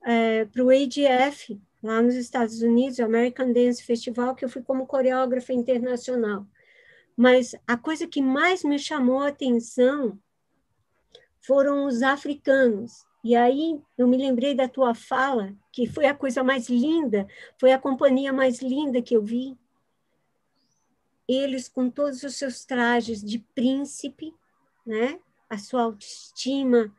[0.02, 4.64] é, para o ADF, lá nos Estados Unidos, o American Dance Festival, que eu fui
[4.64, 6.48] como coreógrafa internacional.
[7.16, 10.18] Mas a coisa que mais me chamou a atenção
[11.42, 13.06] foram os africanos.
[13.22, 17.28] E aí eu me lembrei da tua fala, que foi a coisa mais linda,
[17.60, 19.58] foi a companhia mais linda que eu vi.
[21.28, 24.34] Eles com todos os seus trajes de príncipe,
[24.86, 25.20] né?
[25.50, 26.94] A sua autoestima,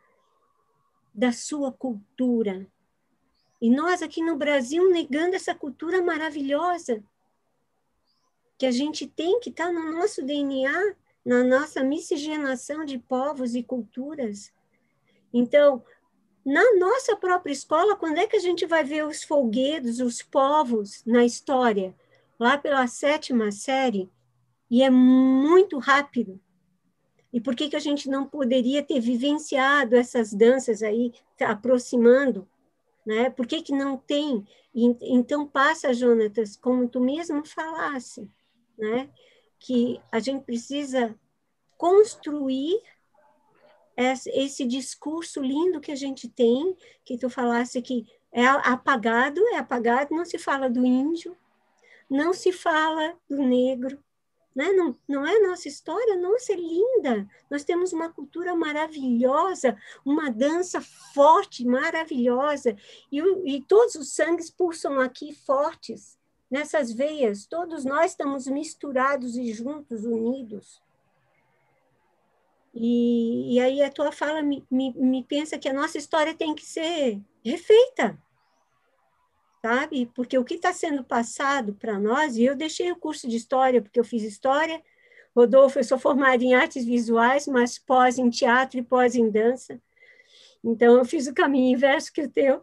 [1.14, 2.66] da sua cultura,
[3.64, 7.02] e nós aqui no Brasil negando essa cultura maravilhosa
[8.58, 13.62] que a gente tem, que está no nosso DNA, na nossa miscigenação de povos e
[13.62, 14.52] culturas.
[15.32, 15.82] Então,
[16.44, 21.02] na nossa própria escola, quando é que a gente vai ver os folguedos, os povos
[21.06, 21.94] na história?
[22.38, 24.10] Lá pela sétima série,
[24.70, 26.38] e é muito rápido.
[27.32, 32.46] E por que, que a gente não poderia ter vivenciado essas danças aí, aproximando
[33.04, 33.30] né?
[33.30, 34.46] Por que, que não tem?
[34.74, 38.30] Então passa, Jonatas, como tu mesmo falasse,
[38.78, 39.10] né?
[39.58, 41.14] Que a gente precisa
[41.76, 42.80] construir
[43.96, 50.14] esse discurso lindo que a gente tem, que tu falasse que é apagado, é apagado,
[50.14, 51.36] não se fala do índio,
[52.10, 54.02] não se fala do negro,
[54.54, 54.70] né?
[54.72, 57.28] não, não é nossa história, nossa, é linda.
[57.50, 62.76] Nós temos uma cultura maravilhosa, uma dança forte, maravilhosa,
[63.10, 66.18] e, e todos os sangues pulsam aqui fortes,
[66.50, 70.80] nessas veias, todos nós estamos misturados e juntos, unidos.
[72.72, 76.54] E, e aí a tua fala me, me, me pensa que a nossa história tem
[76.54, 78.18] que ser refeita,
[79.64, 80.10] sabe?
[80.14, 83.80] Porque o que está sendo passado para nós, e eu deixei o curso de História,
[83.80, 84.82] porque eu fiz História,
[85.34, 89.80] Rodolfo, eu sou formada em Artes Visuais, mas pós em Teatro e pós em Dança,
[90.62, 92.62] então eu fiz o caminho inverso que o teu,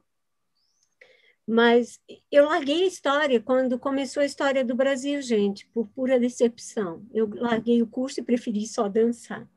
[1.47, 1.99] mas
[2.31, 7.03] eu larguei a história quando começou a história do Brasil, gente, por pura decepção.
[7.11, 9.49] Eu larguei o curso e preferi só dançar.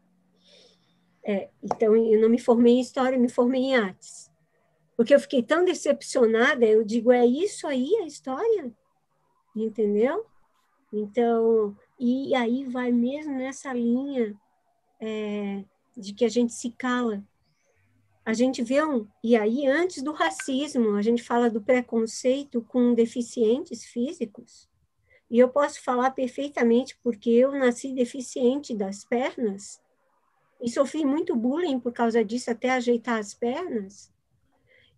[1.23, 4.34] É, então, eu não me formei em história, me formei em artes
[4.97, 8.73] porque eu fiquei tão decepcionada, eu digo, é isso aí a história?
[9.55, 10.27] Entendeu?
[10.93, 14.35] Então, e aí vai mesmo nessa linha
[15.01, 15.65] é,
[15.97, 17.23] de que a gente se cala.
[18.25, 22.95] A gente vê um, e aí antes do racismo, a gente fala do preconceito com
[22.95, 24.69] deficientes físicos,
[25.31, 29.81] e eu posso falar perfeitamente porque eu nasci deficiente das pernas,
[30.63, 34.14] e sofri muito bullying por causa disso, até ajeitar as pernas.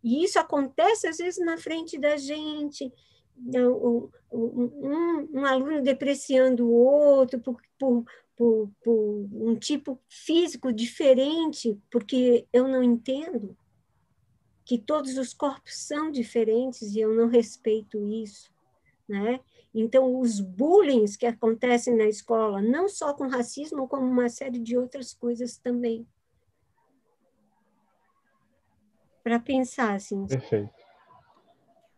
[0.07, 2.93] E isso acontece, às vezes, na frente da gente,
[3.37, 8.05] um, um, um aluno depreciando o outro por, por,
[8.37, 13.57] por, por, um tipo físico diferente, porque eu não entendo
[14.65, 18.49] que todos os corpos são diferentes e eu não respeito isso,
[19.09, 19.41] né?
[19.75, 24.79] Então, os bullying que acontecem na escola, não só com racismo, como uma série de
[24.79, 26.07] outras coisas também.
[29.27, 30.25] Para pensar, assim.
[30.25, 30.71] Perfeito.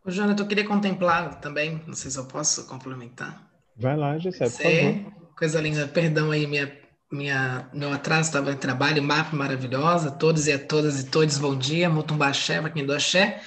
[0.02, 3.46] Ô, Jonathan, eu queria contemplar também, não sei se eu posso complementar.
[3.76, 5.12] Vai lá, por favor.
[5.36, 6.74] Coisa linda, perdão aí, minha,
[7.12, 11.54] minha, meu atraso estava em trabalho, mapa maravilhosa, todos e a todas e todos, bom
[11.54, 13.42] dia, Mutumbaxé, para quem do axé.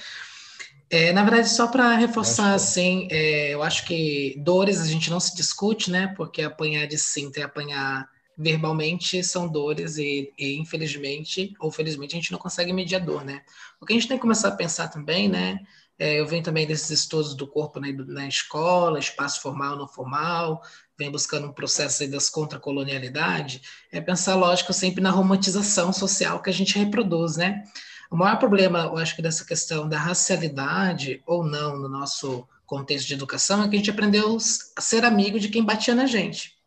[0.88, 5.18] É, na verdade, só para reforçar, assim, é, eu acho que dores a gente não
[5.18, 6.14] se discute, né?
[6.16, 12.20] Porque apanhar de cinta e apanhar verbalmente são dores e, e, infelizmente ou felizmente a
[12.20, 13.42] gente não consegue medir a dor, né?
[13.80, 15.60] O que a gente tem que começar a pensar também, né?
[15.98, 20.62] É, eu venho também desses estudos do corpo na, na escola, espaço formal, não formal,
[20.98, 26.50] venho buscando um processo aí das contracolonialidade, é pensar, lógico, sempre na romantização social que
[26.50, 27.62] a gente reproduz, né?
[28.10, 33.06] O maior problema, eu acho que dessa questão da racialidade ou não no nosso contexto
[33.06, 34.36] de educação é que a gente aprendeu
[34.76, 36.61] a ser amigo de quem batia na gente.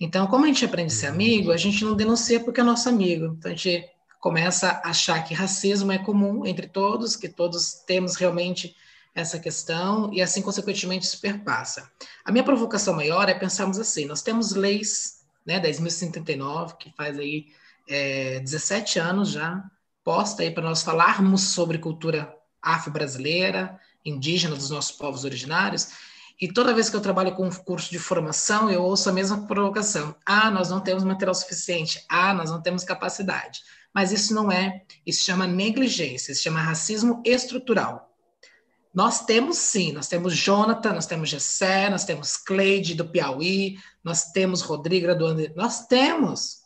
[0.00, 2.88] Então, como a gente aprende a ser amigo, a gente não denuncia porque é nosso
[2.88, 3.36] amigo.
[3.38, 3.88] Então, a gente
[4.20, 8.74] começa a achar que racismo é comum entre todos, que todos temos realmente
[9.14, 11.90] essa questão, e assim, consequentemente, isso perpassa.
[12.24, 17.48] A minha provocação maior é pensarmos assim, nós temos leis, né, 10.139, que faz aí
[17.88, 19.62] é, 17 anos já,
[20.04, 25.90] posta aí para nós falarmos sobre cultura afro-brasileira, indígena dos nossos povos originários,
[26.40, 29.46] e toda vez que eu trabalho com um curso de formação, eu ouço a mesma
[29.46, 30.14] provocação.
[30.26, 32.04] Ah, nós não temos material suficiente.
[32.08, 33.60] Ah, nós não temos capacidade.
[33.94, 38.10] Mas isso não é, isso chama negligência, isso chama racismo estrutural.
[38.94, 44.32] Nós temos sim, nós temos Jonathan, nós temos Gessé, nós temos Cleide do Piauí, nós
[44.32, 46.60] temos Rodrigo do André, nós temos.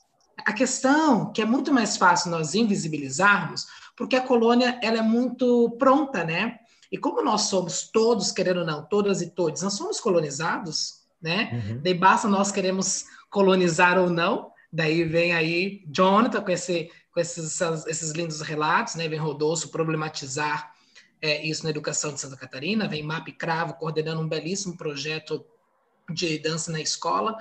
[0.45, 3.67] A questão que é muito mais fácil nós invisibilizarmos,
[3.97, 6.59] porque a colônia ela é muito pronta, né?
[6.91, 11.51] E como nós somos todos, querendo ou não, todas e todos, nós somos colonizados, né?
[11.53, 11.81] Uhum.
[11.83, 14.51] Daí basta nós queremos colonizar ou não.
[14.73, 19.09] Daí vem aí Jonathan com, esse, com esses, esses lindos relatos, né?
[19.09, 20.73] Vem Rodolfo problematizar
[21.21, 25.45] é, isso na educação de Santa Catarina, vem MAP Cravo coordenando um belíssimo projeto
[26.13, 27.37] de dança na escola.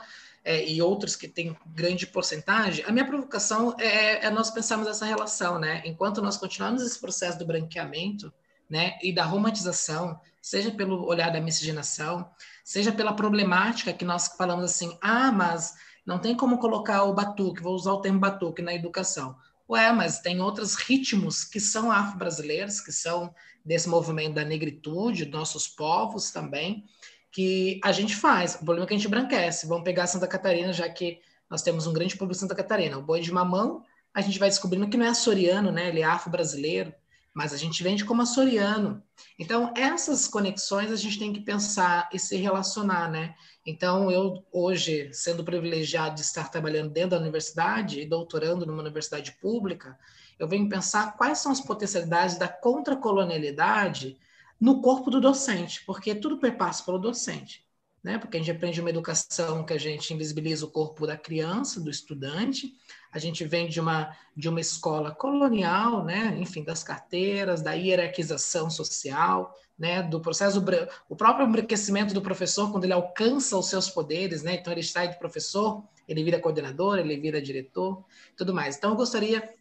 [0.47, 5.03] É, e outros que têm grande porcentagem, a minha provocação é, é, nós pensarmos essa
[5.03, 5.81] relação, né?
[5.83, 8.31] Enquanto nós continuarmos esse processo do branqueamento,
[8.69, 12.29] né, e da romantização, seja pelo olhar da miscigenação,
[12.63, 15.73] seja pela problemática que nós falamos assim, ah, mas
[16.05, 19.35] não tem como colocar o batuque, vou usar o termo batuque na educação.
[19.67, 23.33] Ué, mas tem outros ritmos que são afro-brasileiros, que são
[23.65, 26.85] desse movimento da negritude, nossos povos também,
[27.31, 28.53] que a gente faz.
[28.55, 29.65] O problema é que a gente branquece.
[29.65, 31.19] Vamos pegar Santa Catarina, já que
[31.49, 32.99] nós temos um grande público em Santa Catarina.
[32.99, 33.83] O boi de mamão,
[34.13, 35.89] a gente vai descobrindo que não é açoriano, né?
[35.89, 36.93] Ele é afro-brasileiro
[37.35, 39.03] mas a gente vende como açoriano.
[39.37, 43.35] Então, essas conexões a gente tem que pensar e se relacionar, né?
[43.65, 49.33] Então, eu hoje, sendo privilegiado de estar trabalhando dentro da universidade e doutorando numa universidade
[49.33, 49.99] pública,
[50.39, 54.17] eu venho pensar quais são as potencialidades da contracolonialidade
[54.57, 57.65] no corpo do docente, porque tudo perpassa pelo docente.
[58.05, 58.19] Né?
[58.19, 61.89] Porque a gente aprende uma educação que a gente invisibiliza o corpo da criança, do
[61.89, 62.71] estudante,
[63.11, 66.37] a gente vem de uma, de uma escola colonial, né?
[66.39, 70.03] enfim, das carteiras, da hierarquização social, né?
[70.03, 70.63] do processo,
[71.09, 74.53] o próprio embranquecimento do professor quando ele alcança os seus poderes, né?
[74.53, 78.05] então ele sai de professor, ele vira coordenador, ele vira diretor,
[78.37, 78.77] tudo mais.
[78.77, 79.51] Então eu gostaria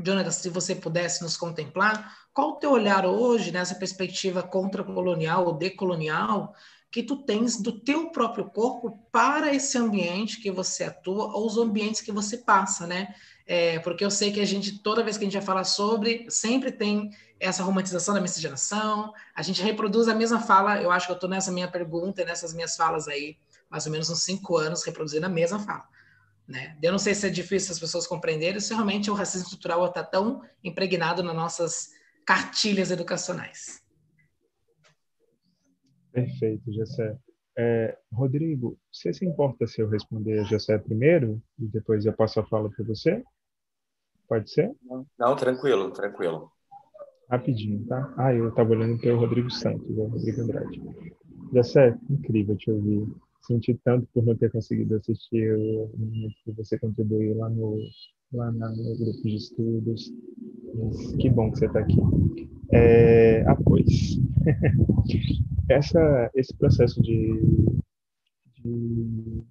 [0.00, 5.54] Jonathan, se você pudesse nos contemplar, qual o teu olhar hoje nessa perspectiva contra-colonial ou
[5.54, 6.54] decolonial
[6.94, 11.58] que tu tens do teu próprio corpo para esse ambiente que você atua ou os
[11.58, 13.12] ambientes que você passa, né?
[13.44, 16.24] É, porque eu sei que a gente, toda vez que a gente vai falar sobre,
[16.30, 17.10] sempre tem
[17.40, 21.28] essa romantização da miscigenação, a gente reproduz a mesma fala, eu acho que eu estou
[21.28, 23.38] nessa minha pergunta e nessas minhas falas aí,
[23.68, 25.88] mais ou menos uns cinco anos, reproduzindo a mesma fala.
[26.46, 26.78] Né?
[26.80, 30.04] Eu não sei se é difícil as pessoas compreenderem se realmente o racismo estrutural está
[30.04, 31.88] tão impregnado nas nossas
[32.24, 33.83] cartilhas educacionais.
[36.14, 37.18] Perfeito, Jessé.
[37.58, 42.40] É, Rodrigo, você se importa se eu responder a Jessé primeiro e depois eu passo
[42.40, 43.22] a fala para você?
[44.28, 44.72] Pode ser?
[45.18, 46.50] Não, tranquilo, tranquilo.
[47.28, 48.14] Rapidinho, tá?
[48.16, 50.80] Ah, eu estava olhando para o Rodrigo Santos, o Rodrigo Andrade.
[51.52, 53.06] Jessé, incrível te ouvir
[53.46, 57.76] senti tanto por não ter conseguido assistir o momento que você contribuiu lá no,
[58.32, 60.12] lá no grupo de estudos.
[60.74, 61.96] Mas que bom que você está aqui.
[62.72, 64.18] É, pois.
[65.70, 67.40] Essa, esse processo de,
[68.62, 69.42] de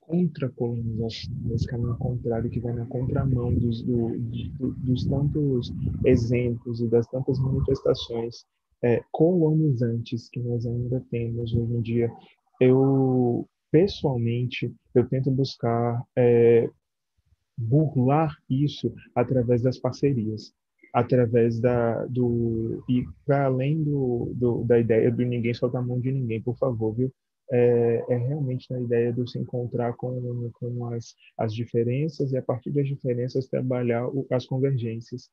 [0.00, 5.72] contra-colonização, esse caminho contrário que vai na contramão dos, do, do, dos tantos
[6.04, 8.44] exemplos e das tantas manifestações
[8.82, 12.12] é, colonizantes que nós ainda temos hoje em dia.
[12.60, 16.70] Eu, pessoalmente, eu tento buscar é,
[17.58, 20.54] burlar isso através das parcerias,
[20.92, 22.84] através da, do...
[22.88, 26.56] e para além do, do, da ideia do ninguém soltar a mão de ninguém, por
[26.56, 27.12] favor, viu?
[27.50, 32.42] É, é, realmente na ideia de se encontrar com, com as, as diferenças e a
[32.42, 35.28] partir das diferenças trabalhar o, as convergências,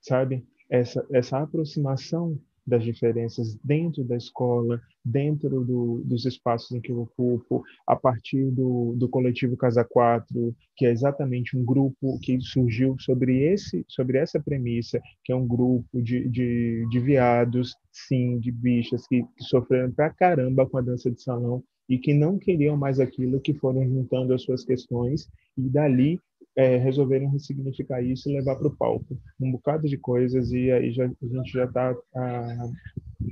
[0.00, 0.44] sabe?
[0.68, 7.02] Essa, essa aproximação das diferenças dentro da escola, dentro do, dos espaços em que eu
[7.02, 12.96] ocupo, a partir do, do coletivo Casa 4, que é exatamente um grupo que surgiu
[12.98, 18.50] sobre, esse, sobre essa premissa, que é um grupo de, de, de viados, sim, de
[18.50, 22.76] bichas, que, que sofreram pra caramba com a dança de salão e que não queriam
[22.76, 26.18] mais aquilo, que foram juntando as suas questões e dali
[26.56, 31.04] é, ressignificar isso e levar para o palco um bocado de coisas e aí já,
[31.04, 32.68] a gente já está há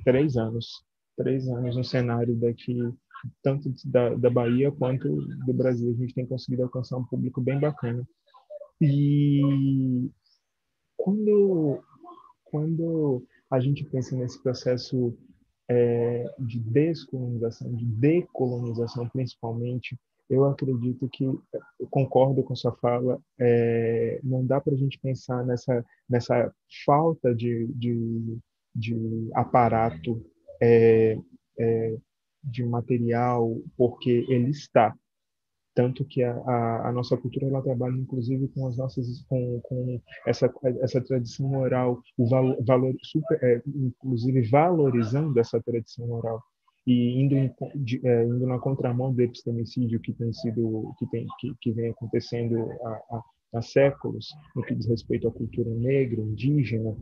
[0.04, 0.84] três anos,
[1.16, 2.78] três anos no cenário daqui
[3.42, 5.08] tanto da, da Bahia quanto
[5.46, 5.90] do Brasil.
[5.90, 8.06] A gente tem conseguido alcançar um público bem bacana.
[8.80, 10.10] E
[10.96, 11.80] quando,
[12.44, 15.16] quando a gente pensa nesse processo
[15.68, 19.96] é, de descolonização, de decolonização principalmente,
[20.32, 21.42] eu acredito que eu
[21.90, 23.20] concordo com sua fala.
[23.38, 26.52] É, não dá para a gente pensar nessa nessa
[26.86, 28.38] falta de, de,
[28.74, 30.24] de aparato
[30.60, 31.18] é,
[31.58, 31.96] é,
[32.42, 34.94] de material, porque ele está
[35.74, 40.00] tanto que a, a, a, nossa cultura ela trabalha inclusive com as nossas com, com
[40.26, 40.52] essa
[40.82, 46.42] essa tradição oral o valor, valor super é, inclusive valorizando essa tradição oral
[46.86, 51.26] e indo, em, de, é, indo na contramão do epistemicídio que tem sido que tem
[51.38, 53.22] que, que vem acontecendo há,
[53.54, 56.96] há, séculos no que diz respeito à cultura negra indígena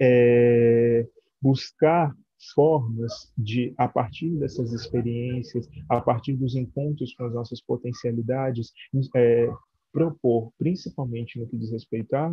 [0.00, 1.06] é,
[1.40, 2.14] buscar
[2.54, 8.72] formas de a partir dessas experiências a partir dos encontros com as nossas potencialidades
[9.14, 9.48] é,
[9.92, 12.32] propor principalmente no que diz respeito à,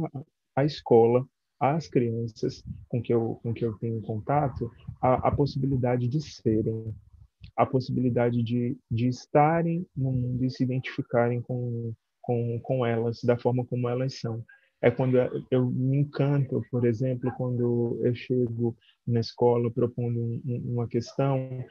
[0.55, 1.25] à escola
[1.61, 6.91] às crianças com que eu, com que eu tenho contato a, a possibilidade de serem,
[7.55, 13.37] a possibilidade de, de estarem no mundo e se identificarem com, com, com elas, da
[13.37, 14.43] forma como elas são.
[14.81, 15.15] É quando
[15.51, 18.75] eu me encanto, por exemplo, quando eu chego
[19.05, 20.41] na escola propondo um,
[20.73, 21.63] uma questão,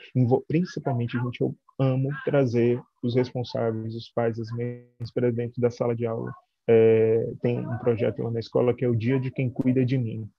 [0.47, 5.97] principalmente, gente, eu amo trazer os responsáveis, os pais, as mães para dentro da sala
[5.97, 6.33] de aula
[6.73, 9.99] é, tem um projeto lá na escola que é o Dia de Quem Cuida de
[9.99, 10.31] Mim.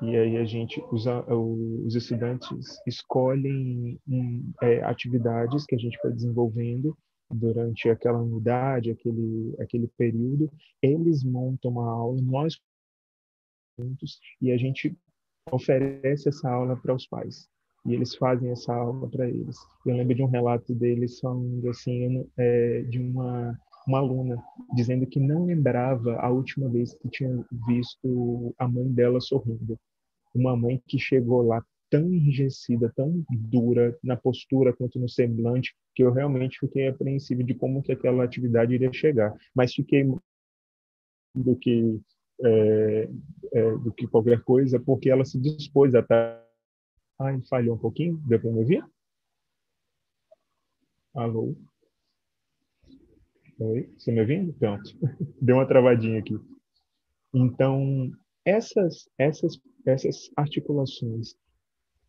[0.00, 4.00] E aí a gente, os, os estudantes escolhem
[4.62, 6.96] é, atividades que a gente foi desenvolvendo
[7.30, 10.50] durante aquela unidade, aquele, aquele período.
[10.82, 12.58] Eles montam uma aula, nós
[13.78, 14.96] juntos, e a gente
[15.50, 17.48] oferece essa aula para os pais.
[17.86, 19.56] E eles fazem essa aula para eles.
[19.84, 24.42] Eu lembro de um relato deles falando assim, é, de uma uma aluna
[24.74, 29.78] dizendo que não lembrava a última vez que tinha visto a mãe dela sorrindo.
[30.34, 36.02] Uma mãe que chegou lá tão enrijecida, tão dura na postura quanto no semblante, que
[36.02, 39.32] eu realmente fiquei apreensivo de como que aquela atividade iria chegar.
[39.54, 40.04] Mas fiquei
[41.34, 42.00] do que
[42.42, 43.08] é,
[43.52, 46.44] é, do que qualquer coisa, porque ela se dispôs a estar.
[47.20, 48.84] Ai, falhou um pouquinho, deu para me ouvir?
[51.14, 51.54] Alô?
[53.60, 54.52] Oi, você me ouvindo?
[54.54, 54.90] Pronto,
[55.40, 56.36] deu uma travadinha aqui.
[57.32, 58.10] Então,
[58.44, 61.36] essas, essas, essas articulações,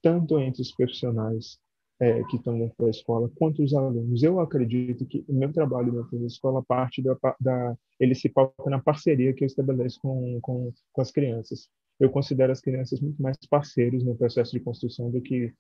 [0.02, 1.60] tanto entre os profissionais
[2.00, 5.92] é, que estão dentro da escola, quanto os alunos, eu acredito que o meu trabalho
[5.92, 10.40] dentro da escola parte da, da ele se pauta na parceria que eu estabeleço com,
[10.42, 11.70] com, com as crianças.
[12.00, 15.54] Eu considero as crianças muito mais parceiros no processo de construção do que,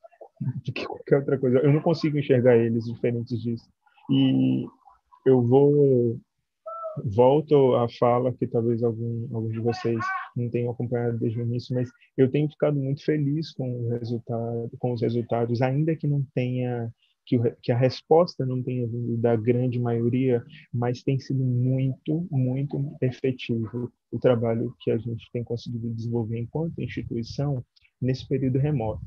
[0.65, 1.59] do que qualquer outra coisa.
[1.59, 3.69] Eu não consigo enxergar eles diferentes disso.
[4.09, 4.65] E
[5.25, 6.19] eu vou
[7.03, 9.99] volto à fala que talvez algum, alguns de vocês
[10.35, 14.71] não tenham acompanhado desde o início, mas eu tenho ficado muito feliz com o resultado,
[14.79, 16.89] com os resultados, ainda que não tenha
[17.25, 22.27] que, o, que a resposta não tenha vindo da grande maioria, mas tem sido muito,
[22.31, 27.65] muito efetivo o trabalho que a gente tem conseguido desenvolver enquanto instituição
[28.01, 29.01] nesse período remoto.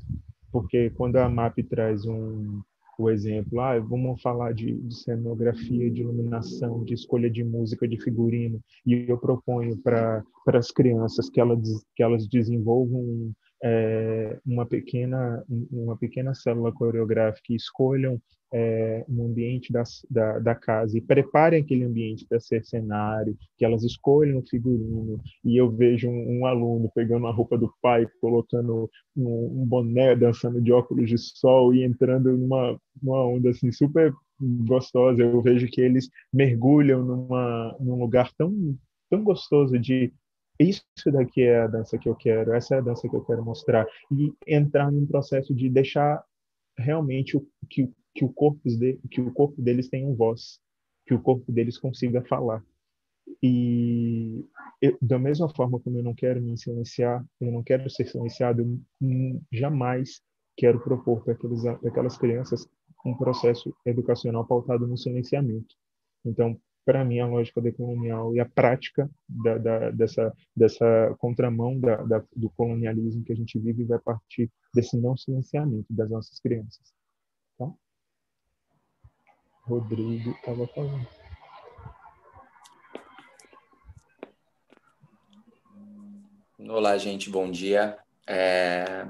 [0.51, 2.61] Porque quando a MAP traz um,
[2.99, 7.97] o exemplo, ah, vamos falar de, de cenografia, de iluminação, de escolha de música, de
[7.97, 11.61] figurino, e eu proponho para as crianças que elas,
[11.95, 13.31] que elas desenvolvam
[13.63, 18.21] é, uma pequena uma pequena célula coreográfica e escolham
[18.53, 23.63] é, um ambiente da, da, da, casa e preparem aquele ambiente para ser cenário, que
[23.63, 28.07] elas escolham o figurino, e eu vejo um, um aluno pegando a roupa do pai,
[28.19, 33.71] colocando um, um, boné, dançando de óculos de sol e entrando numa, numa onda assim
[33.71, 35.21] super gostosa.
[35.21, 38.75] Eu vejo que eles mergulham numa, num lugar tão,
[39.09, 40.11] tão gostoso de
[40.59, 43.43] isso daqui é a dança que eu quero, essa é a dança que eu quero
[43.43, 46.23] mostrar e entrar num processo de deixar
[46.77, 50.59] realmente o, que, que o corpo de, que o corpo deles tenha um voz,
[51.05, 52.63] que o corpo deles consiga falar.
[53.41, 54.45] E
[54.81, 58.61] eu, da mesma forma como eu não quero me silenciar, eu não quero ser silenciado,
[59.01, 60.21] eu jamais
[60.57, 61.33] quero propor para
[61.87, 62.67] aquelas crianças
[63.05, 65.73] um processo educacional pautado no silenciamento.
[66.25, 72.23] Então, para mim, a lógica decolonial e a prática da, da, dessa, dessa contramão da,
[72.35, 76.91] do colonialismo que a gente vive vai partir desse não silenciamento das nossas crianças.
[77.59, 77.71] Tá?
[79.65, 81.07] Rodrigo estava falando.
[86.57, 87.99] Olá, gente, bom dia.
[88.27, 89.05] É,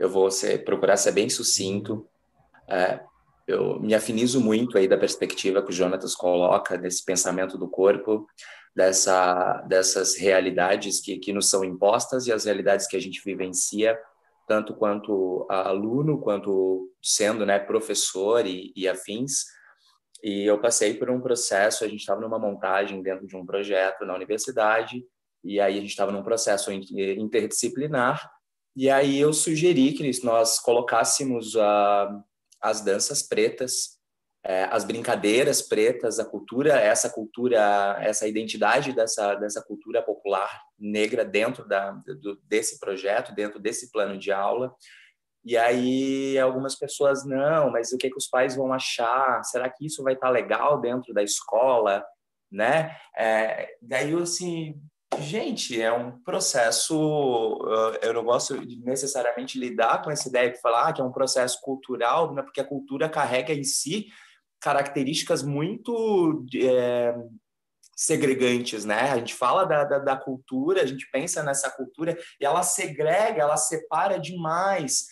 [0.00, 2.08] eu vou ser, procurar ser bem sucinto.
[2.66, 3.04] É,
[3.46, 8.26] eu me afinizo muito aí da perspectiva que o Jonatas coloca desse pensamento do corpo,
[8.74, 13.98] dessa dessas realidades que, que nos são impostas e as realidades que a gente vivencia,
[14.48, 19.44] tanto quanto aluno, quanto sendo né, professor e, e afins.
[20.22, 24.06] E eu passei por um processo, a gente estava numa montagem dentro de um projeto
[24.06, 25.04] na universidade,
[25.42, 28.26] e aí a gente estava num processo interdisciplinar,
[28.74, 32.24] e aí eu sugeri que nós colocássemos a
[32.64, 33.98] as danças pretas,
[34.42, 41.24] é, as brincadeiras pretas, a cultura, essa cultura, essa identidade dessa, dessa cultura popular negra
[41.24, 44.74] dentro da, do, desse projeto, dentro desse plano de aula.
[45.44, 49.42] E aí algumas pessoas, não, mas o que, que os pais vão achar?
[49.44, 52.02] Será que isso vai estar legal dentro da escola?
[52.50, 52.96] Né?
[53.16, 54.80] É, daí eu, assim,
[55.20, 57.58] Gente, é um processo.
[58.02, 61.60] Eu não gosto de necessariamente lidar com essa ideia de falar que é um processo
[61.62, 62.42] cultural, né?
[62.42, 64.06] porque a cultura carrega em si
[64.60, 67.14] características muito é,
[67.94, 69.10] segregantes, né?
[69.10, 73.42] A gente fala da, da, da, cultura, a gente pensa nessa cultura e ela segrega,
[73.42, 75.06] ela separa demais,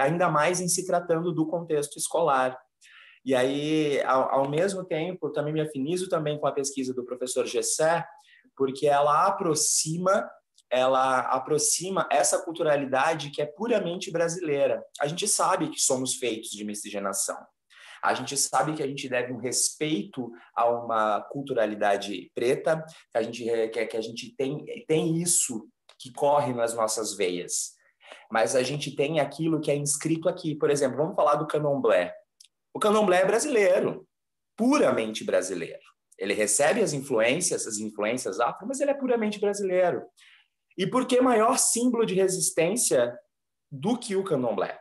[0.00, 2.58] ainda mais em se tratando do contexto escolar.
[3.24, 7.46] E aí, ao, ao mesmo tempo, também me afinizo também com a pesquisa do professor
[7.46, 8.04] Gessé,
[8.58, 10.28] porque ela aproxima
[10.70, 14.84] ela aproxima essa culturalidade que é puramente brasileira.
[15.00, 17.38] A gente sabe que somos feitos de miscigenação.
[18.02, 23.22] A gente sabe que a gente deve um respeito a uma culturalidade preta, que a
[23.22, 25.66] gente, que, que a gente tem, tem isso
[25.98, 27.72] que corre nas nossas veias.
[28.30, 30.54] Mas a gente tem aquilo que é inscrito aqui.
[30.54, 32.14] Por exemplo, vamos falar do candomblé.
[32.74, 34.06] O candomblé é brasileiro,
[34.54, 35.80] puramente brasileiro.
[36.18, 40.02] Ele recebe as influências, as influências afro, mas ele é puramente brasileiro.
[40.76, 43.16] E por que maior símbolo de resistência
[43.70, 44.78] do que o candomblé?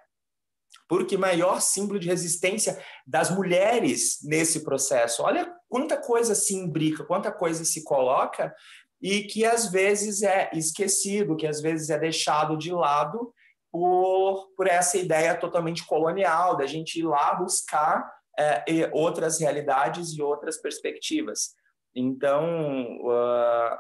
[0.88, 5.22] porque maior símbolo de resistência das mulheres nesse processo.
[5.24, 8.54] Olha quanta coisa se imbrica, quanta coisa se coloca
[9.02, 13.34] e que às vezes é esquecido, que às vezes é deixado de lado
[13.72, 20.22] por, por essa ideia totalmente colonial, da gente ir lá buscar é, outras realidades e
[20.22, 21.56] outras perspectivas.
[21.96, 23.78] Então, uh,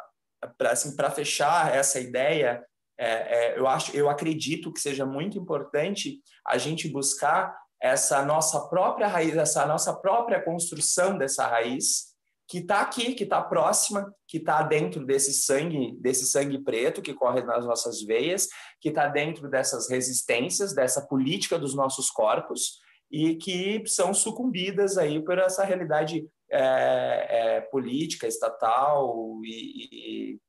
[0.57, 2.65] para assim, fechar essa ideia,
[2.97, 8.67] é, é, eu acho, eu acredito que seja muito importante a gente buscar essa nossa
[8.67, 12.15] própria raiz, essa nossa própria construção dessa raiz
[12.49, 17.13] que está aqui, que está próxima, que está dentro desse sangue, desse sangue preto que
[17.13, 18.47] corre nas nossas veias,
[18.79, 22.79] que está dentro dessas resistências, dessa política dos nossos corpos
[23.11, 30.39] e que são sucumbidas aí por essa realidade é, é, política, estatal e,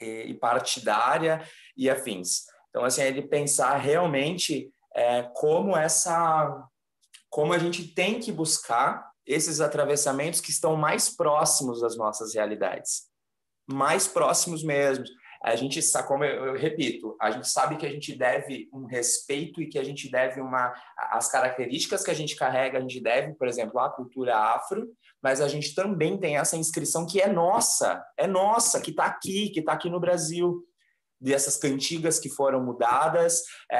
[0.00, 1.42] e, e, partidária
[1.76, 2.46] e afins.
[2.70, 6.66] Então, assim, é de pensar realmente é, como essa,
[7.30, 13.08] como a gente tem que buscar esses atravessamentos que estão mais próximos das nossas realidades,
[13.66, 15.04] mais próximos mesmo.
[15.42, 19.60] A gente como eu, eu, repito, a gente sabe que a gente deve um respeito
[19.60, 23.34] e que a gente deve uma as características que a gente carrega, a gente deve,
[23.34, 24.88] por exemplo, à cultura afro,
[25.22, 29.50] mas a gente também tem essa inscrição que é nossa, é nossa, que está aqui,
[29.50, 30.64] que está aqui no Brasil
[31.22, 33.78] dessas cantigas que foram mudadas é,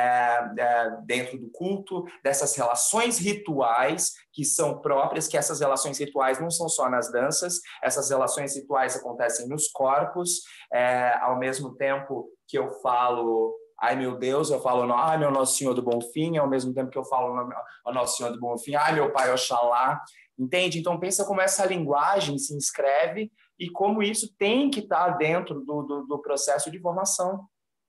[0.59, 6.51] é, dentro do culto, dessas relações rituais que são próprias, que essas relações rituais não
[6.51, 10.43] são só nas danças, essas relações rituais acontecem nos corpos,
[10.73, 15.59] é, ao mesmo tempo que eu falo ai meu Deus, eu falo, ai meu Nosso
[15.59, 17.51] Senhor do Bom Fim, ao mesmo tempo que eu falo,
[17.85, 20.01] o Nosso Senhor do Bom Fim, ai meu Pai Oxalá,
[20.39, 20.79] entende?
[20.79, 25.83] Então pensa como essa linguagem se inscreve e como isso tem que estar dentro do,
[25.83, 27.47] do, do processo de formação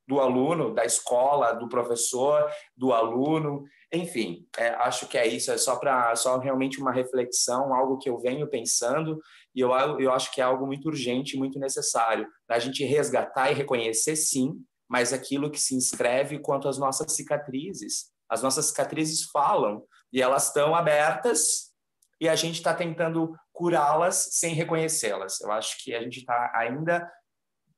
[0.07, 5.57] do aluno, da escola, do professor, do aluno, enfim, é, acho que é isso, é
[5.57, 9.19] só para só realmente uma reflexão, algo que eu venho pensando
[9.55, 13.55] e eu, eu acho que é algo muito urgente, muito necessário, da gente resgatar e
[13.55, 14.53] reconhecer sim,
[14.89, 18.11] mas aquilo que se inscreve quanto às nossas cicatrizes.
[18.29, 21.72] As nossas cicatrizes falam e elas estão abertas
[22.19, 25.41] e a gente está tentando curá-las sem reconhecê-las.
[25.41, 27.11] Eu acho que a gente está ainda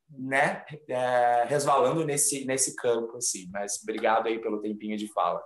[0.09, 3.49] né, é, resvalando nesse, nesse campo, assim.
[3.51, 5.43] Mas obrigado aí pelo tempinho de fala.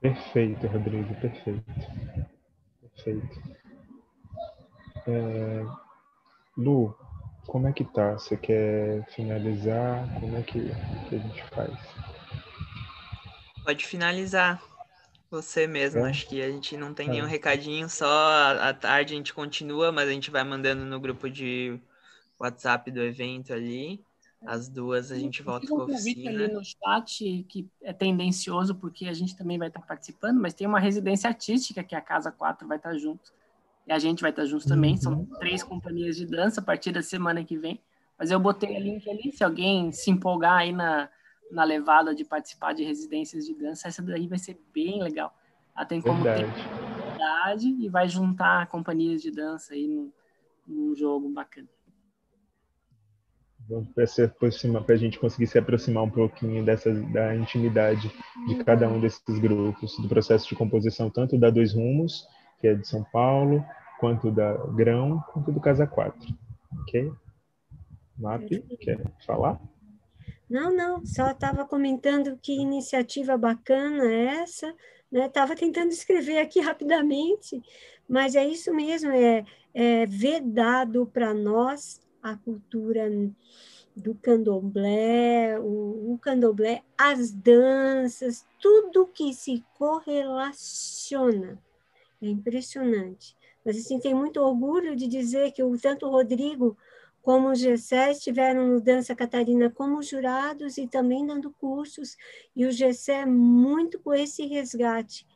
[0.00, 1.64] Perfeito, Rodrigo, perfeito.
[2.80, 3.56] Perfeito.
[5.08, 5.64] É,
[6.56, 6.96] Lu,
[7.46, 8.12] como é que tá?
[8.12, 10.06] Você quer finalizar?
[10.20, 10.60] Como é que,
[11.08, 11.74] que a gente faz?
[13.64, 14.62] Pode finalizar.
[15.30, 16.10] Você mesmo, é?
[16.10, 17.12] acho que a gente não tem é.
[17.12, 18.06] nenhum recadinho, só
[18.60, 21.78] à tarde a gente continua, mas a gente vai mandando no grupo de
[22.38, 24.04] WhatsApp do evento ali.
[24.44, 26.30] Às duas a gente volta com a oficina.
[26.30, 30.66] ali no chat que é tendencioso, porque a gente também vai estar participando, mas tem
[30.66, 33.32] uma residência artística que a Casa 4 vai estar junto.
[33.86, 34.92] E a gente vai estar junto também.
[34.92, 35.00] Uhum.
[35.00, 37.80] São três companhias de dança a partir da semana que vem.
[38.18, 41.08] Mas eu botei a link ali, se alguém se empolgar aí na,
[41.50, 45.34] na levada de participar de residências de dança, essa daí vai ser bem legal.
[45.74, 46.46] Ela tem como ter
[47.62, 50.12] e vai juntar companhias de dança aí num,
[50.66, 51.68] num jogo bacana.
[53.94, 58.12] Para a gente conseguir se aproximar um pouquinho dessa, da intimidade
[58.46, 62.26] de cada um desses grupos, do processo de composição, tanto da Dois Rumos,
[62.60, 63.64] que é de São Paulo,
[63.98, 66.16] quanto da Grão, quanto do Casa 4.
[66.82, 67.12] Ok?
[68.18, 68.48] MAP,
[68.80, 69.60] quer falar?
[70.48, 74.72] Não, não, só estava comentando que iniciativa bacana essa,
[75.10, 75.26] né?
[75.26, 77.60] Estava tentando escrever aqui rapidamente,
[78.08, 79.44] mas é isso mesmo, é,
[79.74, 83.10] é vedado para nós a cultura
[83.96, 91.58] do candomblé, o, o candomblé, as danças, tudo que se correlaciona.
[92.20, 93.36] É impressionante.
[93.64, 96.76] Mas assim, tem muito orgulho de dizer que o, tanto o Rodrigo
[97.26, 102.16] como o Gessé estiveram no Dança Catarina como jurados e também dando cursos,
[102.54, 105.26] e o Gessé muito com esse resgate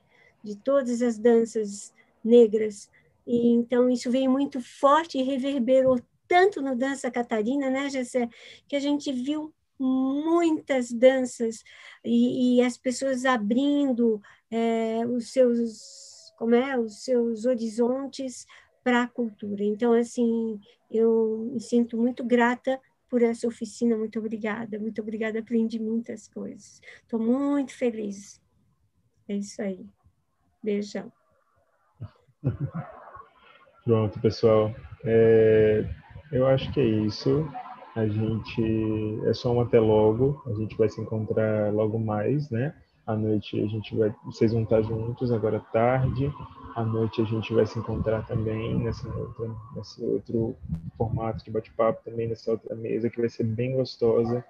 [0.41, 1.93] de todas as danças
[2.23, 2.89] negras.
[3.27, 8.29] E, então, isso veio muito forte e reverberou tanto no Dança Catarina, né, Gessé,
[8.69, 11.65] que a gente viu muitas danças
[12.05, 18.47] e, e as pessoas abrindo é, os seus como é os seus horizontes
[18.83, 19.63] para a cultura.
[19.63, 20.59] Então, assim,
[20.91, 23.97] eu me sinto muito grata por essa oficina.
[23.97, 24.79] Muito obrigada.
[24.79, 25.41] Muito obrigada.
[25.41, 26.81] Aprendi muitas coisas.
[27.03, 28.41] Estou muito feliz.
[29.29, 29.87] É isso aí.
[30.63, 31.13] Beijão.
[33.85, 34.75] Pronto, pessoal.
[35.05, 35.85] É,
[36.33, 37.49] eu acho que é isso.
[37.97, 40.43] A gente é só um até logo.
[40.47, 42.75] A gente vai se encontrar logo mais, né?
[43.07, 46.33] À noite a gente vai, vocês vão estar juntos agora à tarde.
[46.75, 50.57] À noite a gente vai se encontrar também nessa outra, nesse outro
[50.97, 54.45] formato de bate-papo também nessa outra mesa que vai ser bem gostosa.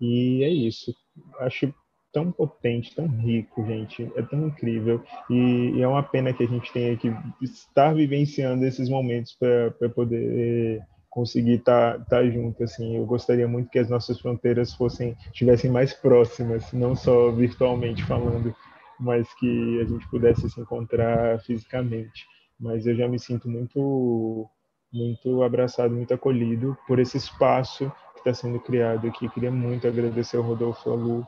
[0.00, 0.94] E é isso.
[1.40, 1.72] Acho
[2.12, 4.10] tão potente, tão rico, gente.
[4.16, 5.02] É tão incrível.
[5.30, 7.12] E, e é uma pena que a gente tenha que
[7.42, 13.70] estar vivenciando esses momentos para poder conseguir estar tá, tá junto assim eu gostaria muito
[13.70, 18.54] que as nossas fronteiras fossem estivessem mais próximas não só virtualmente falando
[18.98, 22.26] mas que a gente pudesse se encontrar fisicamente.
[22.58, 24.48] Mas eu já me sinto muito
[24.92, 29.28] muito abraçado muito acolhido por esse espaço que está sendo criado aqui.
[29.28, 31.26] Queria muito agradecer ao Rodolfo Alu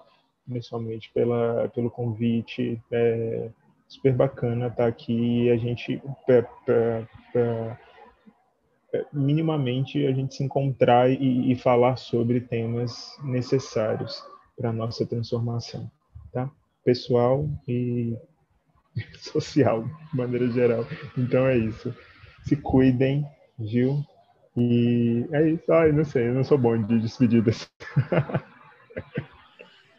[0.49, 2.81] principalmente pela pelo convite.
[2.90, 3.51] É
[3.89, 7.78] super bacana estar aqui e a gente pra, pra, pra,
[8.95, 14.23] é, minimamente a gente se encontrar e, e falar sobre temas necessários
[14.57, 15.90] para a nossa transformação,
[16.32, 16.51] tá?
[16.89, 18.16] Pessoal e
[19.20, 20.86] social, de maneira geral.
[21.19, 21.94] Então é isso.
[22.44, 23.27] Se cuidem,
[23.59, 24.02] viu?
[24.56, 25.70] E é isso.
[25.70, 27.70] Ai, não sei, eu não sou bom de despedidas.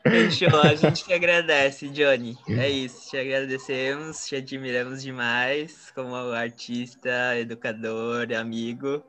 [0.01, 2.35] Fechou, a gente te agradece, Johnny.
[2.47, 9.03] É isso, te agradecemos, te admiramos demais como artista, educador, amigo.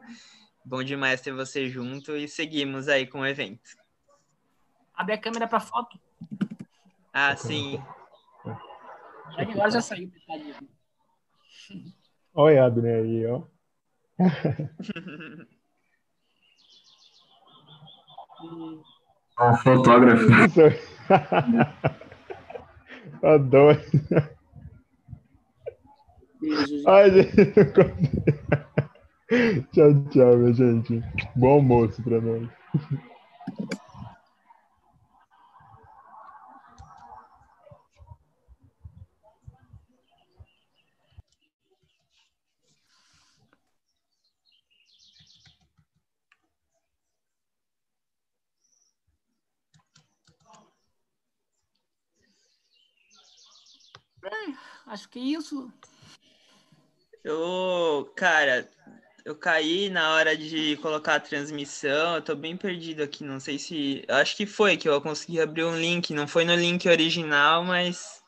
[0.62, 3.70] Bom demais ter você junto e seguimos aí com o evento.
[4.94, 5.98] Abre a câmera para foto.
[7.12, 7.82] Ah, sim.
[9.37, 10.11] Agora já saiu.
[12.35, 13.43] Olha, Adne aí, ó.
[19.41, 20.24] Um fotógrafo.
[23.23, 23.81] Adoro.
[26.41, 27.62] Beijo, Ai, gente.
[29.73, 31.03] tchau, tchau, minha gente.
[31.37, 32.49] Bom almoço pra nós.
[54.87, 55.73] Acho que é isso.
[57.23, 58.69] Eu, cara,
[59.25, 63.59] eu caí na hora de colocar a transmissão, eu tô bem perdido aqui, não sei
[63.59, 64.05] se.
[64.09, 68.23] Acho que foi que eu consegui abrir um link, não foi no link original, mas.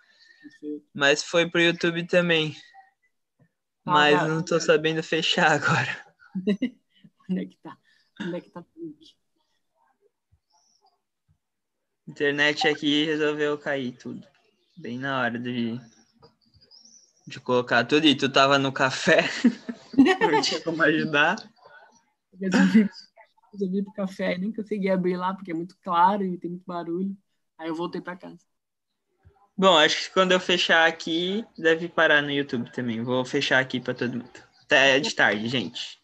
[0.94, 2.56] Mas foi pro YouTube também.
[3.84, 4.28] Ah, mas tá.
[4.28, 6.06] não tô sabendo fechar agora.
[7.30, 7.76] Onde é que tá?
[8.20, 9.16] Onde é que tá o link?
[12.06, 14.31] Internet aqui resolveu cair tudo.
[14.76, 15.80] Bem na hora de
[17.26, 19.22] de colocar tudo e tu tava no café,
[19.96, 21.36] não tinha como ajudar.
[22.40, 22.50] Eu
[23.52, 26.64] resolvi pro café e nem consegui abrir lá porque é muito claro e tem muito
[26.66, 27.16] barulho.
[27.58, 28.40] Aí eu voltei para casa.
[29.56, 33.02] Bom, acho que quando eu fechar aqui, deve parar no YouTube também.
[33.02, 34.42] Vou fechar aqui para todo mundo.
[34.64, 36.01] Até de tarde, gente.